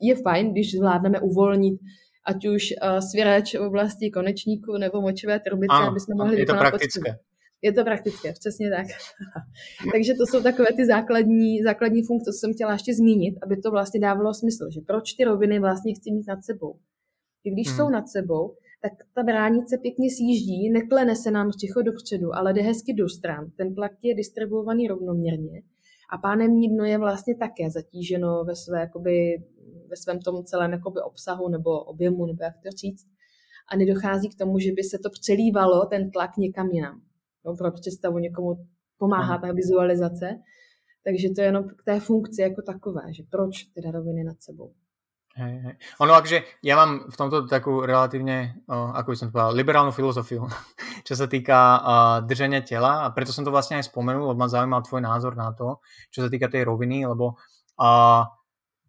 je 0.00 0.14
fajn, 0.14 0.52
když 0.52 0.76
zvládneme 0.76 1.20
uvolnit 1.20 1.80
ať 2.26 2.46
už 2.46 2.62
uh, 2.82 2.98
svěrač 2.98 3.54
v 3.54 3.60
oblasti 3.60 4.10
konečníku 4.10 4.72
nebo 4.78 5.00
močové 5.00 5.40
trubice, 5.40 5.72
ano, 5.74 5.90
aby 5.90 6.00
jsme 6.00 6.14
mohli 6.14 6.40
je 6.40 6.46
to 6.46 6.52
praktické. 6.52 7.00
Potřebu. 7.00 7.18
Je 7.66 7.72
to 7.72 7.84
praktické, 7.84 8.32
přesně 8.32 8.70
tak. 8.70 8.86
Takže 9.92 10.14
to 10.14 10.24
jsou 10.26 10.42
takové 10.42 10.68
ty 10.76 10.86
základní, 10.86 11.62
základní 11.62 12.02
funkce, 12.02 12.30
co 12.32 12.38
jsem 12.38 12.52
chtěla 12.54 12.72
ještě 12.72 12.94
zmínit, 12.94 13.34
aby 13.42 13.56
to 13.56 13.70
vlastně 13.70 14.00
dávalo 14.00 14.34
smysl, 14.34 14.64
že 14.74 14.80
proč 14.86 15.12
ty 15.12 15.24
roviny 15.24 15.60
vlastně 15.60 15.94
chci 15.94 16.10
mít 16.10 16.26
nad 16.28 16.44
sebou. 16.44 16.76
I 17.44 17.50
když 17.50 17.68
hmm. 17.68 17.76
jsou 17.76 17.88
nad 17.88 18.08
sebou, 18.08 18.54
tak 18.82 18.92
ta 19.14 19.22
bránice 19.22 19.78
pěkně 19.78 20.08
sjíždí, 20.10 20.70
neklene 20.70 21.16
se 21.16 21.30
nám 21.30 21.50
ticho 21.60 21.82
dopředu, 21.82 22.34
ale 22.34 22.52
jde 22.52 22.62
hezky 22.62 22.94
do 22.94 23.08
stran. 23.08 23.50
Ten 23.56 23.74
tlak 23.74 23.92
je 24.02 24.14
distribuovaný 24.14 24.88
rovnoměrně 24.88 25.62
a 26.10 26.18
pánemní 26.18 26.68
dno 26.68 26.84
je 26.84 26.98
vlastně 26.98 27.34
také 27.36 27.70
zatíženo 27.70 28.44
ve 28.44 28.56
své 28.56 28.80
jakoby, 28.80 29.42
ve 29.90 29.96
svém 29.96 30.20
tom 30.20 30.44
celém 30.44 30.72
jakoby 30.72 31.00
obsahu 31.00 31.48
nebo 31.48 31.70
objemu, 31.80 32.26
nebo 32.26 32.44
jak 32.44 32.54
to 32.62 32.70
říct. 32.70 33.06
A 33.68 33.76
nedochází 33.76 34.28
k 34.28 34.38
tomu, 34.38 34.58
že 34.58 34.72
by 34.72 34.82
se 34.82 34.98
to 35.02 35.10
přelívalo, 35.10 35.86
ten 35.86 36.10
tlak 36.10 36.36
někam 36.36 36.70
jinam. 36.70 37.00
Pro 37.54 37.72
představu 37.72 38.18
někomu 38.18 38.66
pomáhá 38.98 39.38
ta 39.38 39.52
vizualizace. 39.52 40.26
Takže 41.04 41.28
to 41.30 41.40
je 41.40 41.46
jenom 41.46 41.64
k 41.64 41.84
té 41.84 42.00
funkci 42.00 42.42
jako 42.42 42.62
takové, 42.62 43.02
že 43.14 43.22
proč 43.30 43.62
ty 43.62 43.80
roviny 43.90 44.24
nad 44.24 44.42
sebou. 44.42 44.72
Hej, 45.36 45.54
hej. 45.60 45.74
Ono 46.00 46.16
akože, 46.16 46.64
ja 46.64 46.80
mám 46.80 47.12
v 47.12 47.16
tomto 47.20 47.44
takú 47.44 47.84
relatívne, 47.84 48.56
uh, 48.72 48.96
ako 48.96 49.12
by 49.12 49.16
som 49.20 49.28
to 49.28 49.36
povedal, 49.36 49.52
liberálnu 49.52 49.92
filozofiu, 49.92 50.48
čo 51.06 51.12
sa 51.12 51.28
týka 51.28 51.58
uh, 51.76 51.80
držania 52.24 52.64
tela 52.64 53.04
a 53.04 53.12
preto 53.12 53.36
som 53.36 53.44
to 53.44 53.52
vlastne 53.52 53.76
aj 53.76 53.92
spomenul, 53.92 54.32
lebo 54.32 54.40
ma 54.40 54.48
zaujímal 54.48 54.80
tvoj 54.80 55.04
názor 55.04 55.36
na 55.36 55.52
to, 55.52 55.84
čo 56.08 56.24
sa 56.24 56.32
týka 56.32 56.48
tej 56.48 56.64
roviny, 56.64 57.04
lebo 57.04 57.36
uh, 57.76 58.24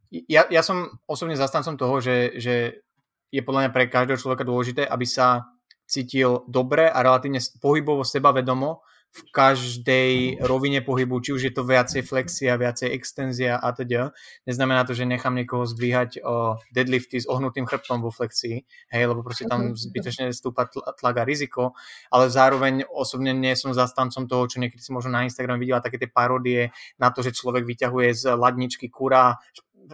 ja, 0.08 0.48
ja 0.48 0.64
som 0.64 0.88
osobne 1.04 1.36
zastancom 1.36 1.76
toho, 1.76 2.00
že, 2.00 2.40
že 2.40 2.80
je 3.28 3.42
podľa 3.44 3.68
mňa 3.68 3.72
pre 3.76 3.92
každého 3.92 4.16
človeka 4.16 4.48
dôležité, 4.48 4.88
aby 4.88 5.04
sa 5.04 5.52
cítil 5.88 6.44
dobre 6.46 6.92
a 6.92 7.00
relatívne 7.00 7.40
pohybovo 7.64 8.04
sebavedomo 8.04 8.84
v 9.08 9.22
každej 9.34 10.44
rovine 10.46 10.86
pohybu, 10.86 11.18
či 11.24 11.34
už 11.34 11.42
je 11.50 11.54
to 11.56 11.66
viacej 11.66 12.06
flexia, 12.06 12.60
viacej 12.60 12.94
extenzia 12.94 13.58
a 13.58 13.74
teda. 13.74 14.14
Neznamená 14.46 14.86
to, 14.86 14.94
že 14.94 15.10
nechám 15.10 15.34
niekoho 15.34 15.66
zdvíhať 15.66 16.22
o 16.22 16.62
deadlifty 16.70 17.18
s 17.18 17.26
ohnutým 17.26 17.66
chrbtom 17.66 18.04
vo 18.04 18.14
flexii, 18.14 18.62
hej, 18.94 19.04
lebo 19.10 19.26
proste 19.26 19.50
tam 19.50 19.74
zbytočne 19.74 20.30
stúpa 20.36 20.70
tlak 20.70 21.16
a 21.18 21.24
riziko, 21.26 21.74
ale 22.14 22.30
zároveň 22.30 22.86
osobne 22.86 23.34
nie 23.34 23.58
som 23.58 23.74
zastancom 23.74 24.30
toho, 24.30 24.44
čo 24.46 24.62
niekedy 24.62 24.84
si 24.84 24.94
možno 24.94 25.18
na 25.18 25.26
Instagram 25.26 25.58
videla, 25.58 25.82
také 25.82 25.98
tie 25.98 26.12
parodie 26.12 26.70
na 27.02 27.10
to, 27.10 27.26
že 27.26 27.34
človek 27.34 27.66
vyťahuje 27.66 28.10
z 28.14 28.24
ladničky 28.38 28.92
kura 28.92 29.40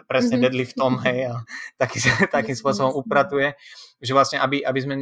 presne 0.10 0.42
mm-hmm. 0.42 0.44
deadliftom, 0.50 0.94
hej, 1.06 1.20
a 1.30 1.34
taký, 1.78 2.02
takým 2.36 2.58
spôsobom 2.58 2.98
upratuje, 2.98 3.54
že 4.02 4.12
vlastne, 4.12 4.42
aby, 4.42 4.66
aby 4.66 4.80
sme 4.82 4.96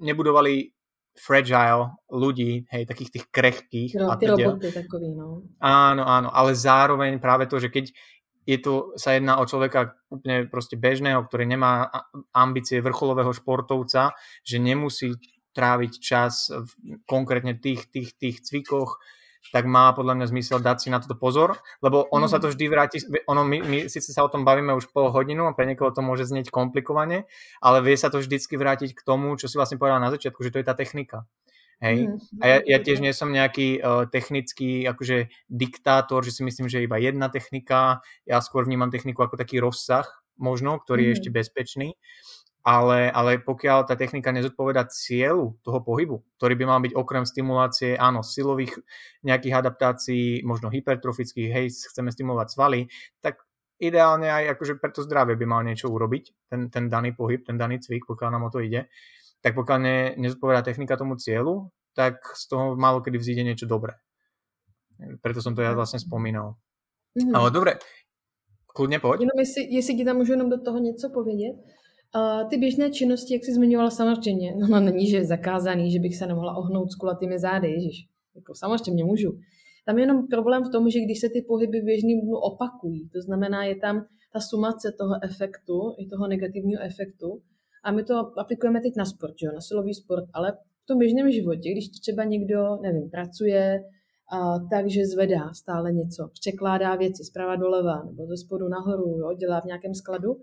nebudovali 0.00 0.74
fragile 1.14 1.94
ľudí, 2.10 2.66
hej, 2.74 2.90
takých 2.90 3.10
tých 3.18 3.26
krehkých. 3.30 3.90
No, 4.02 4.10
a 4.10 4.18
ty 4.18 4.26
roboty 4.26 4.74
takový, 4.74 5.14
no. 5.14 5.46
Áno, 5.62 6.02
áno, 6.02 6.28
ale 6.34 6.58
zároveň 6.58 7.22
práve 7.22 7.46
to, 7.46 7.62
že 7.62 7.70
keď 7.70 7.94
je 8.44 8.58
tu, 8.60 8.92
sa 9.00 9.16
jedná 9.16 9.40
o 9.40 9.48
človeka 9.48 9.96
úplne 10.12 10.44
proste 10.50 10.76
bežného, 10.76 11.24
ktorý 11.24 11.48
nemá 11.48 11.88
ambície 12.34 12.82
vrcholového 12.84 13.32
športovca, 13.32 14.12
že 14.44 14.60
nemusí 14.60 15.16
tráviť 15.54 15.92
čas 16.02 16.50
v 16.52 16.70
konkrétne 17.08 17.56
tých, 17.56 17.88
tých, 17.88 18.18
tých 18.18 18.42
cvikoch, 18.44 19.00
tak 19.52 19.68
má 19.68 19.92
podľa 19.92 20.16
mňa 20.16 20.26
zmysel 20.30 20.58
dať 20.62 20.76
si 20.84 20.88
na 20.88 21.02
toto 21.02 21.18
pozor, 21.18 21.60
lebo 21.84 22.08
ono 22.08 22.26
mm. 22.26 22.32
sa 22.32 22.38
to 22.40 22.48
vždy 22.50 22.64
vráti, 22.70 22.98
ono 23.28 23.44
my, 23.44 23.58
my 23.64 23.78
síce 23.92 24.10
sa 24.10 24.24
o 24.24 24.32
tom 24.32 24.42
bavíme 24.46 24.72
už 24.72 24.88
pol 24.90 25.12
hodinu 25.12 25.50
a 25.50 25.56
pre 25.56 25.68
niekoho 25.68 25.92
to 25.92 26.00
môže 26.00 26.28
znieť 26.30 26.48
komplikovane, 26.48 27.28
ale 27.60 27.78
vie 27.84 27.96
sa 27.98 28.08
to 28.08 28.22
vždycky 28.22 28.56
vrátiť 28.56 28.96
k 28.96 29.04
tomu, 29.04 29.36
čo 29.36 29.50
si 29.50 29.60
vlastne 29.60 29.76
povedal 29.76 30.00
na 30.00 30.10
začiatku, 30.14 30.40
že 30.40 30.52
to 30.54 30.58
je 30.62 30.66
tá 30.66 30.74
technika. 30.74 31.28
Hej. 31.82 32.06
Mm. 32.06 32.18
A 32.40 32.44
ja, 32.46 32.58
ja 32.64 32.78
tiež 32.80 33.02
nie 33.02 33.10
som 33.10 33.34
nejaký 33.34 33.82
uh, 33.82 34.06
technický 34.08 34.86
akože 34.86 35.28
diktátor, 35.50 36.22
že 36.22 36.32
si 36.32 36.42
myslím, 36.46 36.70
že 36.70 36.86
iba 36.86 36.96
jedna 36.96 37.28
technika, 37.28 38.00
ja 38.24 38.38
skôr 38.40 38.64
vnímam 38.64 38.94
techniku 38.94 39.26
ako 39.26 39.36
taký 39.36 39.58
rozsah 39.58 40.06
možno, 40.38 40.78
ktorý 40.78 41.02
mm. 41.02 41.08
je 41.10 41.14
ešte 41.18 41.30
bezpečný 41.34 41.88
ale, 42.64 43.12
ale 43.12 43.44
pokiaľ 43.44 43.84
tá 43.84 43.92
technika 43.92 44.32
nezodpoveda 44.32 44.88
cieľu 44.88 45.60
toho 45.60 45.84
pohybu, 45.84 46.24
ktorý 46.40 46.56
by 46.56 46.64
mal 46.64 46.80
byť 46.80 46.96
okrem 46.96 47.28
stimulácie, 47.28 47.92
áno, 48.00 48.24
silových 48.24 48.80
nejakých 49.20 49.54
adaptácií, 49.60 50.40
možno 50.48 50.72
hypertrofických, 50.72 51.52
hej, 51.52 51.66
chceme 51.92 52.08
stimulovať 52.08 52.48
svaly, 52.56 52.88
tak 53.20 53.44
ideálne 53.76 54.32
aj 54.32 54.56
akože 54.56 54.80
pre 54.80 54.96
to 54.96 55.04
zdravie 55.04 55.36
by 55.36 55.44
mal 55.44 55.60
niečo 55.60 55.92
urobiť, 55.92 56.48
ten, 56.48 56.72
ten 56.72 56.88
daný 56.88 57.12
pohyb, 57.12 57.44
ten 57.44 57.60
daný 57.60 57.84
cvik, 57.84 58.08
pokiaľ 58.08 58.28
nám 58.32 58.48
o 58.48 58.50
to 58.50 58.64
ide, 58.64 58.88
tak 59.44 59.52
pokiaľ 59.52 59.78
ne, 59.84 59.98
nezodpovedá 60.16 60.64
technika 60.64 60.96
tomu 60.96 61.20
cieľu, 61.20 61.68
tak 61.92 62.24
z 62.32 62.48
toho 62.48 62.80
málo 62.80 63.04
kedy 63.04 63.20
vzíde 63.20 63.44
niečo 63.44 63.68
dobré. 63.68 63.92
Preto 65.20 65.44
som 65.44 65.52
to 65.52 65.60
ja 65.60 65.76
vlastne 65.76 66.00
spomínal. 66.00 66.56
Mm-hmm. 67.12 67.34
Ale 67.36 67.52
dobre, 67.52 67.76
kľudne 68.72 69.04
poď. 69.04 69.20
Jenom 69.20 69.38
jestli, 69.38 69.62
jestli 69.68 69.92
ti 69.94 70.04
tam 70.04 70.16
můžu 70.16 70.32
jenom 70.32 70.48
do 70.50 70.58
toho 70.64 70.78
něco 70.78 71.10
povědět, 71.14 71.56
Ty 72.50 72.56
běžné 72.56 72.90
činnosti, 72.90 73.34
jak 73.34 73.44
jsi 73.44 73.54
zmiňovala 73.54 73.90
samozřejmě, 73.90 74.54
no, 74.56 74.66
no 74.68 74.80
není, 74.80 75.06
že 75.06 75.16
je 75.16 75.24
zakázaný, 75.24 75.90
že 75.90 75.98
bych 75.98 76.16
se 76.16 76.26
nemohla 76.26 76.56
ohnout 76.56 76.92
s 76.92 76.94
kulatými 76.94 77.38
zády, 77.38 77.68
ježiš, 77.70 78.06
jako 78.34 78.54
samozřejmě 78.54 79.04
můžu. 79.04 79.38
Tam 79.86 79.98
je 79.98 80.02
jenom 80.02 80.26
problém 80.26 80.64
v 80.64 80.70
tom, 80.70 80.90
že 80.90 81.00
když 81.00 81.20
se 81.20 81.28
ty 81.28 81.42
pohyby 81.42 81.80
v 81.80 81.84
běžným 81.84 82.20
dnu 82.20 82.36
opakují, 82.36 83.08
to 83.08 83.20
znamená, 83.20 83.64
je 83.64 83.76
tam 83.76 84.06
ta 84.32 84.40
sumace 84.40 84.92
toho 84.98 85.14
efektu, 85.24 85.94
i 85.98 86.06
toho 86.06 86.28
negativního 86.28 86.82
efektu, 86.82 87.42
a 87.84 87.92
my 87.92 88.04
to 88.04 88.14
aplikujeme 88.38 88.80
teď 88.80 88.92
na 88.96 89.04
sport, 89.04 89.34
jo, 89.42 89.52
na 89.54 89.60
silový 89.60 89.94
sport, 89.94 90.24
ale 90.32 90.52
v 90.82 90.86
tom 90.86 90.98
běžném 90.98 91.32
životě, 91.32 91.70
když 91.70 91.88
třeba 91.88 92.24
někdo, 92.24 92.76
nevím, 92.82 93.10
pracuje, 93.10 93.84
a, 94.32 94.58
takže 94.70 95.06
zvedá 95.06 95.52
stále 95.52 95.92
něco, 95.92 96.28
překládá 96.40 96.96
věci 96.96 97.24
zprava 97.24 97.56
doleva 97.56 98.02
nebo 98.04 98.26
ze 98.26 98.36
spodu 98.36 98.68
nahoru, 98.68 99.18
jo, 99.18 99.34
dělá 99.34 99.60
v 99.60 99.64
nějakém 99.64 99.94
skladu, 99.94 100.36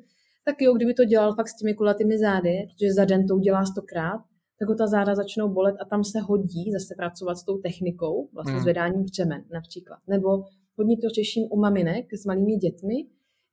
tak 0.46 0.62
jo, 0.62 0.74
kdyby 0.74 0.94
to 0.94 1.06
dělal 1.06 1.36
fakt 1.36 1.48
s 1.48 1.58
těmi 1.58 1.74
kulatými 1.74 2.18
zády, 2.18 2.68
protože 2.68 2.94
za 2.94 3.06
den 3.06 3.28
to 3.28 3.36
udělá 3.36 3.66
stokrát, 3.66 4.22
tak 4.60 4.70
ho 4.70 4.76
ta 4.76 4.88
záda 4.88 5.16
začnou 5.16 5.50
bolet 5.50 5.76
a 5.82 5.86
tam 5.86 6.04
se 6.04 6.20
hodí 6.20 6.72
zase 6.72 6.94
pracovat 6.98 7.36
s 7.36 7.46
tou 7.46 7.58
technikou, 7.58 8.30
vlastně 8.34 8.54
hmm. 8.54 8.62
zvedáním 8.62 9.04
břemen 9.04 9.44
například. 9.54 10.00
Nebo 10.08 10.30
hodně 10.78 10.98
to 10.98 11.10
řeším 11.10 11.44
u 11.52 11.60
maminek 11.60 12.06
s 12.14 12.26
malými 12.26 12.56
dětmi, 12.56 12.96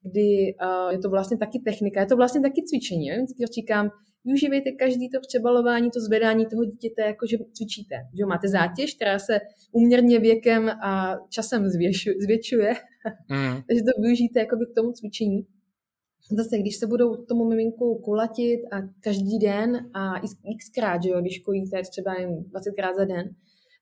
kdy 0.02 0.54
uh, 0.62 0.92
je 0.92 0.98
to 0.98 1.10
vlastně 1.10 1.36
taky 1.36 1.58
technika, 1.58 2.00
je 2.00 2.06
to 2.06 2.16
vlastně 2.16 2.40
taky 2.40 2.62
cvičení. 2.62 3.06
Jo? 3.06 3.14
Vždycky 3.16 3.44
říkám, 3.54 3.90
využívejte 4.24 4.70
každý 4.72 5.10
to 5.10 5.18
přebalování, 5.28 5.90
to 5.90 6.00
zvedání 6.00 6.46
toho 6.46 6.64
dítěte, 6.64 7.02
jako 7.02 7.26
že 7.26 7.36
cvičíte. 7.52 7.96
Že 8.18 8.26
máte 8.26 8.48
zátěž, 8.48 8.94
která 8.94 9.18
se 9.18 9.40
uměrně 9.72 10.18
věkem 10.18 10.68
a 10.68 11.16
časem 11.28 11.68
zvětšuje, 12.24 12.72
mm. 13.30 13.54
takže 13.68 13.82
to 13.88 14.02
využijte 14.02 14.40
jakoby 14.40 14.64
k 14.66 14.74
tomu 14.76 14.92
cvičení 14.92 15.46
zase, 16.30 16.58
když 16.58 16.76
se 16.76 16.86
budou 16.86 17.16
tomu 17.16 17.44
miminku 17.44 18.00
kulatit 18.04 18.60
a 18.72 18.76
každý 19.00 19.38
den 19.38 19.90
a 19.94 20.12
xkrát, 20.58 21.02
že 21.02 21.10
jo, 21.10 21.20
když 21.20 21.38
kojíte 21.38 21.82
třeba 21.90 22.14
jen 22.20 22.30
20krát 22.30 22.96
za 22.96 23.04
den, 23.04 23.34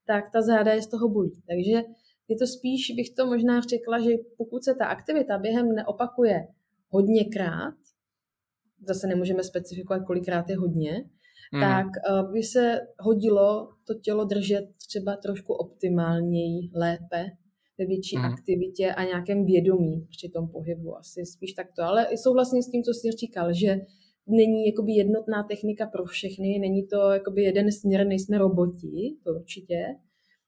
tak 0.07 0.25
ta 0.33 0.43
záda 0.43 0.73
je 0.73 0.83
z 0.83 0.87
toho 0.87 1.09
bolí. 1.09 1.43
Takže 1.47 1.83
je 2.29 2.37
to 2.37 2.47
spíš, 2.47 2.93
bych 2.97 3.11
to 3.11 3.27
možná 3.27 3.61
řekla, 3.61 4.01
že 4.01 4.11
pokud 4.39 4.65
se 4.65 4.75
ta 4.75 4.87
aktivita 4.87 5.39
během 5.39 5.75
neopakuje 5.75 6.47
hodněkrát, 6.89 7.75
zase 8.89 9.07
nemůžeme 9.07 9.43
specifikovat, 9.43 10.07
kolikrát 10.07 10.51
je 10.51 10.57
hodně, 10.57 11.05
mm. 11.53 11.61
tak 11.61 11.87
uh, 11.87 12.33
by 12.33 12.43
se 12.43 12.81
hodilo 12.99 13.69
to 13.87 13.95
tělo 13.95 14.25
držet 14.25 14.65
třeba 14.89 15.17
trošku 15.17 15.53
optimálněji, 15.53 16.71
lépe, 16.75 17.27
ve 17.79 17.87
větší 17.87 18.17
mm. 18.17 18.25
aktivitě 18.25 18.95
a 18.95 19.05
nějakém 19.05 19.45
vědomí 19.45 20.07
při 20.11 20.29
tom 20.29 20.49
pohybu. 20.49 20.97
Asi 20.97 21.27
spíš 21.27 21.53
takto. 21.53 21.83
Ale 21.83 22.07
souhlasím 22.17 22.63
s 22.63 22.71
tím, 22.71 22.83
co 22.83 22.95
jsi 22.95 23.11
říkal, 23.11 23.53
že 23.53 23.81
není 24.27 24.67
jakoby 24.67 24.93
jednotná 24.93 25.43
technika 25.43 25.87
pro 25.87 26.05
všechny, 26.05 26.59
není 26.59 26.87
to 26.87 26.97
jakoby 27.11 27.43
jeden 27.43 27.73
směr, 27.73 28.07
nejsme 28.07 28.39
roboti, 28.39 29.17
to 29.25 29.31
určitě. 29.31 29.77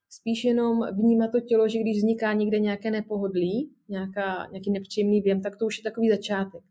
Spíš 0.09 0.43
jenom 0.43 0.79
vnímat 0.93 1.31
to 1.31 1.39
tělo, 1.39 1.67
že 1.67 1.79
když 1.79 1.97
vzniká 1.97 2.33
někde 2.33 2.59
nějaké 2.59 2.91
nepohodlí, 2.91 3.71
nějaká, 3.89 4.47
nějaký 4.51 4.71
nepříjemný 4.71 5.21
věm, 5.21 5.41
tak 5.41 5.57
to 5.57 5.65
už 5.65 5.77
je 5.77 5.83
takový 5.83 6.09
začátek. 6.09 6.61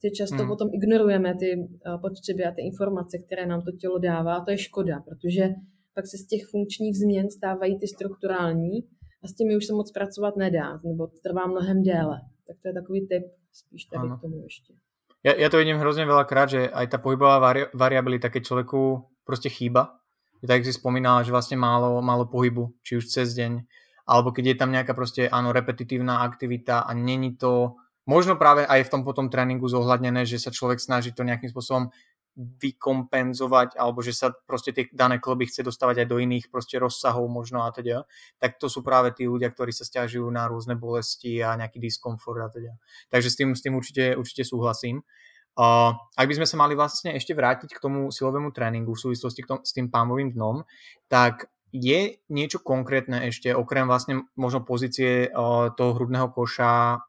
Ty 0.00 0.10
často 0.10 0.42
mm. 0.42 0.48
potom 0.48 0.68
ignorujeme 0.72 1.34
ty 1.38 1.56
uh, 1.56 2.00
potřeby 2.00 2.44
a 2.44 2.52
ty 2.52 2.62
informace, 2.62 3.18
které 3.18 3.46
nám 3.46 3.62
to 3.62 3.72
tělo 3.72 3.98
dává 3.98 4.34
a 4.34 4.44
to 4.44 4.50
je 4.50 4.58
škoda, 4.58 5.00
protože 5.00 5.48
pak 5.94 6.06
se 6.06 6.18
z 6.18 6.26
těch 6.26 6.46
funkčních 6.46 6.98
změn 6.98 7.30
stávají 7.30 7.78
ty 7.78 7.86
strukturální 7.86 8.84
a 9.22 9.28
s 9.28 9.34
těmi 9.34 9.56
už 9.56 9.66
se 9.66 9.72
moc 9.72 9.92
pracovat 9.92 10.36
nedá, 10.36 10.80
nebo 10.84 11.06
trvá 11.22 11.46
mnohem 11.46 11.82
déle. 11.82 12.20
Tak 12.46 12.56
to 12.62 12.68
je 12.68 12.74
takový 12.74 13.00
tip 13.06 13.22
spíš 13.52 13.84
tady 13.84 14.06
ano. 14.06 14.18
k 14.18 14.20
tomu 14.20 14.42
ještě. 14.44 14.74
Ja, 15.22 15.38
ja 15.38 15.48
to 15.54 15.62
vidím 15.62 15.78
hrozne 15.78 16.02
veľakrát, 16.02 16.50
že 16.50 16.66
aj 16.66 16.86
tá 16.90 16.98
pohybová 16.98 17.38
vari- 17.38 17.70
variabilita, 17.70 18.26
keď 18.26 18.42
človeku 18.42 19.06
proste 19.22 19.46
chýba, 19.46 20.02
že 20.42 20.50
tak 20.50 20.66
si 20.66 20.74
spomínala, 20.74 21.22
že 21.22 21.30
vlastne 21.30 21.54
málo, 21.54 22.02
málo 22.02 22.26
pohybu, 22.26 22.74
či 22.82 22.98
už 22.98 23.06
cez 23.06 23.38
deň, 23.38 23.62
alebo 24.02 24.34
keď 24.34 24.44
je 24.50 24.56
tam 24.58 24.74
nejaká 24.74 24.98
proste, 24.98 25.30
áno, 25.30 25.54
repetitívna 25.54 26.26
aktivita 26.26 26.82
a 26.82 26.90
není 26.90 27.38
to, 27.38 27.78
možno 28.02 28.34
práve 28.34 28.66
aj 28.66 28.82
v 28.82 28.90
tom 28.90 29.06
potom 29.06 29.30
tréningu 29.30 29.70
zohľadnené, 29.70 30.26
že 30.26 30.42
sa 30.42 30.50
človek 30.50 30.82
snaží 30.82 31.14
to 31.14 31.22
nejakým 31.22 31.54
spôsobom 31.54 31.94
vykompenzovať, 32.36 33.76
alebo 33.76 34.00
že 34.00 34.16
sa 34.16 34.32
proste 34.32 34.72
tie 34.72 34.88
dané 34.88 35.20
kloby 35.20 35.44
chce 35.44 35.60
dostávať 35.60 36.04
aj 36.04 36.08
do 36.08 36.16
iných 36.16 36.48
proste 36.48 36.80
rozsahov 36.80 37.28
možno 37.28 37.60
a 37.60 37.68
teda, 37.68 38.08
tak 38.40 38.56
to 38.56 38.72
sú 38.72 38.80
práve 38.80 39.12
tí 39.12 39.28
ľudia, 39.28 39.52
ktorí 39.52 39.68
sa 39.68 39.84
stiažujú 39.84 40.24
na 40.32 40.48
rôzne 40.48 40.72
bolesti 40.72 41.44
a 41.44 41.52
nejaký 41.60 41.76
diskomfort 41.76 42.40
a 42.40 42.48
teda. 42.48 42.72
Takže 43.12 43.28
s 43.28 43.36
tým, 43.36 43.48
s 43.52 43.60
tým 43.60 43.76
určite, 43.76 44.16
určite 44.16 44.48
súhlasím. 44.48 45.04
Uh, 45.52 45.92
ak 46.16 46.32
by 46.32 46.40
sme 46.40 46.48
sa 46.48 46.56
mali 46.56 46.72
vlastne 46.72 47.12
ešte 47.12 47.36
vrátiť 47.36 47.76
k 47.76 47.82
tomu 47.84 48.08
silovému 48.08 48.56
tréningu 48.56 48.96
v 48.96 49.02
súvislosti 49.04 49.44
k 49.44 49.48
tom, 49.52 49.58
s 49.60 49.76
tým 49.76 49.92
pámovým 49.92 50.32
dnom, 50.32 50.64
tak 51.12 51.52
je 51.68 52.24
niečo 52.32 52.64
konkrétne 52.64 53.28
ešte, 53.28 53.52
okrem 53.52 53.84
vlastne 53.84 54.24
možno 54.40 54.64
pozície 54.64 55.28
uh, 55.28 55.68
toho 55.76 55.92
hrudného 55.92 56.32
koša, 56.32 57.04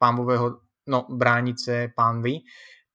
pámového, 0.00 0.64
no 0.88 1.04
bránice, 1.12 1.92
pánvy, 1.92 2.40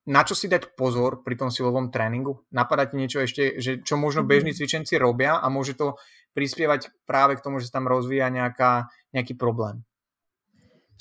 na 0.08 0.24
čo 0.24 0.34
si 0.34 0.48
dať 0.48 0.80
pozor 0.80 1.22
pri 1.22 1.36
tom 1.36 1.52
silovom 1.52 1.92
tréninku? 1.92 2.48
Napadá 2.56 2.88
ti 2.88 2.96
niečo 2.96 3.20
ešte, 3.20 3.60
že 3.60 3.84
čo 3.84 4.00
možno 4.00 4.24
mhm. 4.24 4.30
bežní 4.32 4.52
cvičenci 4.56 4.96
robia 4.96 5.36
a 5.38 5.48
môže 5.52 5.76
to 5.76 6.00
prispievať 6.32 6.90
práve 7.04 7.36
k 7.36 7.44
tomu, 7.44 7.60
že 7.60 7.74
tam 7.74 7.86
rozvíja 7.86 8.32
nejaká, 8.32 8.88
nejaký 9.12 9.36
problém? 9.36 9.84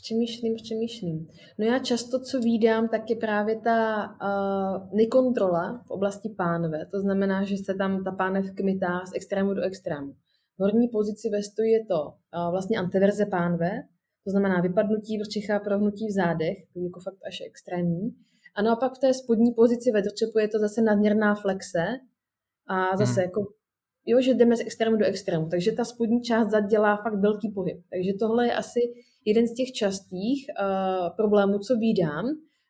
Přemýšlím, 0.03 0.55
přemýšlím. 0.55 1.27
No 1.59 1.67
já 1.67 1.79
často, 1.79 2.21
co 2.21 2.39
vídám, 2.41 2.89
tak 2.89 3.11
je 3.11 3.17
právě 3.17 3.61
ta 3.61 4.07
uh, 4.07 4.97
nekontrola 4.97 5.83
v 5.87 5.91
oblasti 5.91 6.29
pánve. 6.29 6.87
To 6.87 7.01
znamená, 7.01 7.45
že 7.45 7.57
se 7.57 7.75
tam 7.75 8.05
ta 8.05 8.13
pánev 8.13 8.55
kmitá 8.55 9.07
z 9.07 9.15
extrému 9.15 9.55
do 9.55 9.63
extrému. 9.63 10.13
V 10.59 10.63
horní 10.63 10.89
pozici 10.89 11.29
ve 11.31 11.43
stoji 11.43 11.71
je 11.71 11.85
to 11.85 12.01
uh, 12.03 12.51
vlastně 12.51 12.79
antiverze 12.79 13.27
pánve, 13.27 13.71
to 14.25 14.31
znamená 14.31 14.61
vypadnutí 14.61 15.19
vrčicha, 15.19 15.59
prohnutí 15.61 16.07
v 16.07 16.13
zádech, 16.13 16.57
to 16.73 16.79
je 16.79 16.85
jako 16.85 17.01
fakt 17.01 17.21
až 17.29 17.43
extrémní. 17.47 18.15
A 18.57 18.63
naopak 18.63 18.95
v 18.95 18.99
té 18.99 19.15
spodní 19.15 19.53
pozici 19.53 19.91
ve 19.91 20.03
drčepu 20.03 20.39
je 20.39 20.49
to 20.49 20.59
zase 20.59 20.83
nadměrná 20.83 21.35
flexe 21.35 21.85
a 22.67 22.97
zase 22.97 23.21
hmm. 23.21 23.23
jako 23.23 23.47
jo, 24.07 24.21
že 24.21 24.35
jdeme 24.35 24.57
z 24.57 24.61
extrému 24.61 24.97
do 24.97 25.05
extrému. 25.05 25.49
Takže 25.49 25.73
ta 25.73 25.85
spodní 25.85 26.23
část 26.23 26.51
zad 26.51 26.61
dělá 26.61 26.97
fakt 26.97 27.21
velký 27.21 27.51
pohyb. 27.51 27.79
Takže 27.91 28.13
tohle 28.19 28.47
je 28.47 28.55
asi 28.55 28.81
jeden 29.25 29.47
z 29.49 29.55
těch 29.55 29.73
častých 29.73 30.47
uh, 30.47 31.17
problémů, 31.17 31.59
co 31.59 31.77
vídám. 31.77 32.25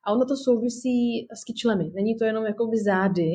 A 0.05 0.12
ono 0.12 0.24
to 0.24 0.37
souvisí 0.37 1.26
s 1.34 1.45
kyčlemi. 1.45 1.91
Není 1.95 2.16
to 2.16 2.24
jenom 2.24 2.45
jakoby 2.45 2.76
zády 2.82 3.32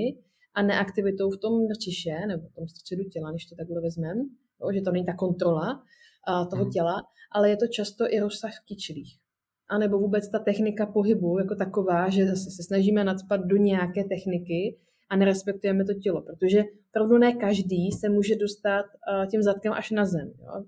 a 0.54 0.62
neaktivitou 0.62 1.30
v 1.30 1.38
tom 1.38 1.68
drčiše 1.68 2.28
nebo 2.28 2.47
v 2.47 2.54
tom 2.54 2.68
středu 2.68 3.04
těla, 3.04 3.32
než 3.32 3.45
to 3.45 3.56
takhle 3.56 3.82
vezmeme, 3.82 4.22
že 4.74 4.82
to 4.82 4.91
není 4.91 5.06
ta 5.06 5.14
kontrola 5.14 5.74
uh, 5.74 6.49
toho 6.49 6.64
hmm. 6.64 6.72
těla, 6.72 6.95
ale 7.32 7.49
je 7.49 7.58
to 7.58 7.68
často 7.68 8.06
i 8.14 8.20
rozsah 8.20 8.52
v 8.52 8.66
kyčlích 8.66 9.20
anebo 9.72 9.99
vůbec 9.99 10.30
ta 10.30 10.39
technika 10.39 10.86
pohybu 10.86 11.39
jako 11.39 11.55
taková, 11.55 12.09
že 12.09 12.28
zase 12.28 12.51
se 12.51 12.63
snažíme 12.63 13.03
nadspat 13.03 13.41
do 13.45 13.57
nějaké 13.57 14.03
techniky 14.03 14.78
a 15.09 15.15
nerespektujeme 15.15 15.86
to 15.86 15.93
tělo, 15.93 16.22
protože 16.22 16.63
opravdu 16.89 17.17
ne 17.17 17.34
každý 17.34 17.91
se 17.91 18.09
může 18.09 18.36
dostat 18.36 18.86
uh, 18.86 19.28
tím 19.28 19.41
zadkem 19.41 19.74
až 19.74 19.91
na 19.91 20.05
zem. 20.05 20.28
Jo? 20.28 20.63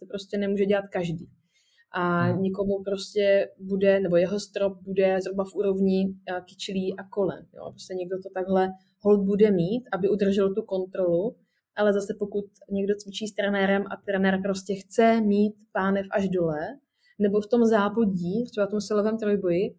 to 0.00 0.06
prostě 0.06 0.38
nemůže 0.38 0.66
dělat 0.66 0.88
každý. 0.88 1.28
A 1.92 2.22
hmm. 2.22 2.42
nikomu 2.42 2.82
prostě 2.84 3.48
bude, 3.58 4.00
nebo 4.00 4.16
jeho 4.16 4.40
strop 4.40 4.78
bude 4.82 5.18
zhruba 5.22 5.44
v 5.44 5.54
úrovni 5.54 6.04
uh, 6.06 6.44
kyčlí 6.44 6.94
a 6.98 7.08
kolen. 7.08 7.46
Jo? 7.56 7.70
Prostě 7.70 7.94
někdo 7.94 8.16
to 8.16 8.28
takhle 8.34 8.68
hold 9.00 9.20
bude 9.26 9.50
mít, 9.50 9.82
aby 9.92 10.08
udržel 10.08 10.54
tu 10.54 10.62
kontrolu, 10.62 11.36
ale 11.76 11.92
zase 11.92 12.14
pokud 12.18 12.44
někdo 12.70 12.94
cvičí 12.94 13.28
s 13.28 13.34
trenérem 13.34 13.84
a 13.90 13.96
trenér 13.96 14.40
prostě 14.42 14.74
chce 14.74 15.20
mít 15.20 15.54
pánev 15.72 16.06
až 16.10 16.28
dole, 16.28 16.60
nebo 17.18 17.40
v 17.40 17.46
tom 17.46 17.64
zápodí, 17.64 18.44
třeba 18.50 18.66
v 18.66 18.70
tom 18.70 18.80
silovém 18.80 19.18
trojboji, 19.18 19.74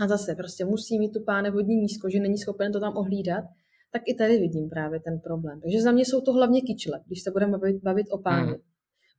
a 0.00 0.08
zase 0.08 0.34
prostě 0.34 0.64
musí 0.64 0.98
mít 0.98 1.12
tu 1.12 1.24
páne 1.24 1.50
hodně 1.50 1.76
nízko, 1.76 2.10
že 2.10 2.20
není 2.20 2.38
schopen 2.38 2.72
to 2.72 2.80
tam 2.80 2.96
ohlídat, 2.96 3.44
tak 3.92 4.02
i 4.06 4.14
tady 4.14 4.38
vidím 4.38 4.68
právě 4.68 5.00
ten 5.00 5.20
problém. 5.20 5.60
Takže 5.60 5.82
za 5.82 5.92
mě 5.92 6.04
jsou 6.04 6.20
to 6.20 6.32
hlavně 6.32 6.60
kyčle, 6.60 7.00
když 7.06 7.22
se 7.22 7.30
budeme 7.30 7.58
bavit, 7.58 7.82
bavit 7.82 8.06
o 8.10 8.18
páně. 8.18 8.52
Hmm. 8.52 8.60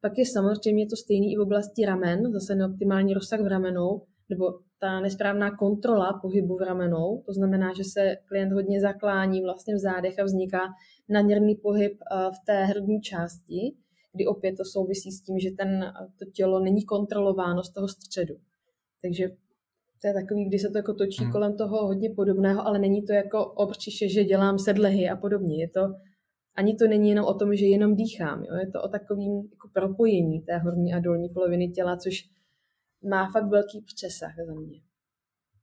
Pak 0.01 0.17
je 0.17 0.25
samozřejmě 0.25 0.87
to 0.87 0.95
stejný 0.95 1.33
i 1.33 1.37
v 1.37 1.41
oblasti 1.41 1.85
ramen, 1.85 2.31
zase 2.31 2.55
neoptimální 2.55 3.13
rozsah 3.13 3.41
v 3.41 3.47
ramenou, 3.47 4.01
nebo 4.29 4.45
ta 4.79 4.99
nesprávná 4.99 5.55
kontrola 5.55 6.19
pohybu 6.21 6.57
v 6.57 6.61
ramenou, 6.61 7.23
to 7.25 7.33
znamená, 7.33 7.73
že 7.77 7.83
se 7.83 8.15
klient 8.27 8.53
hodně 8.53 8.81
zaklání 8.81 9.41
vlastně 9.41 9.75
v 9.75 9.79
zádech 9.79 10.19
a 10.19 10.23
vzniká 10.23 10.59
nadměrný 11.09 11.55
pohyb 11.55 11.93
eh, 11.93 12.15
v 12.31 12.45
té 12.45 12.65
hrudní 12.65 13.01
části, 13.01 13.75
kdy 14.17 14.25
opět 14.25 14.55
to 14.57 14.65
souvisí 14.65 15.11
s 15.11 15.21
tím, 15.21 15.39
že 15.39 15.51
ten, 15.51 15.93
to 16.19 16.25
tělo 16.25 16.59
není 16.59 16.85
kontrolováno 16.85 17.63
z 17.63 17.69
toho 17.69 17.87
středu. 17.87 18.35
Takže 19.01 19.29
to 20.01 20.07
je 20.07 20.13
takový, 20.13 20.45
kdy 20.45 20.59
se 20.59 20.69
to 20.69 20.77
jako 20.77 20.93
točí 20.93 21.23
hmm. 21.23 21.31
kolem 21.31 21.57
toho 21.57 21.87
hodně 21.87 22.09
podobného, 22.09 22.67
ale 22.67 22.79
není 22.79 23.05
to 23.05 23.13
jako 23.13 23.45
obřiše, 23.45 24.09
že 24.09 24.23
dělám 24.23 24.59
sedlehy 24.59 25.09
a 25.09 25.15
podobně. 25.15 25.61
Je 25.61 25.69
to, 25.69 25.81
ani 26.55 26.75
to 26.75 26.87
není 26.87 27.09
jenom 27.09 27.25
o 27.25 27.33
tom, 27.33 27.55
že 27.55 27.65
jenom 27.65 27.95
dýchám. 27.95 28.43
Jo? 28.43 28.55
Je 28.55 28.71
to 28.71 28.81
o 28.81 28.87
takovým 28.87 29.49
jako 29.51 29.69
propojení 29.73 30.41
té 30.41 30.57
horní 30.57 30.93
a 30.93 30.99
dolní 30.99 31.29
poloviny 31.29 31.67
těla, 31.67 31.97
což 31.97 32.29
má 33.09 33.31
fakt 33.31 33.49
velký 33.49 33.81
přesah 33.81 34.35
za 34.47 34.53
mě. 34.53 34.81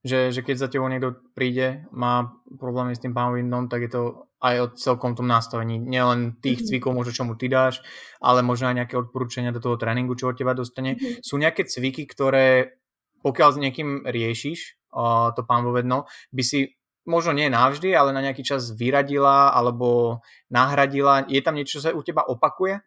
Že, 0.05 0.33
že 0.33 0.45
keď 0.45 0.57
za 0.61 0.69
tebou 0.69 0.85
niekto 0.93 1.17
príde, 1.33 1.89
má 1.89 2.29
problémy 2.61 2.93
s 2.93 3.01
tým 3.01 3.17
pánovým 3.17 3.49
dnom, 3.49 3.73
tak 3.73 3.89
je 3.89 3.91
to 3.97 4.24
aj 4.41 4.55
o 4.61 4.67
celkom 4.75 5.15
tom 5.15 5.27
nastavení. 5.27 5.79
Nielen 5.79 6.41
tých 6.43 6.63
mm-hmm. 6.63 6.69
cvikov, 6.69 6.93
možno 6.95 7.13
čo 7.13 7.25
mu 7.25 7.35
ty 7.39 7.49
dáš, 7.49 7.81
ale 8.21 8.43
možno 8.43 8.69
aj 8.73 8.77
nejaké 8.83 8.95
odporúčania 8.99 9.55
do 9.55 9.63
toho 9.63 9.77
tréningu, 9.77 10.17
čo 10.19 10.33
od 10.33 10.37
teba 10.37 10.53
dostane. 10.53 10.97
Mm-hmm. 10.97 11.23
Sú 11.25 11.39
nejaké 11.39 11.65
cviky, 11.65 12.05
ktoré 12.09 12.79
pokiaľ 13.25 13.51
s 13.57 13.59
niekým 13.59 13.91
riešiš 14.05 14.93
uh, 14.93 15.33
to 15.33 15.49
pánové 15.49 15.81
dno, 15.81 16.05
by 16.29 16.43
si 16.45 16.77
možno 17.09 17.33
nie 17.33 17.49
navždy, 17.49 17.97
ale 17.97 18.13
na 18.13 18.21
nejaký 18.21 18.45
čas 18.45 18.69
vyradila 18.77 19.49
alebo 19.57 20.21
nahradila. 20.53 21.25
Je 21.25 21.41
tam 21.41 21.57
niečo, 21.57 21.81
čo 21.81 21.89
sa 21.89 21.97
u 21.97 22.05
teba 22.05 22.29
opakuje? 22.29 22.85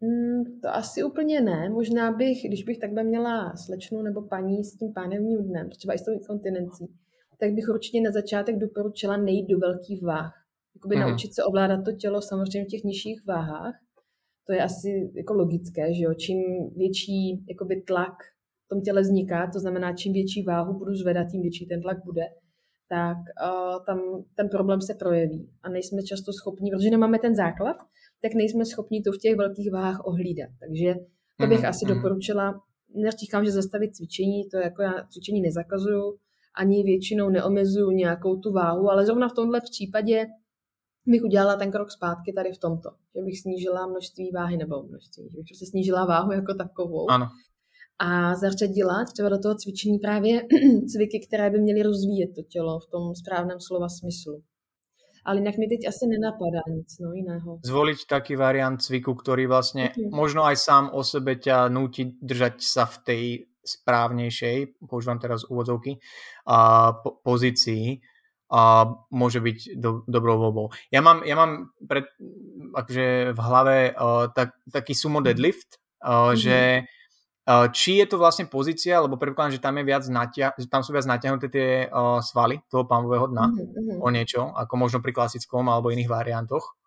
Mm, 0.00 0.60
to 0.62 0.68
asi 0.74 1.04
úplně 1.04 1.40
ne. 1.40 1.70
Možná 1.70 2.12
bych, 2.12 2.42
když 2.48 2.62
bych 2.64 2.78
takhle 2.78 3.04
měla 3.04 3.56
slečnu 3.56 4.02
nebo 4.02 4.22
paní 4.22 4.64
s 4.64 4.76
tím 4.76 4.92
pánevním 4.92 5.44
dnem, 5.44 5.70
třeba 5.70 5.94
i 5.94 5.98
s 5.98 6.04
tou 6.04 6.12
inkontinencí, 6.12 6.86
tak 7.40 7.52
bych 7.52 7.68
určitě 7.68 8.00
na 8.00 8.10
začátek 8.10 8.58
doporučila 8.58 9.16
nejít 9.16 9.48
do 9.48 9.58
velkých 9.58 10.02
váh 10.02 10.41
jakoby 10.82 10.96
mm. 10.96 11.02
naučit 11.02 11.34
se 11.34 11.44
ovládat 11.44 11.84
to 11.84 11.92
tělo 11.92 12.22
samozřejmě 12.22 12.64
v 12.64 12.70
těch 12.70 12.84
nižších 12.84 13.26
váhách. 13.26 13.74
To 14.46 14.52
je 14.52 14.62
asi 14.62 15.12
jako 15.16 15.34
logické, 15.34 15.94
že 15.94 16.02
jo? 16.02 16.14
Čím 16.14 16.38
větší 16.76 17.44
jakoby 17.48 17.82
tlak 17.82 18.16
v 18.66 18.68
tom 18.68 18.80
těle 18.80 19.00
vzniká, 19.00 19.50
to 19.52 19.60
znamená, 19.60 19.92
čím 19.92 20.12
větší 20.12 20.42
váhu 20.42 20.78
budu 20.78 20.94
zvedat, 20.94 21.26
tím 21.30 21.42
větší 21.42 21.66
ten 21.66 21.82
tlak 21.82 22.04
bude, 22.04 22.22
tak 22.88 23.16
uh, 23.16 23.84
tam 23.86 23.98
ten 24.34 24.48
problém 24.48 24.80
se 24.80 24.94
projeví. 24.94 25.50
A 25.62 25.68
nejsme 25.68 26.02
často 26.02 26.32
schopni, 26.32 26.70
protože 26.70 26.90
nemáme 26.90 27.18
ten 27.18 27.34
základ, 27.34 27.76
tak 28.22 28.34
nejsme 28.34 28.64
schopni 28.64 29.02
to 29.02 29.12
v 29.12 29.18
těch 29.18 29.36
velkých 29.36 29.72
váhách 29.72 30.06
ohlídat. 30.06 30.50
Takže 30.60 30.94
to 31.40 31.46
bych 31.46 31.60
mm, 31.60 31.66
asi 31.66 31.86
mm. 31.86 31.94
doporučila. 31.94 32.60
Neříkám, 32.94 33.44
že 33.44 33.50
zastavit 33.50 33.96
cvičení, 33.96 34.48
to 34.50 34.56
jako 34.56 34.82
já 34.82 34.92
cvičení 35.10 35.40
nezakazuju, 35.40 36.18
ani 36.56 36.82
většinou 36.82 37.28
neomezuju 37.28 37.90
nějakou 37.90 38.36
tu 38.36 38.52
váhu, 38.52 38.90
ale 38.90 39.06
zrovna 39.06 39.28
v 39.28 39.32
tomhle 39.32 39.60
případě 39.60 40.26
bych 41.06 41.22
udělala 41.22 41.56
ten 41.56 41.70
krok 41.70 41.90
zpátky 41.90 42.32
tady 42.32 42.52
v 42.52 42.58
tomto, 42.58 42.90
že 43.16 43.22
bych 43.22 43.40
snížila 43.40 43.86
množství 43.86 44.30
váhy 44.34 44.56
nebo 44.56 44.82
množství, 44.82 45.28
že 45.30 45.36
bych 45.36 45.46
prostě 45.48 45.66
snížila 45.66 46.06
váhu 46.06 46.32
jako 46.32 46.54
takovou. 46.54 47.10
Ano. 47.10 47.28
A 47.98 48.34
zařadila 48.34 49.04
třeba 49.12 49.28
do 49.28 49.38
toho 49.38 49.54
cvičení 49.54 49.98
právě 49.98 50.42
cviky, 50.92 51.26
které 51.26 51.50
by 51.50 51.58
měly 51.60 51.82
rozvíjet 51.82 52.30
to 52.34 52.42
tělo 52.42 52.80
v 52.80 52.86
tom 52.86 53.14
správném 53.14 53.60
slova 53.60 53.88
smyslu. 53.88 54.42
Ale 55.24 55.38
jinak 55.38 55.54
mi 55.58 55.66
teď 55.68 55.88
asi 55.88 56.06
nenapadá 56.06 56.62
nic 56.74 56.98
no, 56.98 57.12
jiného. 57.12 57.58
Zvoliť 57.62 58.10
taký 58.10 58.34
variant 58.34 58.82
cviku, 58.82 59.14
ktorý 59.14 59.46
vlastne 59.46 59.94
okay. 59.94 60.10
možno 60.10 60.42
aj 60.42 60.58
sám 60.58 60.84
o 60.90 61.06
sebe 61.06 61.38
ťa 61.38 61.70
núti 61.70 62.18
držať 62.18 62.58
sa 62.58 62.90
v 62.90 62.96
tej 63.06 63.24
správnejšej, 63.62 64.82
používam 64.90 65.22
teraz 65.22 65.46
úvodzovky, 65.46 66.02
a, 66.50 66.90
po, 66.98 67.22
pozícii, 67.22 68.02
a 68.52 68.92
môže 69.08 69.40
byť 69.40 69.80
do, 69.80 70.04
dobrou 70.04 70.36
voľbou. 70.36 70.76
Ja 70.92 71.00
mám, 71.00 71.24
ja 71.24 71.32
mám 71.32 71.72
pred, 71.88 72.04
akože 72.76 73.32
v 73.32 73.40
hlave 73.40 73.76
uh, 73.96 74.28
tak, 74.28 74.52
taký 74.68 74.92
sumo 74.92 75.24
deadlift, 75.24 75.80
uh, 76.04 76.30
mm-hmm. 76.30 76.36
že 76.36 76.58
či 77.74 77.98
je 77.98 78.06
to 78.06 78.22
vlastne 78.22 78.46
pozícia, 78.46 79.02
lebo 79.02 79.18
predpokladám, 79.18 79.58
že 79.58 79.64
tam, 79.64 79.74
je 79.74 79.82
viac 79.82 80.06
natia- 80.06 80.54
tam 80.70 80.86
sú 80.86 80.94
viac 80.94 81.10
natiahnuté 81.10 81.50
tie 81.50 81.68
uh, 81.90 82.22
svaly 82.22 82.62
toho 82.70 82.86
pámového 82.86 83.26
dna 83.34 83.50
mm-hmm. 83.50 83.98
o 83.98 84.08
niečo, 84.14 84.54
ako 84.54 84.74
možno 84.78 85.02
pri 85.02 85.10
klasickom 85.10 85.66
alebo 85.66 85.90
iných 85.90 86.06
variantoch. 86.06 86.78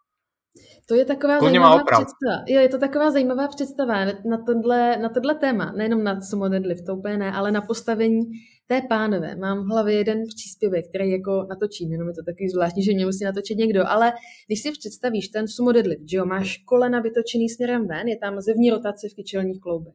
To 0.87 0.95
je 0.95 1.05
taková 1.05 1.37
Kludně 1.37 1.59
zajímavá 1.59 1.83
představa. 1.83 2.43
Jo, 2.47 2.61
je 2.61 2.69
to 2.69 2.79
taková 2.79 3.11
zajímavá 3.11 3.47
představa 3.47 4.05
na 4.05 4.37
tohle, 4.45 4.97
na 4.97 5.09
tohle 5.09 5.35
téma. 5.35 5.71
Nejenom 5.77 6.03
na 6.03 6.21
sumo 6.21 6.49
deadlift, 6.49 6.85
to 6.85 6.95
úplně 6.95 7.17
ne, 7.17 7.31
ale 7.31 7.51
na 7.51 7.61
postavení 7.61 8.21
té 8.67 8.81
pánové. 8.89 9.35
Mám 9.35 9.63
v 9.63 9.71
hlavě 9.71 9.95
jeden 9.95 10.23
příspěvek, 10.35 10.89
který 10.89 11.11
jako 11.11 11.45
natočím, 11.49 11.91
jenom 11.91 12.07
je 12.07 12.13
to 12.13 12.23
takový 12.23 12.49
zvláštní, 12.49 12.83
že 12.83 12.93
mě 12.93 13.05
musí 13.05 13.23
natočit 13.23 13.57
někdo, 13.57 13.87
ale 13.87 14.13
když 14.47 14.61
si 14.61 14.71
představíš 14.71 15.27
ten 15.27 15.47
sumo 15.47 15.71
deadlift, 15.71 16.09
že 16.09 16.17
jo, 16.17 16.25
máš 16.25 16.57
kolena 16.57 16.99
vytočený 16.99 17.49
směrem 17.49 17.87
ven, 17.87 18.07
je 18.07 18.17
tam 18.17 18.41
zevní 18.41 18.69
rotace 18.69 19.07
v 19.11 19.15
kyčelních 19.15 19.59
kloubech, 19.61 19.93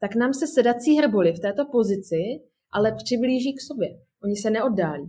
tak 0.00 0.14
nám 0.14 0.34
se 0.34 0.46
sedací 0.46 0.98
hrboli 0.98 1.32
v 1.32 1.40
této 1.40 1.64
pozici 1.72 2.40
ale 2.76 2.92
přiblíží 3.04 3.54
k 3.54 3.60
sobě. 3.60 3.88
Oni 4.24 4.36
se 4.36 4.50
neoddálí. 4.50 5.06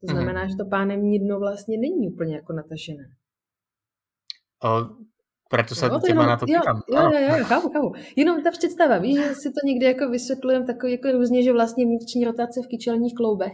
To 0.00 0.06
mhm. 0.06 0.16
znamená, 0.16 0.48
že 0.48 0.56
to 0.56 0.64
pánem 0.64 1.18
dno 1.18 1.38
vlastně 1.38 1.78
není 1.78 2.08
úplně 2.08 2.34
jako 2.34 2.52
natažené. 2.52 3.04
Proto 5.50 5.74
se 5.74 5.88
no, 5.88 6.00
to 6.00 6.06
jenom, 6.08 6.26
na 6.26 6.36
to 6.36 6.46
pýtám. 6.46 6.82
Jo, 6.88 7.00
jo, 7.02 7.10
jo, 7.12 7.36
jo, 7.38 7.44
chápu, 7.44 7.68
chápu. 7.70 7.92
Jenom 8.16 8.42
ta 8.42 8.50
představa, 8.50 8.98
víš, 8.98 9.16
že 9.16 9.34
si 9.34 9.48
to 9.48 9.66
někdy 9.66 9.86
jako 9.86 10.08
vysvětlujeme 10.10 10.66
takový 10.66 10.92
jako 10.92 11.12
různě, 11.12 11.42
že 11.42 11.52
vlastně 11.52 11.84
vnitřní 11.84 12.24
rotace 12.24 12.62
v 12.62 12.66
kyčelních 12.66 13.14
kloubech 13.14 13.52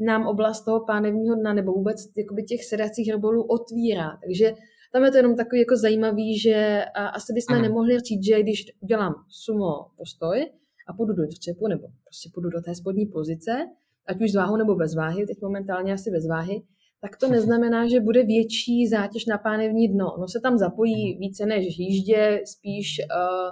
nám 0.00 0.26
oblast 0.26 0.64
toho 0.64 0.84
pánevního 0.86 1.34
dna 1.34 1.52
nebo 1.52 1.72
vůbec 1.72 1.96
jakoby 2.16 2.42
těch 2.42 2.64
sedacích 2.64 3.08
hrobolů 3.08 3.42
otvírá. 3.42 4.10
Takže 4.24 4.54
tam 4.92 5.04
je 5.04 5.10
to 5.10 5.16
jenom 5.16 5.36
takový 5.36 5.60
jako 5.60 5.76
zajímavý, 5.76 6.38
že 6.38 6.84
a 6.94 7.06
asi 7.06 7.32
bychom 7.32 7.56
mm. 7.56 7.62
nemohli 7.62 8.00
říct, 8.00 8.24
že 8.24 8.42
když 8.42 8.64
dělám 8.88 9.14
sumo 9.28 9.70
postoj 9.96 10.46
a 10.88 10.92
půjdu 10.92 11.12
do 11.12 11.22
třepu 11.40 11.66
nebo 11.66 11.82
prostě 12.04 12.30
půjdu 12.34 12.50
do 12.50 12.60
té 12.60 12.74
spodní 12.74 13.06
pozice, 13.06 13.66
ať 14.06 14.20
už 14.22 14.32
s 14.32 14.34
váhou 14.34 14.56
nebo 14.56 14.74
bez 14.74 14.94
váhy, 14.94 15.26
teď 15.26 15.36
momentálně 15.42 15.92
asi 15.92 16.10
bez 16.10 16.26
váhy, 16.26 16.62
tak 17.00 17.16
to 17.16 17.28
neznamená, 17.28 17.88
že 17.88 18.00
bude 18.00 18.22
větší 18.22 18.88
zátěž 18.88 19.26
na 19.26 19.38
pánevní 19.38 19.88
dno. 19.88 20.14
Ono 20.14 20.28
se 20.28 20.40
tam 20.40 20.58
zapojí 20.58 21.12
mhm. 21.12 21.20
více 21.20 21.46
než 21.46 21.78
jíždě, 21.78 22.42
spíš 22.44 23.00
uh, 23.00 23.50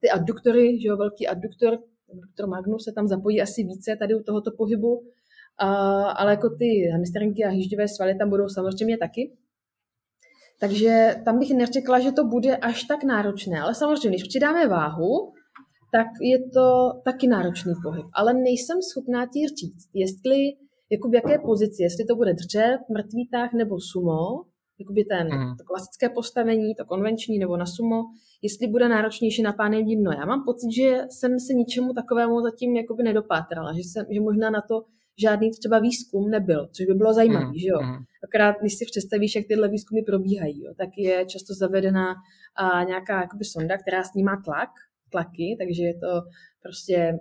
ty 0.00 0.10
adduktory, 0.10 0.80
že 0.80 0.88
jo, 0.88 0.96
velký 0.96 1.28
adduktor, 1.28 1.78
adduktor 2.12 2.46
magnus 2.48 2.84
se 2.84 2.92
tam 2.92 3.08
zapojí 3.08 3.42
asi 3.42 3.62
více 3.62 3.96
tady 3.96 4.14
u 4.14 4.22
tohoto 4.22 4.50
pohybu, 4.56 4.98
uh, 4.98 5.04
ale 6.16 6.30
jako 6.30 6.48
ty 6.48 6.88
hamsterinky 6.92 7.44
a 7.44 7.48
hýždivé 7.48 7.88
svaly 7.88 8.14
tam 8.14 8.30
budou 8.30 8.48
samozřejmě 8.48 8.98
taky. 8.98 9.36
Takže 10.60 11.14
tam 11.24 11.38
bych 11.38 11.54
neřekla, 11.54 12.00
že 12.00 12.12
to 12.12 12.24
bude 12.24 12.56
až 12.56 12.84
tak 12.84 13.04
náročné, 13.04 13.60
ale 13.60 13.74
samozřejmě, 13.74 14.08
když 14.08 14.28
přidáme 14.28 14.68
váhu, 14.68 15.32
tak 15.92 16.06
je 16.20 16.38
to 16.38 16.92
taky 17.04 17.26
náročný 17.26 17.72
pohyb. 17.82 18.06
Ale 18.14 18.34
nejsem 18.34 18.78
schopná 18.82 19.26
ti 19.26 19.40
říct, 19.48 19.90
jestli 19.94 20.36
jako 20.92 21.08
v 21.08 21.14
jaké 21.14 21.38
pozici, 21.38 21.82
jestli 21.82 22.04
to 22.04 22.16
bude 22.16 22.32
dřev, 22.34 22.80
mrtvý 22.90 23.28
tah 23.32 23.52
nebo 23.52 23.80
sumo, 23.80 24.44
jakoby 24.80 25.04
ten, 25.04 25.26
mm. 25.38 25.56
to 25.56 25.64
klasické 25.64 26.08
postavení, 26.08 26.74
to 26.74 26.84
konvenční 26.84 27.38
nebo 27.38 27.56
na 27.56 27.66
sumo, 27.66 28.02
jestli 28.42 28.66
bude 28.66 28.88
náročnější 28.88 29.42
na 29.42 29.52
pánem 29.52 29.84
dno. 29.84 30.10
Já 30.12 30.24
mám 30.26 30.44
pocit, 30.44 30.70
že 30.74 31.04
jsem 31.10 31.40
se 31.40 31.52
ničemu 31.54 31.92
takovému 31.92 32.40
zatím 32.40 32.76
jakoby 32.76 33.02
nedopátrala, 33.02 33.72
že, 33.72 33.80
jsem, 33.80 34.06
že 34.10 34.20
možná 34.20 34.50
na 34.50 34.60
to 34.68 34.84
žádný 35.20 35.50
třeba 35.50 35.78
výzkum 35.78 36.30
nebyl, 36.30 36.68
což 36.72 36.86
by 36.86 36.94
bylo 36.94 37.14
zajímavé, 37.14 37.46
mm. 37.46 37.58
že 37.58 37.68
jo. 37.68 37.80
Mm. 37.82 37.96
Akorát, 38.24 38.56
když 38.60 38.74
si 38.78 38.84
představíš, 38.84 39.34
jak 39.36 39.46
tyhle 39.46 39.68
výzkumy 39.68 40.02
probíhají, 40.02 40.62
jo, 40.64 40.72
tak 40.76 40.88
je 40.96 41.26
často 41.26 41.54
zavedena 41.54 42.14
a, 42.56 42.84
nějaká 42.84 43.20
jakoby 43.20 43.44
sonda, 43.44 43.78
která 43.78 44.04
snímá 44.04 44.42
tlak, 44.44 44.70
tlaky, 45.12 45.56
takže 45.58 45.82
je 45.82 45.94
to 45.94 46.12
prostě, 46.62 47.18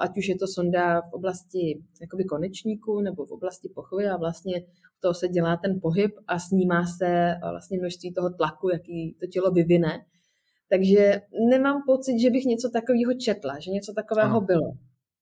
ať 0.00 0.18
už 0.18 0.28
je 0.28 0.36
to 0.38 0.46
sonda 0.46 1.00
v 1.00 1.12
oblasti 1.12 1.82
jakoby 2.00 2.24
konečníku 2.24 3.00
nebo 3.00 3.26
v 3.26 3.30
oblasti 3.30 3.68
pochvy 3.74 4.08
a 4.08 4.16
vlastně 4.16 4.62
to 5.00 5.14
se 5.14 5.28
dělá 5.28 5.56
ten 5.56 5.80
pohyb 5.82 6.10
a 6.28 6.38
snímá 6.38 6.86
se 6.98 7.34
vlastně 7.50 7.78
množství 7.78 8.14
toho 8.14 8.30
tlaku, 8.30 8.68
jaký 8.68 9.16
to 9.20 9.26
tělo 9.26 9.50
vyvine. 9.50 10.04
Takže 10.70 11.20
nemám 11.50 11.82
pocit, 11.86 12.18
že 12.18 12.30
bych 12.30 12.44
něco 12.44 12.70
takového 12.72 13.14
četla, 13.14 13.58
že 13.58 13.70
něco 13.70 13.92
takového 13.92 14.30
ano. 14.30 14.40
bylo. 14.40 14.72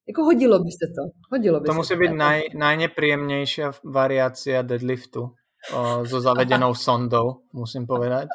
Jako 0.08 0.24
hodilo 0.24 0.58
by 0.58 0.70
se 0.70 0.86
to. 0.94 1.02
Hodilo 1.30 1.60
by 1.60 1.66
to 1.66 1.74
musí 1.74 1.96
být 1.96 2.12
naj, 2.12 2.42
najnepříjemnější 2.58 3.62
variácia 3.84 4.62
deadliftu 4.62 5.30
o, 5.74 6.06
so 6.06 6.20
zavedenou 6.20 6.74
sondou, 6.74 7.44
musím 7.52 7.84
povedať. 7.86 8.28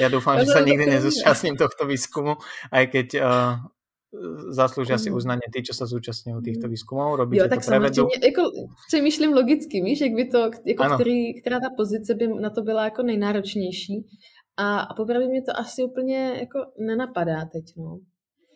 Ja 0.00 0.10
dúfam, 0.10 0.40
že 0.42 0.50
sa 0.50 0.64
nikdy 0.64 0.98
nezúčastním 0.98 1.54
tohto 1.54 1.86
výskumu, 1.86 2.40
aj 2.72 2.84
keď 2.90 3.08
uh, 3.20 3.60
zaslúžia 4.50 4.96
si 4.98 5.10
uznanie 5.12 5.44
tí, 5.52 5.62
čo 5.62 5.76
sa 5.76 5.84
zúčastňují 5.84 6.42
týchto 6.42 6.68
výzkumů. 6.68 7.16
Robíte 7.16 7.44
jo, 7.44 7.48
tak 7.48 7.60
to 7.60 7.70
prevedu. 7.70 8.08
jako 8.22 8.42
přemýšlím 8.88 9.32
logicky, 9.32 9.80
víš, 9.80 10.00
jak 10.00 10.12
by 10.12 10.24
to, 10.28 10.50
jako 10.64 10.84
který, 10.94 11.40
která 11.40 11.60
ta 11.60 11.70
pozice 11.76 12.14
by 12.14 12.28
na 12.28 12.50
to 12.50 12.62
byla 12.62 12.84
jako 12.84 13.02
nejnáročnější. 13.02 14.06
A, 14.56 14.80
a 14.80 14.94
popravdě 14.94 15.28
mě 15.28 15.42
to 15.42 15.52
asi 15.58 15.84
úplně 15.84 16.36
jako 16.40 16.58
nenapadá 16.78 17.44
teď, 17.52 17.64
no. 17.76 17.98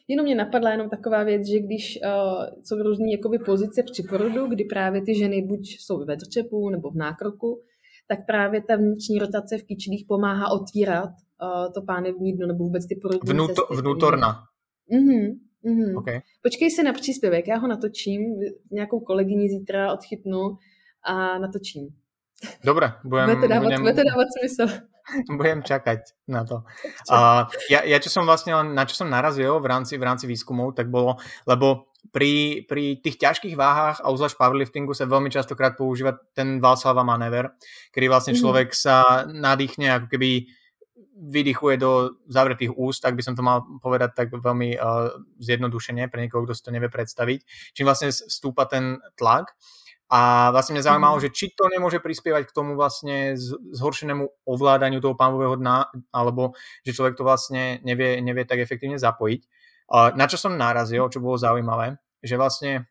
Jenom 0.08 0.24
mě 0.24 0.34
napadla 0.34 0.70
jenom 0.70 0.88
taková 0.88 1.22
věc, 1.22 1.46
že 1.46 1.58
když 1.58 1.98
uh, 2.04 2.44
jsou 2.64 2.82
různé 2.82 3.10
jakoby 3.10 3.38
pozice 3.38 3.82
při 3.82 4.02
porodu, 4.02 4.46
kdy 4.46 4.64
právě 4.64 5.02
ty 5.02 5.14
ženy 5.14 5.42
buď 5.42 5.60
jsou 5.78 6.04
ve 6.04 6.16
drčepu 6.16 6.70
nebo 6.70 6.90
v 6.90 6.96
nákroku, 6.96 7.62
tak 8.10 8.26
právě 8.26 8.62
ta 8.62 8.76
vnitřní 8.76 9.18
rotace 9.18 9.58
v 9.58 9.62
kyčlích 9.64 10.04
pomáhá 10.08 10.50
otvírat 10.50 11.10
uh, 11.10 11.72
to 11.72 11.82
pánevní 11.82 12.32
dno 12.36 12.46
nebo 12.46 12.64
vůbec 12.64 12.86
ty 12.88 12.96
porodní 13.02 13.32
Vnuto, 13.32 13.54
cesty. 13.54 13.82
Vnutorna. 13.82 14.42
Mhm, 14.90 15.38
mm 15.62 15.96
Okay. 15.96 16.20
Počkej 16.42 16.70
se 16.70 16.82
na 16.82 16.92
příspěvek, 16.92 17.48
já 17.48 17.56
ho 17.56 17.68
natočím, 17.68 18.20
nějakou 18.70 19.00
kolegyni 19.00 19.48
zítra 19.48 19.92
odchytnu 19.92 20.58
a 21.04 21.38
natočím. 21.38 21.88
Dobre, 22.64 22.92
budem... 23.04 23.26
Bude 23.26 23.40
to 23.40 23.48
dávat, 23.48 23.64
budem, 23.64 23.80
bude 23.80 23.92
to 23.94 24.02
dávat 24.04 24.26
smysl. 24.38 24.80
Budem 25.36 25.62
čakať 25.62 25.98
na 26.28 26.44
to. 26.46 26.62
Uh, 27.10 27.42
ja, 27.66 27.82
ja 27.82 27.98
čo 27.98 28.06
som 28.14 28.22
vlastne, 28.22 28.54
na 28.54 28.86
čo 28.86 28.94
som 28.94 29.10
narazil 29.10 29.58
v 29.58 29.66
rámci, 29.66 29.98
v 29.98 30.06
rámci 30.06 30.30
výskumov, 30.30 30.78
tak 30.78 30.86
bolo, 30.86 31.18
lebo 31.50 31.89
pri, 32.08 32.64
pri 32.64 32.98
tých 33.04 33.20
ťažkých 33.20 33.54
váhách 33.60 34.00
a 34.00 34.08
uzvlášť 34.08 34.40
powerliftingu 34.40 34.96
sa 34.96 35.04
veľmi 35.04 35.28
častokrát 35.28 35.76
používa 35.76 36.16
ten 36.32 36.58
Valsalva 36.58 37.04
manéver, 37.04 37.52
kedy 37.92 38.06
vlastne 38.08 38.32
mhm. 38.32 38.40
človek 38.40 38.68
sa 38.72 39.28
nadýchne 39.28 39.92
ako 40.00 40.06
keby 40.08 40.48
vydychuje 41.20 41.76
do 41.76 42.16
zavretých 42.32 42.72
úst, 42.72 43.04
tak 43.04 43.12
by 43.12 43.20
som 43.20 43.36
to 43.36 43.44
mal 43.44 43.60
povedať 43.84 44.16
tak 44.16 44.32
veľmi 44.32 44.80
uh, 44.80 45.12
zjednodušene 45.36 46.08
pre 46.08 46.24
niekoho, 46.24 46.48
kto 46.48 46.56
si 46.56 46.64
to 46.64 46.72
nevie 46.72 46.88
predstaviť. 46.88 47.44
Čím 47.76 47.84
vlastne 47.84 48.08
stúpa 48.08 48.64
ten 48.64 48.96
tlak. 49.20 49.52
A 50.10 50.50
vlastne 50.50 50.74
mňa 50.74 50.90
zaujímalo, 50.90 51.16
mm. 51.20 51.22
že 51.22 51.30
či 51.30 51.46
to 51.54 51.70
nemôže 51.70 52.02
prispievať 52.02 52.50
k 52.50 52.56
tomu 52.56 52.74
vlastne 52.74 53.38
zhoršenému 53.70 54.42
ovládaniu 54.42 54.98
toho 54.98 55.14
pánového 55.14 55.54
dna, 55.54 55.86
alebo 56.10 56.58
že 56.82 56.98
človek 56.98 57.14
to 57.14 57.22
vlastne 57.22 57.78
nevie, 57.86 58.18
nevie 58.18 58.42
tak 58.42 58.58
efektívne 58.58 58.98
zapojiť. 58.98 59.46
Na 59.90 60.24
čo 60.30 60.38
som 60.38 60.54
narazil, 60.54 61.02
čo 61.10 61.18
bolo 61.18 61.34
zaujímavé, 61.34 61.98
že 62.22 62.38
vlastne 62.38 62.86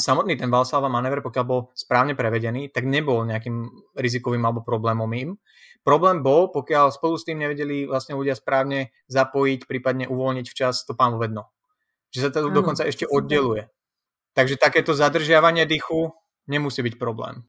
samotný 0.00 0.40
ten 0.40 0.48
Valsalva 0.48 0.88
manéver, 0.88 1.20
pokiaľ 1.20 1.44
bol 1.44 1.68
správne 1.76 2.16
prevedený, 2.16 2.72
tak 2.72 2.88
nebol 2.88 3.22
nejakým 3.28 3.68
rizikovým 3.94 4.40
alebo 4.40 4.64
problémovým. 4.64 5.36
Problém 5.84 6.22
bol, 6.22 6.48
pokiaľ 6.48 6.94
spolu 6.94 7.18
s 7.18 7.26
tým 7.26 7.42
nevedeli 7.42 7.84
vlastne 7.84 8.16
ľudia 8.16 8.38
správne 8.38 8.94
zapojiť, 9.10 9.66
prípadne 9.68 10.08
uvoľniť 10.08 10.46
včas 10.48 10.88
to 10.88 10.96
pánové 10.96 11.28
dno. 11.28 11.50
Že 12.14 12.18
sa 12.22 12.30
to 12.32 12.38
ano, 12.48 12.54
dokonca 12.54 12.82
ešte 12.86 13.04
super. 13.04 13.18
oddeluje. 13.18 13.62
Takže 14.32 14.56
takéto 14.56 14.96
zadržiavanie 14.96 15.68
dychu 15.68 16.16
nemusí 16.48 16.82
být 16.82 16.98
problém. 16.98 17.44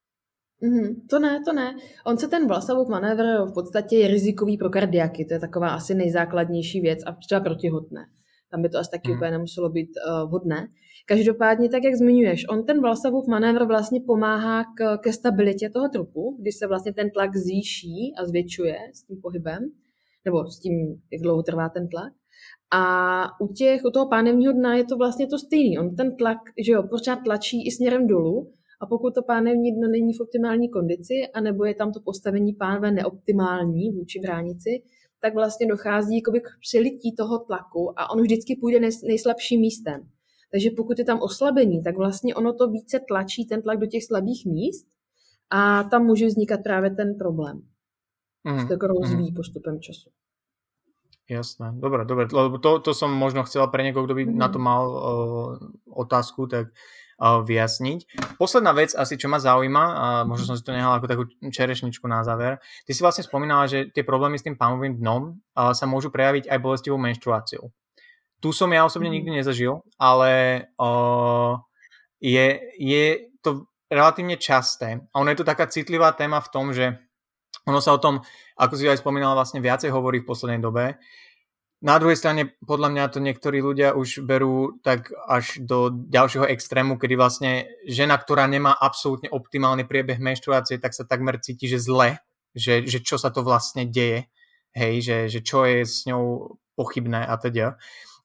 Mm, 0.64 1.08
to 1.10 1.20
ne, 1.20 1.42
to 1.46 1.54
ne. 1.54 1.76
On 2.06 2.18
se 2.18 2.28
ten 2.28 2.48
Vlasavův 2.48 2.88
manévr 2.88 3.24
v 3.50 3.54
podstatě 3.54 3.96
je 3.96 4.08
rizikový 4.08 4.58
pro 4.58 4.70
kardiaky. 4.70 5.26
To 5.26 5.34
je 5.34 5.40
taková 5.40 5.70
asi 5.70 5.96
nejzákladnější 5.96 6.82
věc 6.82 7.00
a 7.06 7.12
třeba 7.12 7.42
protihotné. 7.42 8.06
Tam 8.54 8.62
by 8.62 8.70
to 8.70 8.78
asi 8.80 8.92
taky 8.92 9.12
mm. 9.12 9.18
úplně 9.18 9.32
nemuselo 9.32 9.70
být 9.70 9.90
uh, 9.90 10.30
vhodné. 10.30 10.68
Každopádně, 11.06 11.70
tak 11.70 11.84
jak 11.84 11.96
zmiňuješ, 11.96 12.46
on 12.50 12.66
ten 12.66 12.82
Vlasavův 12.82 13.28
manévr 13.28 13.66
vlastně 13.66 14.00
pomáhá 14.08 14.64
k, 14.64 14.98
ke 14.98 15.14
stabilitě 15.14 15.70
toho 15.70 15.90
trupu, 15.90 16.38
kdy 16.40 16.52
se 16.52 16.68
vlastně 16.68 16.94
ten 16.94 17.10
tlak 17.10 17.36
zvýší 17.36 18.14
a 18.18 18.26
zvětšuje 18.26 18.78
s 18.94 19.04
tím 19.04 19.22
pohybem, 19.22 19.60
nebo 20.26 20.46
s 20.46 20.60
tím, 20.60 20.74
jak 21.12 21.22
dlouho 21.22 21.44
trvá 21.44 21.70
ten 21.70 21.88
tlak. 21.88 22.14
A 22.74 23.26
u, 23.42 23.48
těch, 23.48 23.82
u 23.86 23.92
toho 23.92 24.10
pánevního 24.10 24.54
dna 24.54 24.76
je 24.76 24.86
to 24.86 24.98
vlastně 24.98 25.28
to 25.28 25.38
stejný. 25.38 25.80
On 25.80 25.96
ten 25.96 26.16
tlak, 26.16 26.38
že 26.66 26.72
jo, 26.72 26.84
pořád 26.90 27.20
tlačí 27.26 27.68
i 27.68 27.72
směrem 27.72 28.08
dolů, 28.08 28.52
a 28.82 28.86
pokud 28.86 29.16
to 29.16 29.22
pánevní 29.24 29.72
dno 29.72 29.88
není 29.88 30.14
v 30.14 30.22
optimální 30.22 30.70
kondici, 30.70 31.14
anebo 31.34 31.66
je 31.66 31.76
tam 31.76 31.92
to 31.92 32.00
postavení 32.06 32.54
pánve 32.54 32.92
neoptimální 32.92 33.92
vůči 33.92 34.20
bránici, 34.20 34.70
tak 35.24 35.34
vlastně 35.34 35.68
dochází 35.68 36.22
k 36.22 36.28
přelití 36.60 37.16
toho 37.16 37.40
tlaku 37.40 38.00
a 38.00 38.12
on 38.12 38.22
vždycky 38.22 38.56
půjde 38.56 38.80
nejslabším 39.08 39.62
místem. 39.62 40.10
Takže 40.52 40.70
pokud 40.78 41.00
je 41.00 41.06
tam 41.06 41.20
oslabení, 41.22 41.84
tak 41.84 41.98
vlastně 41.98 42.36
ono 42.36 42.54
to 42.54 42.68
více 42.68 43.00
tlačí 43.08 43.46
ten 43.46 43.62
tlak 43.62 43.80
do 43.80 43.86
těch 43.86 44.04
slabých 44.04 44.46
míst 44.46 44.88
a 45.50 45.84
tam 45.84 46.06
může 46.06 46.28
vznikat 46.28 46.60
právě 46.64 46.90
ten 46.90 47.16
problém. 47.16 47.62
Mm. 48.44 48.60
Se 48.60 48.68
to 48.68 48.74
jako 48.74 48.88
rozvíjí 48.88 49.30
mm. 49.30 49.36
postupem 49.36 49.80
času. 49.80 50.10
Jasné, 51.30 51.74
dobre, 51.80 52.28
lebo 52.34 52.58
to, 52.60 52.80
to 52.80 52.92
som 52.92 53.08
možno 53.08 53.48
chcela 53.48 53.72
pre 53.72 53.80
niekoho, 53.80 54.04
kto 54.04 54.14
by 54.14 54.24
mm. 54.28 54.36
na 54.36 54.52
to 54.52 54.60
mal 54.60 54.84
uh, 54.92 55.00
otázku, 55.88 56.52
tak 56.52 56.68
vyjasniť. 57.24 58.00
Posledná 58.36 58.76
vec 58.76 58.92
asi, 58.92 59.16
čo 59.16 59.32
ma 59.32 59.40
zaujíma, 59.40 59.84
a 59.84 60.06
možno 60.28 60.52
som 60.52 60.56
si 60.60 60.66
to 60.66 60.76
nehal 60.76 61.00
ako 61.00 61.08
takú 61.08 61.24
čerešničku 61.48 62.04
na 62.12 62.22
záver, 62.28 62.60
ty 62.84 62.92
si 62.92 63.00
vlastne 63.00 63.24
spomínala, 63.24 63.70
že 63.72 63.88
tie 63.96 64.04
problémy 64.04 64.36
s 64.36 64.44
tým 64.44 64.60
pánovým 64.60 65.00
dnom 65.00 65.40
uh, 65.56 65.72
sa 65.72 65.88
môžu 65.88 66.12
prejaviť 66.12 66.52
aj 66.52 66.60
bolestivou 66.60 67.00
menštruáciou. 67.00 67.72
Tu 68.44 68.50
som 68.52 68.68
ja 68.76 68.84
osobne 68.84 69.08
mm. 69.08 69.16
nikdy 69.16 69.30
nezažil, 69.40 69.80
ale 69.96 70.68
uh, 70.76 71.56
je, 72.20 72.60
je 72.76 73.32
to 73.40 73.72
relatívne 73.88 74.36
časté. 74.36 75.00
A 75.12 75.16
ono 75.24 75.32
je 75.32 75.40
to 75.40 75.48
taká 75.48 75.72
citlivá 75.72 76.12
téma 76.12 76.44
v 76.44 76.52
tom, 76.52 76.76
že 76.76 77.00
ono 77.64 77.80
sa 77.80 77.96
o 77.96 78.04
tom, 78.04 78.20
ako 78.60 78.74
si 78.76 78.92
aj 78.92 79.00
spomínala, 79.00 79.40
vlastne 79.40 79.64
viacej 79.64 79.88
hovorí 79.96 80.20
v 80.20 80.28
poslednej 80.28 80.60
dobe. 80.60 81.00
Na 81.84 82.00
druhej 82.00 82.16
strane, 82.16 82.56
podľa 82.64 82.96
mňa 82.96 83.12
to 83.12 83.20
niektorí 83.20 83.60
ľudia 83.60 83.92
už 83.92 84.24
berú 84.24 84.80
tak 84.88 85.12
až 85.28 85.60
do 85.60 85.92
ďalšieho 85.92 86.48
extrému, 86.48 86.96
kedy 86.96 87.20
vlastne 87.20 87.68
žena, 87.84 88.16
ktorá 88.16 88.48
nemá 88.48 88.72
absolútne 88.72 89.28
optimálny 89.28 89.84
priebeh 89.84 90.16
menštruácie, 90.16 90.80
tak 90.80 90.96
sa 90.96 91.04
takmer 91.04 91.44
cíti, 91.44 91.68
že 91.68 91.84
zle, 91.84 92.24
že, 92.56 92.88
že 92.88 93.04
čo 93.04 93.20
sa 93.20 93.36
to 93.36 93.44
vlastne 93.44 93.84
deje, 93.84 94.32
hej, 94.72 95.04
že, 95.04 95.18
že 95.28 95.40
čo 95.44 95.68
je 95.68 95.84
s 95.84 96.08
ňou 96.08 96.56
pochybné 96.80 97.28
a 97.28 97.36
teda. 97.36 97.76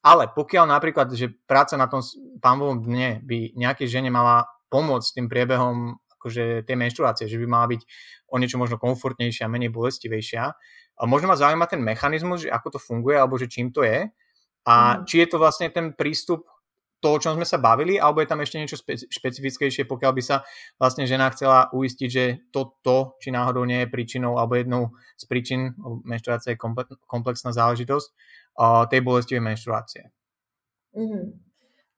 Ale 0.06 0.30
pokiaľ 0.30 0.64
napríklad, 0.70 1.10
že 1.18 1.34
práca 1.50 1.74
na 1.74 1.90
tom 1.90 1.98
pánovom 2.38 2.78
dne 2.86 3.18
by 3.26 3.58
nejakej 3.58 3.90
žene 3.90 4.14
mala 4.14 4.46
pomôcť 4.70 5.18
tým 5.18 5.26
priebehom 5.26 5.98
akože 6.14 6.62
tej 6.62 6.76
menštruácie, 6.78 7.26
že 7.26 7.38
by 7.42 7.46
mala 7.50 7.66
byť 7.74 7.82
o 8.30 8.36
niečo 8.38 8.54
možno 8.54 8.78
komfortnejšia, 8.78 9.50
menej 9.50 9.74
bolestivejšia. 9.74 10.54
A 10.98 11.06
možno 11.06 11.30
ma 11.30 11.38
zaujíma 11.38 11.70
ten 11.70 11.78
mechanizmus, 11.78 12.44
že 12.44 12.50
ako 12.50 12.76
to 12.76 12.78
funguje, 12.82 13.14
alebo 13.14 13.38
že 13.38 13.46
čím 13.46 13.70
to 13.70 13.86
je. 13.86 14.10
A 14.66 14.74
mm. 14.98 15.06
či 15.06 15.22
je 15.22 15.28
to 15.30 15.38
vlastne 15.38 15.70
ten 15.70 15.94
prístup 15.94 16.44
to, 16.98 17.14
o 17.14 17.22
čom 17.22 17.38
sme 17.38 17.46
sa 17.46 17.62
bavili, 17.62 17.94
alebo 17.94 18.18
je 18.18 18.26
tam 18.26 18.42
ešte 18.42 18.58
niečo 18.58 18.74
špe- 18.74 19.06
špecifickejšie, 19.06 19.86
pokiaľ 19.86 20.12
by 20.18 20.22
sa 20.22 20.36
vlastne 20.82 21.06
žena 21.06 21.30
chcela 21.30 21.70
uistiť, 21.70 22.08
že 22.10 22.24
toto, 22.50 23.14
či 23.22 23.30
náhodou 23.30 23.62
nie 23.62 23.86
je 23.86 23.92
príčinou, 23.92 24.34
alebo 24.34 24.58
jednou 24.58 24.90
z 25.14 25.24
príčin, 25.30 25.78
menštruácia 26.02 26.58
je 26.58 26.60
komplexná 27.06 27.54
záležitosť, 27.54 28.08
uh, 28.58 28.90
tej 28.90 29.00
bolestivej 29.06 29.42
menštruácie. 29.46 30.10
Mm-hmm. 30.98 31.24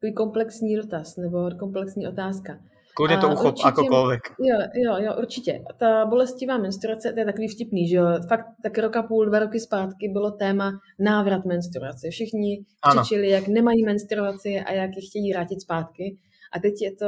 Takový 0.00 0.12
komplexní 0.14 0.76
dotaz, 0.76 1.16
nebo 1.16 1.48
komplexní 1.56 2.04
otázka. 2.08 2.60
Kudně 3.00 3.18
to 3.18 3.28
uchop 3.28 3.54
určitě, 3.54 3.68
akokoľvek. 3.68 4.20
Jo, 4.40 4.58
jo, 4.74 4.96
jo, 5.04 5.12
určitě. 5.18 5.64
Ta 5.78 6.06
bolestivá 6.06 6.58
menstruace, 6.58 7.12
to 7.12 7.18
je 7.18 7.24
takový 7.24 7.48
vtipný, 7.48 7.88
že 7.88 7.96
jo. 7.96 8.06
Fakt 8.28 8.46
tak 8.62 8.78
roka 8.78 9.02
půl, 9.02 9.26
dva 9.26 9.38
roky 9.38 9.60
zpátky 9.60 10.08
bylo 10.08 10.30
téma 10.30 10.72
návrat 10.98 11.44
menstruace. 11.44 12.10
Všichni 12.10 12.64
křičili, 12.88 13.28
jak 13.28 13.48
nemají 13.48 13.84
menstruaci 13.84 14.60
a 14.66 14.72
jak 14.72 14.90
ji 14.96 15.08
chtějí 15.08 15.32
vrátit 15.32 15.62
zpátky. 15.62 16.16
A 16.52 16.58
teď 16.58 16.74
je 16.82 16.92
to... 16.96 17.06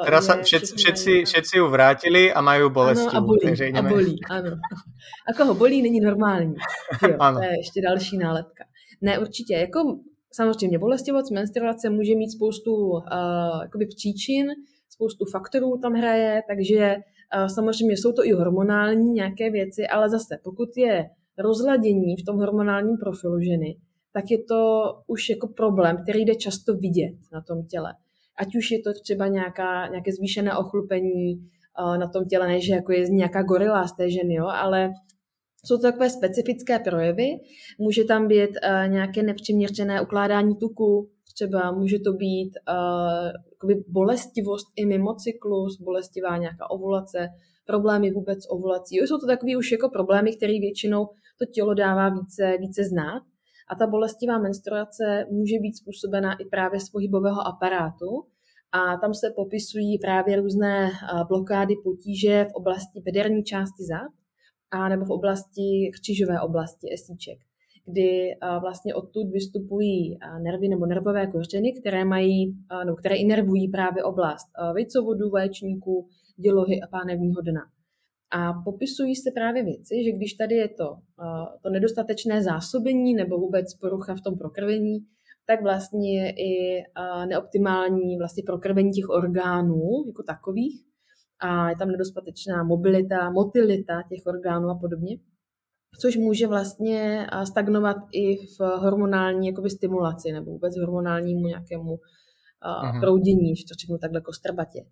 Uh, 0.00 0.04
Teraz 0.04 0.28
je 0.28 0.42
všetci, 0.42 0.76
všetci, 0.76 1.24
všetci 1.24 1.58
ju 1.58 1.68
vrátili 1.68 2.32
a 2.32 2.40
mají 2.40 2.70
bolesti. 2.70 3.08
Ano, 3.08 3.18
a 3.18 3.20
bolí, 3.20 3.40
takže 3.42 3.64
a 3.74 3.82
bolí, 3.82 4.16
ano. 4.30 4.50
A 5.28 5.32
koho 5.36 5.54
bolí, 5.54 5.82
není 5.82 6.00
normální. 6.00 6.54
Jo, 7.08 7.16
ano. 7.20 7.38
To 7.38 7.44
je 7.44 7.58
ještě 7.58 7.80
další 7.82 8.18
nálepka. 8.18 8.64
Ne, 9.00 9.18
určitě, 9.18 9.54
jako 9.54 9.98
samozřejmě 10.32 10.78
bolestivost 10.78 11.30
menstruace 11.30 11.90
může 11.90 12.14
mít 12.14 12.30
spoustu 12.30 12.74
uh, 12.74 13.00
jakoby 13.62 13.86
příčin, 13.86 14.46
spoustu 14.94 15.24
faktorů 15.32 15.78
tam 15.82 15.92
hraje, 15.92 16.42
takže 16.48 16.80
eh, 16.84 17.48
samozřejmě 17.48 17.96
jsou 17.96 18.12
to 18.12 18.24
i 18.24 18.32
hormonální 18.32 19.10
nějaké 19.10 19.50
věci, 19.50 19.86
ale 19.86 20.10
zase 20.10 20.38
pokud 20.44 20.68
je 20.76 21.04
rozladění 21.38 22.16
v 22.16 22.24
tom 22.26 22.36
hormonálním 22.36 22.96
profilu 22.96 23.40
ženy, 23.40 23.76
tak 24.12 24.24
je 24.30 24.38
to 24.44 24.84
už 25.06 25.30
jako 25.30 25.48
problém, 25.48 25.96
který 26.02 26.24
jde 26.24 26.34
často 26.34 26.74
vidět 26.74 27.14
na 27.32 27.40
tom 27.40 27.66
těle. 27.66 27.94
Ať 28.38 28.56
už 28.56 28.70
je 28.70 28.80
to 28.82 28.90
třeba 29.02 29.26
nějaká, 29.26 29.88
nějaké 29.88 30.12
zvýšené 30.12 30.56
ochlupení 30.56 31.34
uh, 31.34 31.98
na 31.98 32.08
tom 32.08 32.24
těle, 32.24 32.48
než 32.48 32.68
jako 32.68 32.92
je 32.92 33.08
nějaká 33.08 33.42
gorila 33.42 33.86
z 33.86 33.96
té 33.96 34.10
ženy, 34.10 34.34
jo, 34.34 34.46
ale 34.46 34.90
jsou 35.64 35.76
to 35.76 35.82
takové 35.82 36.10
specifické 36.10 36.78
projevy. 36.78 37.28
Může 37.78 38.04
tam 38.04 38.28
být 38.28 38.50
uh, 38.50 38.92
nějaké 38.92 39.22
nepřiměřené 39.22 40.02
ukládání 40.02 40.56
tuku, 40.56 41.10
třeba 41.34 41.72
může 41.72 41.98
to 41.98 42.12
být 42.12 42.52
uh, 43.64 43.70
bolestivost 43.88 44.66
i 44.76 44.86
mimo 44.86 45.14
cyklus, 45.14 45.80
bolestivá 45.80 46.36
nějaká 46.36 46.70
ovulace, 46.70 47.28
problémy 47.66 48.10
vůbec 48.10 48.42
s 48.42 48.50
ovulací. 48.50 48.96
Jo, 48.96 49.06
jsou 49.06 49.18
to 49.18 49.26
takové 49.26 49.56
už 49.56 49.72
jako 49.72 49.88
problémy, 49.88 50.36
které 50.36 50.52
většinou 50.52 51.06
to 51.38 51.44
tělo 51.54 51.74
dává 51.74 52.08
více, 52.08 52.56
více 52.60 52.84
znát. 52.84 53.22
A 53.68 53.74
ta 53.74 53.86
bolestivá 53.86 54.38
menstruace 54.38 55.26
může 55.30 55.58
být 55.58 55.76
způsobena 55.76 56.32
i 56.32 56.44
právě 56.44 56.80
z 56.80 56.88
pohybového 56.90 57.46
aparátu. 57.46 58.10
A 58.72 58.96
tam 58.96 59.14
se 59.14 59.32
popisují 59.36 59.98
právě 59.98 60.36
různé 60.36 60.90
blokády 61.28 61.74
potíže 61.84 62.44
v 62.44 62.54
oblasti 62.54 63.00
bederní 63.00 63.44
části 63.44 63.84
zad 63.84 64.12
a 64.70 64.88
nebo 64.88 65.04
v 65.04 65.10
oblasti 65.10 65.90
křížové 65.94 66.40
oblasti 66.40 66.88
esíček 66.94 67.38
kdy 67.86 68.30
vlastně 68.60 68.94
odtud 68.94 69.30
vystupují 69.30 70.18
nervy 70.42 70.68
nebo 70.68 70.86
nervové 70.86 71.26
kořeny, 71.26 71.72
které 71.72 72.04
mají, 72.04 72.56
no, 72.86 72.96
které 72.96 73.16
inervují 73.16 73.68
právě 73.68 74.04
oblast 74.04 74.46
vejcovodu, 74.74 75.30
vaječníku, 75.30 76.08
dělohy 76.36 76.80
a 76.80 76.86
pánevního 76.86 77.40
dna. 77.40 77.62
A 78.30 78.52
popisují 78.52 79.16
se 79.16 79.30
právě 79.30 79.64
věci, 79.64 80.04
že 80.04 80.12
když 80.12 80.34
tady 80.34 80.54
je 80.54 80.68
to, 80.68 80.96
to 81.62 81.70
nedostatečné 81.70 82.42
zásobení 82.42 83.14
nebo 83.14 83.38
vůbec 83.38 83.74
porucha 83.74 84.14
v 84.14 84.20
tom 84.20 84.38
prokrvení, 84.38 84.98
tak 85.46 85.62
vlastně 85.62 86.22
je 86.22 86.30
i 86.30 86.82
neoptimální 87.28 88.18
vlastně 88.18 88.42
prokrvení 88.46 88.92
těch 88.92 89.08
orgánů 89.08 90.04
jako 90.06 90.22
takových 90.22 90.84
a 91.40 91.70
je 91.70 91.76
tam 91.76 91.88
nedostatečná 91.88 92.62
mobilita, 92.62 93.30
motilita 93.30 94.02
těch 94.08 94.26
orgánů 94.26 94.68
a 94.68 94.78
podobně 94.80 95.18
což 96.00 96.16
může 96.16 96.46
vlastně 96.46 97.26
stagnovat 97.44 97.96
i 98.12 98.46
v 98.46 98.60
hormonální 98.60 99.46
jakoby, 99.46 99.70
stimulaci 99.70 100.32
nebo 100.32 100.50
vůbec 100.50 100.78
hormonálnímu 100.78 101.46
nějakému 101.46 101.90
uh, 101.92 103.00
proudění, 103.00 103.56
že 103.56 103.64
to 103.68 103.74
řeknu 103.80 103.98
takhle 103.98 104.20
kostrbatě. 104.20 104.84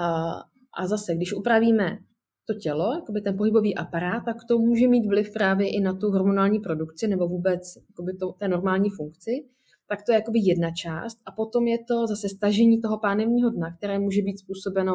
A, 0.00 0.32
a 0.78 0.86
zase, 0.86 1.14
když 1.14 1.32
upravíme 1.32 1.98
to 2.46 2.54
tělo, 2.54 2.92
jakoby 2.94 3.20
ten 3.20 3.36
pohybový 3.36 3.76
aparát, 3.76 4.24
tak 4.24 4.36
to 4.48 4.58
může 4.58 4.88
mít 4.88 5.06
vliv 5.06 5.32
právě 5.32 5.70
i 5.70 5.80
na 5.80 5.94
tu 5.94 6.10
hormonální 6.10 6.60
produkci 6.60 7.08
nebo 7.08 7.28
vůbec 7.28 7.62
jakoby 7.90 8.16
to, 8.16 8.32
té 8.32 8.48
normální 8.48 8.90
funkci, 8.90 9.30
tak 9.88 10.02
to 10.06 10.12
je 10.12 10.16
jakoby 10.16 10.38
jedna 10.42 10.70
část. 10.70 11.18
A 11.26 11.32
potom 11.32 11.66
je 11.66 11.78
to 11.88 12.06
zase 12.06 12.28
stažení 12.28 12.80
toho 12.80 12.98
pánevního 12.98 13.50
dna, 13.50 13.76
které 13.76 13.98
může 13.98 14.22
být 14.22 14.38
způsobeno 14.38 14.92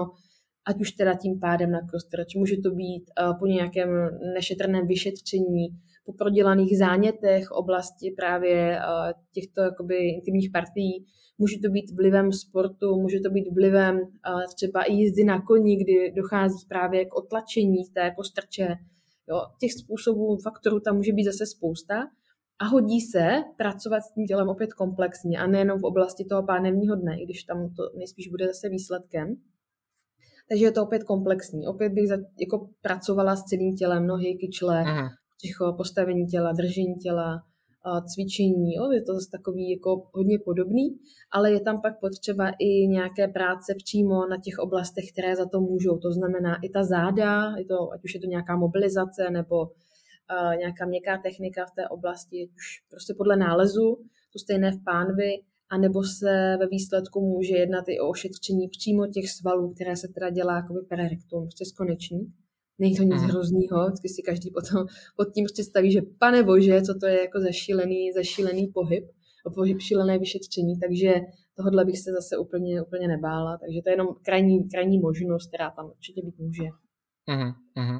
ať 0.66 0.82
už 0.82 0.92
teda 0.92 1.14
tím 1.14 1.40
pádem 1.40 1.72
na 1.72 1.80
kostrač, 1.92 2.36
může 2.36 2.56
to 2.64 2.72
být 2.72 3.04
uh, 3.04 3.40
po 3.40 3.46
nějakém 3.46 3.90
nešetrném 4.34 4.88
vyšetření, 4.88 5.68
po 6.06 6.14
prodělaných 6.14 6.78
zánětech 6.78 7.52
oblasti 7.52 8.14
právě 8.18 8.80
uh, 8.80 9.12
těchto 9.34 9.62
jakoby 9.62 9.96
intimních 9.96 10.52
partií, 10.52 11.06
může 11.38 11.56
to 11.60 11.70
být 11.70 11.92
vlivem 11.98 12.32
sportu, 12.32 12.96
může 13.02 13.20
to 13.20 13.30
být 13.30 13.48
vlivem 13.54 13.96
uh, 13.96 14.04
třeba 14.56 14.84
i 14.84 14.94
jízdy 14.94 15.24
na 15.24 15.42
koni, 15.42 15.76
kdy 15.76 16.12
dochází 16.16 16.66
právě 16.70 17.06
k 17.06 17.16
otlačení 17.16 17.84
té 17.94 18.12
kostrče. 18.16 18.68
Jo, 19.30 19.42
těch 19.60 19.74
způsobů, 19.74 20.38
faktorů 20.44 20.80
tam 20.80 20.96
může 20.96 21.14
být 21.14 21.24
zase 21.24 21.46
spousta 21.46 21.96
a 22.60 22.66
hodí 22.66 23.02
se 23.02 23.44
pracovat 23.58 24.00
s 24.02 24.14
tím 24.14 24.26
tělem 24.26 24.50
opět 24.50 24.74
komplexně 24.74 25.38
a 25.38 25.48
nejenom 25.48 25.80
v 25.80 25.86
oblasti 25.86 26.26
toho 26.26 26.44
pánevního 26.44 26.96
dne, 26.96 27.22
i 27.22 27.26
když 27.26 27.44
tam 27.44 27.58
to 27.76 27.84
nejspíš 27.98 28.28
bude 28.28 28.48
zase 28.48 28.70
výsledkem. 28.70 29.36
Takže 30.50 30.66
je 30.66 30.72
to 30.72 30.84
opět 30.84 31.04
komplexní. 31.04 31.68
Opět 31.68 31.94
bych 31.94 32.08
za, 32.08 32.16
jako 32.40 32.70
pracovala 32.82 33.36
s 33.36 33.44
celým 33.44 33.76
tělem, 33.76 34.08
nohy, 34.08 34.36
kyčle, 34.36 34.84
uh-huh. 34.84 35.10
ticho, 35.42 35.74
postavení 35.78 36.26
těla, 36.28 36.52
držení 36.52 36.96
těla, 36.96 37.42
cvičení, 38.14 38.74
jo, 38.74 38.92
je 38.92 39.02
to 39.02 39.14
zase 39.14 39.30
takový 39.32 39.72
jako 39.72 40.08
hodně 40.14 40.38
podobný, 40.46 40.98
ale 41.32 41.52
je 41.52 41.62
tam 41.62 41.82
pak 41.82 42.00
potřeba 42.00 42.52
i 42.60 42.88
nějaké 42.88 43.28
práce 43.28 43.74
přímo 43.84 44.28
na 44.28 44.38
těch 44.38 44.58
oblastech, 44.60 45.06
které 45.12 45.36
za 45.36 45.46
to 45.46 45.62
můžou. 45.62 45.98
To 45.98 46.12
znamená 46.12 46.56
i 46.64 46.70
ta 46.70 46.84
záda, 46.84 47.56
je 47.58 47.66
to, 47.66 47.94
ať 47.94 48.04
už 48.04 48.14
je 48.14 48.20
to 48.20 48.28
nějaká 48.28 48.56
mobilizace 48.56 49.30
nebo 49.30 49.56
uh, 49.62 50.56
nějaká 50.58 50.86
měkká 50.86 51.18
technika 51.18 51.66
v 51.66 51.76
té 51.76 51.88
oblasti, 51.88 52.50
už 52.56 52.66
prostě 52.90 53.14
podle 53.18 53.36
nálezu, 53.38 53.98
to 54.34 54.40
stejné 54.40 54.72
v 54.72 54.84
pánvi, 54.84 55.32
anebo 55.72 56.04
se 56.04 56.58
ve 56.60 56.68
výsledku 56.68 57.22
může 57.22 57.56
jednat 57.56 57.86
i 57.88 58.00
o 58.00 58.10
ošetření 58.10 58.68
přímo 58.68 59.08
těch 59.08 59.30
svalů, 59.30 59.74
které 59.74 59.96
se 59.96 60.08
teda 60.08 60.30
dělá 60.30 60.56
jako 60.56 60.74
perektum, 60.90 61.48
přes 61.48 61.72
konečník. 61.72 62.30
Není 62.80 62.96
to 62.96 63.04
nic 63.04 63.22
mm. 63.22 63.28
hroznýho, 63.30 63.86
vždycky 63.86 64.10
si 64.10 64.22
každý 64.22 64.52
potom 64.52 64.86
pod 65.18 65.34
tím 65.34 65.46
představí, 65.46 65.92
že 65.92 66.02
pane 66.20 66.44
bože, 66.44 66.82
co 66.82 66.94
to 67.00 67.06
je 67.06 67.22
jako 67.22 67.40
zašílený, 67.40 68.12
zašílený 68.12 68.68
pohyb, 68.68 69.06
o 69.46 69.52
pohyb 69.52 69.80
šílené 69.80 70.20
vyšetření, 70.20 70.80
takže 70.80 71.14
tohle 71.56 71.86
bych 71.86 72.00
se 72.00 72.12
zase 72.12 72.38
úplně, 72.38 72.82
úplně 72.82 73.08
nebála, 73.08 73.58
takže 73.58 73.82
to 73.84 73.90
je 73.90 73.94
jenom 73.94 74.08
krajní, 74.26 74.70
krajní 74.70 75.00
možnost, 75.00 75.48
která 75.48 75.72
tam 75.72 75.86
určitě 75.86 76.22
být 76.22 76.38
může. 76.40 76.64
Mm, 77.28 77.52
mm. 77.84 78.00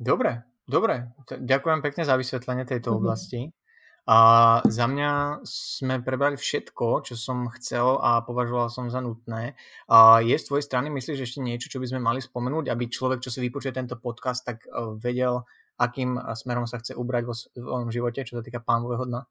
Dobre, 0.00 0.42
dobre. 0.70 1.10
Ďakujem 1.26 1.82
pekne 1.82 2.06
za 2.06 2.14
vysvetlenie 2.14 2.62
tejto 2.62 2.94
mm-hmm. 2.94 3.02
oblasti. 3.02 3.50
A 4.08 4.18
za 4.64 4.88
mňa 4.88 5.44
sme 5.44 6.00
prebrali 6.00 6.40
všetko, 6.40 7.04
čo 7.04 7.12
som 7.12 7.52
chcel 7.60 8.00
a 8.00 8.24
považoval 8.24 8.72
som 8.72 8.88
za 8.88 9.04
nutné. 9.04 9.52
A 9.84 10.24
je 10.24 10.32
z 10.32 10.48
tvojej 10.48 10.64
strany, 10.64 10.88
myslíš, 10.88 11.28
ešte 11.28 11.44
niečo, 11.44 11.68
čo 11.68 11.76
by 11.76 11.92
sme 11.92 12.00
mali 12.00 12.24
spomenúť, 12.24 12.72
aby 12.72 12.88
človek, 12.88 13.20
čo 13.20 13.28
si 13.28 13.44
vypočuje 13.44 13.76
tento 13.76 14.00
podcast, 14.00 14.48
tak 14.48 14.64
e, 14.64 14.96
vedel, 14.96 15.44
akým 15.76 16.16
smerom 16.32 16.64
sa 16.64 16.80
chce 16.80 16.96
ubrať 16.96 17.22
vo 17.28 17.36
svojom 17.36 17.92
živote, 17.92 18.24
čo 18.24 18.40
sa 18.40 18.42
týka 18.42 18.64
pánového 18.64 19.04
dna? 19.04 19.28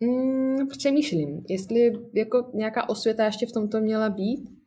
Mm, 0.00 0.68
přemýšlím, 0.68 1.44
jestli 1.48 1.92
jako 2.14 2.50
nějaká 2.54 2.88
osvěta 2.88 3.24
ještě 3.24 3.46
v 3.46 3.52
tomto 3.52 3.80
měla 3.80 4.08
být. 4.08 4.65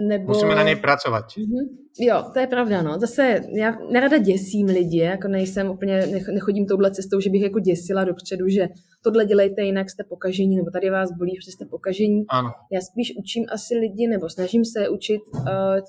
Nebo... 0.00 0.26
Musíme 0.26 0.54
na 0.54 0.62
něj 0.62 0.76
pracovat. 0.76 1.24
Mm-hmm. 1.24 1.68
Jo, 1.98 2.24
to 2.32 2.38
je 2.38 2.46
pravda, 2.46 2.82
no. 2.82 2.98
Zase 3.00 3.40
já 3.58 3.78
nerada 3.90 4.18
děsím 4.18 4.66
lidi, 4.66 4.98
jako 4.98 5.28
nejsem 5.28 5.70
úplně, 5.70 6.06
nechodím 6.32 6.66
touhle 6.66 6.90
cestou, 6.90 7.20
že 7.20 7.30
bych 7.30 7.42
jako 7.42 7.58
děsila 7.58 8.04
dopředu, 8.04 8.48
že 8.48 8.68
tohle 9.04 9.24
dělejte 9.24 9.62
jinak, 9.62 9.90
jste 9.90 10.04
pokažení, 10.04 10.56
nebo 10.56 10.70
tady 10.70 10.90
vás 10.90 11.12
bolí, 11.12 11.32
že 11.44 11.52
jste 11.52 11.64
pokažení. 11.64 12.24
Ano. 12.28 12.50
Já 12.72 12.80
spíš 12.80 13.12
učím 13.18 13.44
asi 13.52 13.78
lidi, 13.78 14.06
nebo 14.06 14.28
snažím 14.28 14.64
se 14.64 14.88
učit 14.88 15.20
uh, 15.34 15.44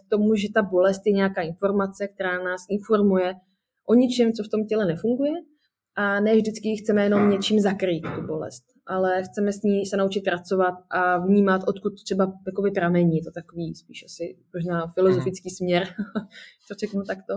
tomu, 0.10 0.36
že 0.36 0.48
ta 0.54 0.62
bolest 0.62 1.02
je 1.06 1.14
nějaká 1.14 1.42
informace, 1.42 2.08
která 2.08 2.44
nás 2.44 2.62
informuje 2.70 3.34
o 3.88 3.94
ničem, 3.94 4.34
co 4.34 4.44
v 4.44 4.48
tom 4.48 4.66
těle 4.66 4.86
nefunguje 4.86 5.34
a 5.96 6.20
ne 6.20 6.36
vždycky 6.36 6.76
chceme 6.76 7.04
jenom 7.04 7.30
něčím 7.30 7.60
zakrýt 7.60 8.04
tu 8.16 8.28
bolest, 8.28 8.64
ale 8.88 9.24
chceme 9.24 9.54
s 9.54 9.62
ní 9.62 9.86
se 9.86 9.98
naučit 9.98 10.22
pracovat 10.22 10.74
a 10.90 11.18
vnímat, 11.18 11.62
odkud 11.68 12.04
třeba 12.04 12.34
jakoby 12.46 12.72
pramení. 12.72 13.22
To 13.22 13.32
takový 13.32 13.76
spíš 13.76 14.06
asi 14.06 14.38
možná 14.54 14.88
filozofický 14.88 15.50
směr, 15.50 15.88
to 16.68 16.74
řeknu 16.80 17.04
takto. 17.04 17.34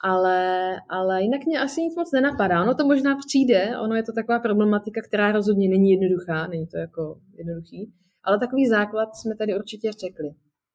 Ale, 0.00 0.76
ale 0.88 1.22
jinak 1.22 1.46
mě 1.46 1.60
asi 1.60 1.80
nic 1.80 1.96
moc 1.96 2.12
nenapadá. 2.12 2.62
Ono 2.62 2.74
to 2.74 2.86
možná 2.86 3.16
přijde, 3.26 3.78
ono 3.82 3.94
je 3.94 4.02
to 4.02 4.12
taková 4.12 4.38
problematika, 4.38 5.00
která 5.02 5.32
rozhodně 5.32 5.68
není 5.68 5.90
jednoduchá, 5.90 6.46
není 6.46 6.66
to 6.66 6.78
jako 6.78 7.20
jednoduchý, 7.34 7.92
ale 8.24 8.38
takový 8.38 8.68
základ 8.68 9.16
jsme 9.16 9.36
tady 9.36 9.56
určitě 9.56 9.92
řekli, 9.92 10.28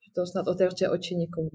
že 0.05 0.11
to 0.16 0.26
snad 0.26 0.47
otevře 0.47 0.89
oči 0.89 1.16
někomu. 1.16 1.49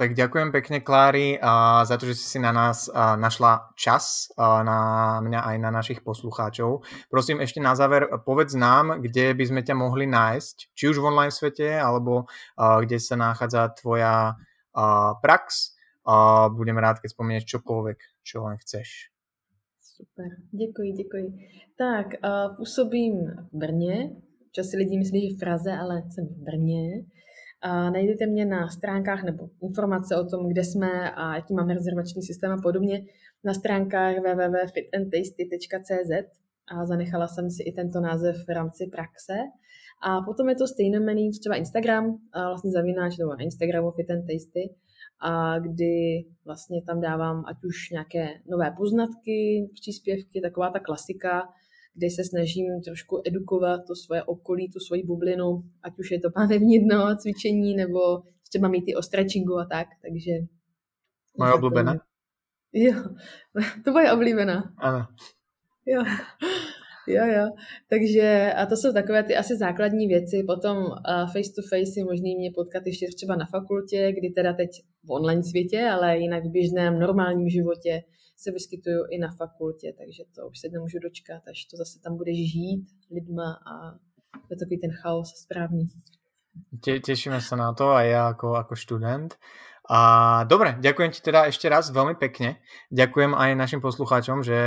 Tak 0.00 0.16
ďakujem 0.16 0.48
pekne, 0.48 0.80
Klári, 0.80 1.36
za 1.84 1.92
to, 2.00 2.08
že 2.08 2.16
si 2.16 2.40
na 2.40 2.56
nás 2.56 2.88
našla 2.96 3.68
čas, 3.76 4.32
na 4.40 5.20
mňa 5.20 5.44
aj 5.44 5.56
na 5.60 5.68
našich 5.68 6.00
poslucháčov. 6.00 6.88
Prosím, 7.12 7.44
ešte 7.44 7.60
na 7.60 7.76
záver, 7.76 8.08
povedz 8.24 8.56
nám, 8.56 9.04
kde 9.04 9.36
by 9.36 9.44
sme 9.44 9.60
ťa 9.60 9.76
mohli 9.76 10.08
nájsť, 10.08 10.72
či 10.72 10.88
už 10.88 11.04
v 11.04 11.08
online 11.12 11.28
svete, 11.28 11.76
alebo 11.76 12.24
kde 12.56 12.96
sa 12.96 13.20
nachádza 13.20 13.76
tvoja 13.76 14.40
prax. 15.20 15.76
Budem 16.56 16.80
rád, 16.80 17.04
keď 17.04 17.12
spomenieš 17.12 17.60
čokoľvek, 17.60 18.24
čo 18.24 18.48
len 18.48 18.56
chceš. 18.56 19.12
Super, 19.84 20.32
děkuji, 20.48 20.96
děkuji. 20.96 21.28
Tak, 21.76 22.06
působím 22.56 23.36
v 23.52 23.52
Brně, 23.52 24.16
čas 24.56 24.72
si 24.72 24.80
lidi 24.80 24.96
myslí, 24.96 25.28
že 25.28 25.36
v 25.36 25.38
Praze, 25.44 25.76
ale 25.76 26.08
jsem 26.08 26.24
v 26.24 26.40
Brně. 26.40 27.04
A 27.62 27.90
najdete 27.90 28.26
mě 28.26 28.46
na 28.46 28.68
stránkách 28.68 29.24
nebo 29.24 29.48
informace 29.62 30.16
o 30.16 30.24
tom, 30.24 30.48
kde 30.48 30.64
jsme 30.64 31.10
a 31.10 31.34
jaký 31.34 31.54
máme 31.54 31.74
rezervační 31.74 32.22
systém 32.22 32.52
a 32.52 32.60
podobně 32.62 33.02
na 33.44 33.54
stránkách 33.54 34.16
www.fitandtasty.cz 34.16 36.10
a 36.68 36.84
zanechala 36.84 37.28
jsem 37.28 37.50
si 37.50 37.62
i 37.62 37.72
tento 37.72 38.00
název 38.00 38.36
v 38.46 38.48
rámci 38.48 38.86
praxe. 38.86 39.34
A 40.02 40.20
potom 40.20 40.48
je 40.48 40.54
to 40.54 40.66
stejnomený 40.66 41.30
třeba 41.30 41.54
Instagram, 41.54 42.18
a 42.32 42.48
vlastně 42.48 42.70
zavináč 42.70 43.18
nebo 43.18 43.30
na 43.30 43.42
Instagramu 43.42 43.90
Fit 43.90 44.10
and 44.10 44.20
Tasty, 44.20 44.74
a 45.20 45.58
kdy 45.58 46.24
vlastně 46.44 46.82
tam 46.82 47.00
dávám 47.00 47.44
ať 47.46 47.64
už 47.64 47.90
nějaké 47.90 48.28
nové 48.50 48.74
poznatky, 48.76 49.70
příspěvky, 49.74 50.40
taková 50.40 50.70
ta 50.70 50.80
klasika, 50.80 51.48
kde 51.94 52.10
se 52.10 52.24
snažím 52.24 52.66
trošku 52.84 53.22
edukovat 53.26 53.80
to 53.86 53.94
svoje 53.94 54.22
okolí, 54.22 54.70
tu 54.70 54.78
svoji 54.80 55.02
bublinu, 55.02 55.62
ať 55.82 55.98
už 55.98 56.10
je 56.10 56.20
to 56.20 56.30
pánevní 56.30 56.78
dno, 56.78 57.16
cvičení, 57.16 57.74
nebo 57.76 58.00
třeba 58.48 58.68
mít 58.68 58.84
i 58.86 58.94
o 58.94 59.02
stretchingu 59.02 59.58
a 59.58 59.64
tak, 59.64 59.86
takže... 60.02 60.30
Moje 61.38 61.52
oblíbená? 61.52 61.94
Jo, 62.72 62.94
to 63.84 63.92
moje 63.92 64.12
oblíbená. 64.12 64.74
Ano. 64.78 65.06
Jo. 65.86 66.04
Jo, 67.08 67.26
jo. 67.26 67.50
Takže 67.90 68.52
a 68.56 68.66
to 68.66 68.76
jsou 68.76 68.92
takové 68.92 69.22
ty 69.22 69.36
asi 69.36 69.56
základní 69.56 70.06
věci. 70.06 70.44
Potom 70.46 70.76
uh, 70.78 70.92
face 71.32 71.52
to 71.56 71.62
face 71.62 72.00
je 72.00 72.04
možný 72.04 72.36
mě 72.36 72.50
potkat 72.54 72.82
ještě 72.86 73.06
třeba 73.16 73.36
na 73.36 73.46
fakultě, 73.46 74.12
kdy 74.18 74.30
teda 74.30 74.52
teď 74.52 74.70
v 75.04 75.10
online 75.10 75.42
světě, 75.42 75.88
ale 75.92 76.18
jinak 76.18 76.44
v 76.44 76.50
běžném 76.50 76.98
normálním 76.98 77.48
životě 77.48 78.02
se 78.42 78.50
vyskytují 78.50 78.96
i 79.10 79.18
na 79.18 79.30
fakultě, 79.40 79.92
takže 79.98 80.22
to 80.34 80.48
už 80.48 80.58
se 80.58 80.68
nemůžu 80.68 80.98
dočkat, 80.98 81.42
až 81.50 81.64
to 81.64 81.76
zase 81.76 82.00
tam 82.00 82.16
budeš 82.16 82.36
žít 82.52 82.84
lidma 83.10 83.50
a 83.72 83.72
je 84.50 84.56
takový 84.56 84.78
ten 84.80 84.92
chaos 85.02 85.28
správný. 85.36 85.84
Te, 86.82 86.98
tešíme 86.98 87.38
sa 87.38 87.54
na 87.54 87.70
to 87.70 87.94
aj 87.94 88.06
ja 88.10 88.22
ako, 88.34 88.58
ako 88.58 88.74
študent. 88.74 89.38
A 89.90 90.00
dobre, 90.46 90.78
ďakujem 90.78 91.10
ti 91.10 91.18
teda 91.18 91.50
ešte 91.50 91.66
raz 91.66 91.90
veľmi 91.90 92.14
pekne. 92.14 92.62
Ďakujem 92.94 93.34
aj 93.34 93.58
našim 93.58 93.80
poslucháčom, 93.82 94.46
že 94.46 94.58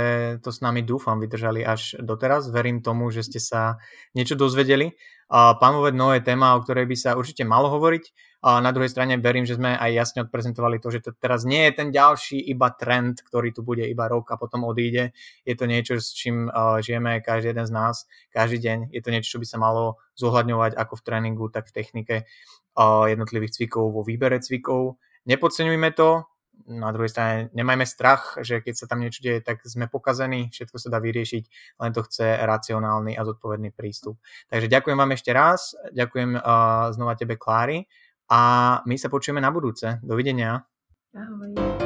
to 0.44 0.52
s 0.52 0.60
nami 0.60 0.84
dúfam 0.84 1.16
vydržali 1.16 1.64
až 1.64 1.96
doteraz. 1.96 2.52
Verím 2.52 2.84
tomu, 2.84 3.08
že 3.08 3.24
ste 3.24 3.40
sa 3.40 3.80
niečo 4.12 4.36
dozvedeli. 4.36 4.92
Pánové 5.30 5.90
dno 5.90 6.12
je 6.12 6.20
téma, 6.20 6.56
o 6.56 6.62
ktorej 6.62 6.86
by 6.88 6.96
sa 6.98 7.10
určite 7.16 7.42
malo 7.42 7.72
hovoriť. 7.72 8.34
A 8.44 8.60
na 8.60 8.76
druhej 8.76 8.92
strane 8.92 9.16
verím, 9.16 9.48
že 9.48 9.56
sme 9.56 9.72
aj 9.72 9.90
jasne 9.96 10.18
odprezentovali 10.28 10.76
to, 10.76 10.92
že 10.92 11.00
to 11.00 11.16
teraz 11.16 11.48
nie 11.48 11.64
je 11.64 11.80
ten 11.80 11.88
ďalší 11.88 12.36
iba 12.52 12.68
trend, 12.76 13.24
ktorý 13.24 13.56
tu 13.56 13.64
bude 13.64 13.88
iba 13.88 14.04
rok 14.04 14.28
a 14.32 14.36
potom 14.36 14.68
odíde. 14.68 15.16
Je 15.48 15.56
to 15.56 15.64
niečo, 15.64 15.96
s 15.96 16.12
čím 16.12 16.52
žijeme 16.84 17.24
každý 17.24 17.56
jeden 17.56 17.64
z 17.64 17.72
nás, 17.72 18.04
každý 18.36 18.60
deň. 18.60 18.78
Je 18.92 19.00
to 19.00 19.08
niečo, 19.08 19.32
čo 19.32 19.40
by 19.40 19.46
sa 19.48 19.56
malo 19.56 19.96
zohľadňovať 20.20 20.76
ako 20.76 20.92
v 20.92 21.04
tréningu, 21.08 21.48
tak 21.48 21.72
v 21.72 21.72
technike 21.72 22.16
jednotlivých 23.08 23.56
cvikov, 23.56 23.96
vo 23.96 24.04
výbere 24.04 24.36
cvikov 24.44 25.00
nepodceňujme 25.24 25.88
to, 25.96 26.28
na 26.64 26.88
druhej 26.92 27.12
strane 27.12 27.36
nemajme 27.52 27.84
strach, 27.84 28.40
že 28.40 28.64
keď 28.64 28.74
sa 28.74 28.86
tam 28.88 29.04
niečo 29.04 29.20
deje, 29.20 29.44
tak 29.44 29.60
sme 29.68 29.86
pokazení, 29.86 30.48
všetko 30.48 30.76
sa 30.80 30.88
dá 30.88 30.98
vyriešiť, 31.00 31.44
len 31.80 31.90
to 31.92 32.00
chce 32.08 32.40
racionálny 32.40 33.12
a 33.14 33.22
zodpovedný 33.22 33.76
prístup. 33.76 34.16
Takže 34.48 34.72
ďakujem 34.72 34.96
vám 34.96 35.12
ešte 35.12 35.30
raz, 35.36 35.76
ďakujem 35.92 36.40
uh, 36.40 36.88
znova 36.96 37.14
tebe 37.20 37.36
Klári 37.36 37.84
a 38.32 38.80
my 38.88 38.96
sa 38.96 39.12
počujeme 39.12 39.44
na 39.44 39.52
budúce. 39.52 40.00
Dovidenia. 40.00 40.64
Ahoj. 41.12 41.83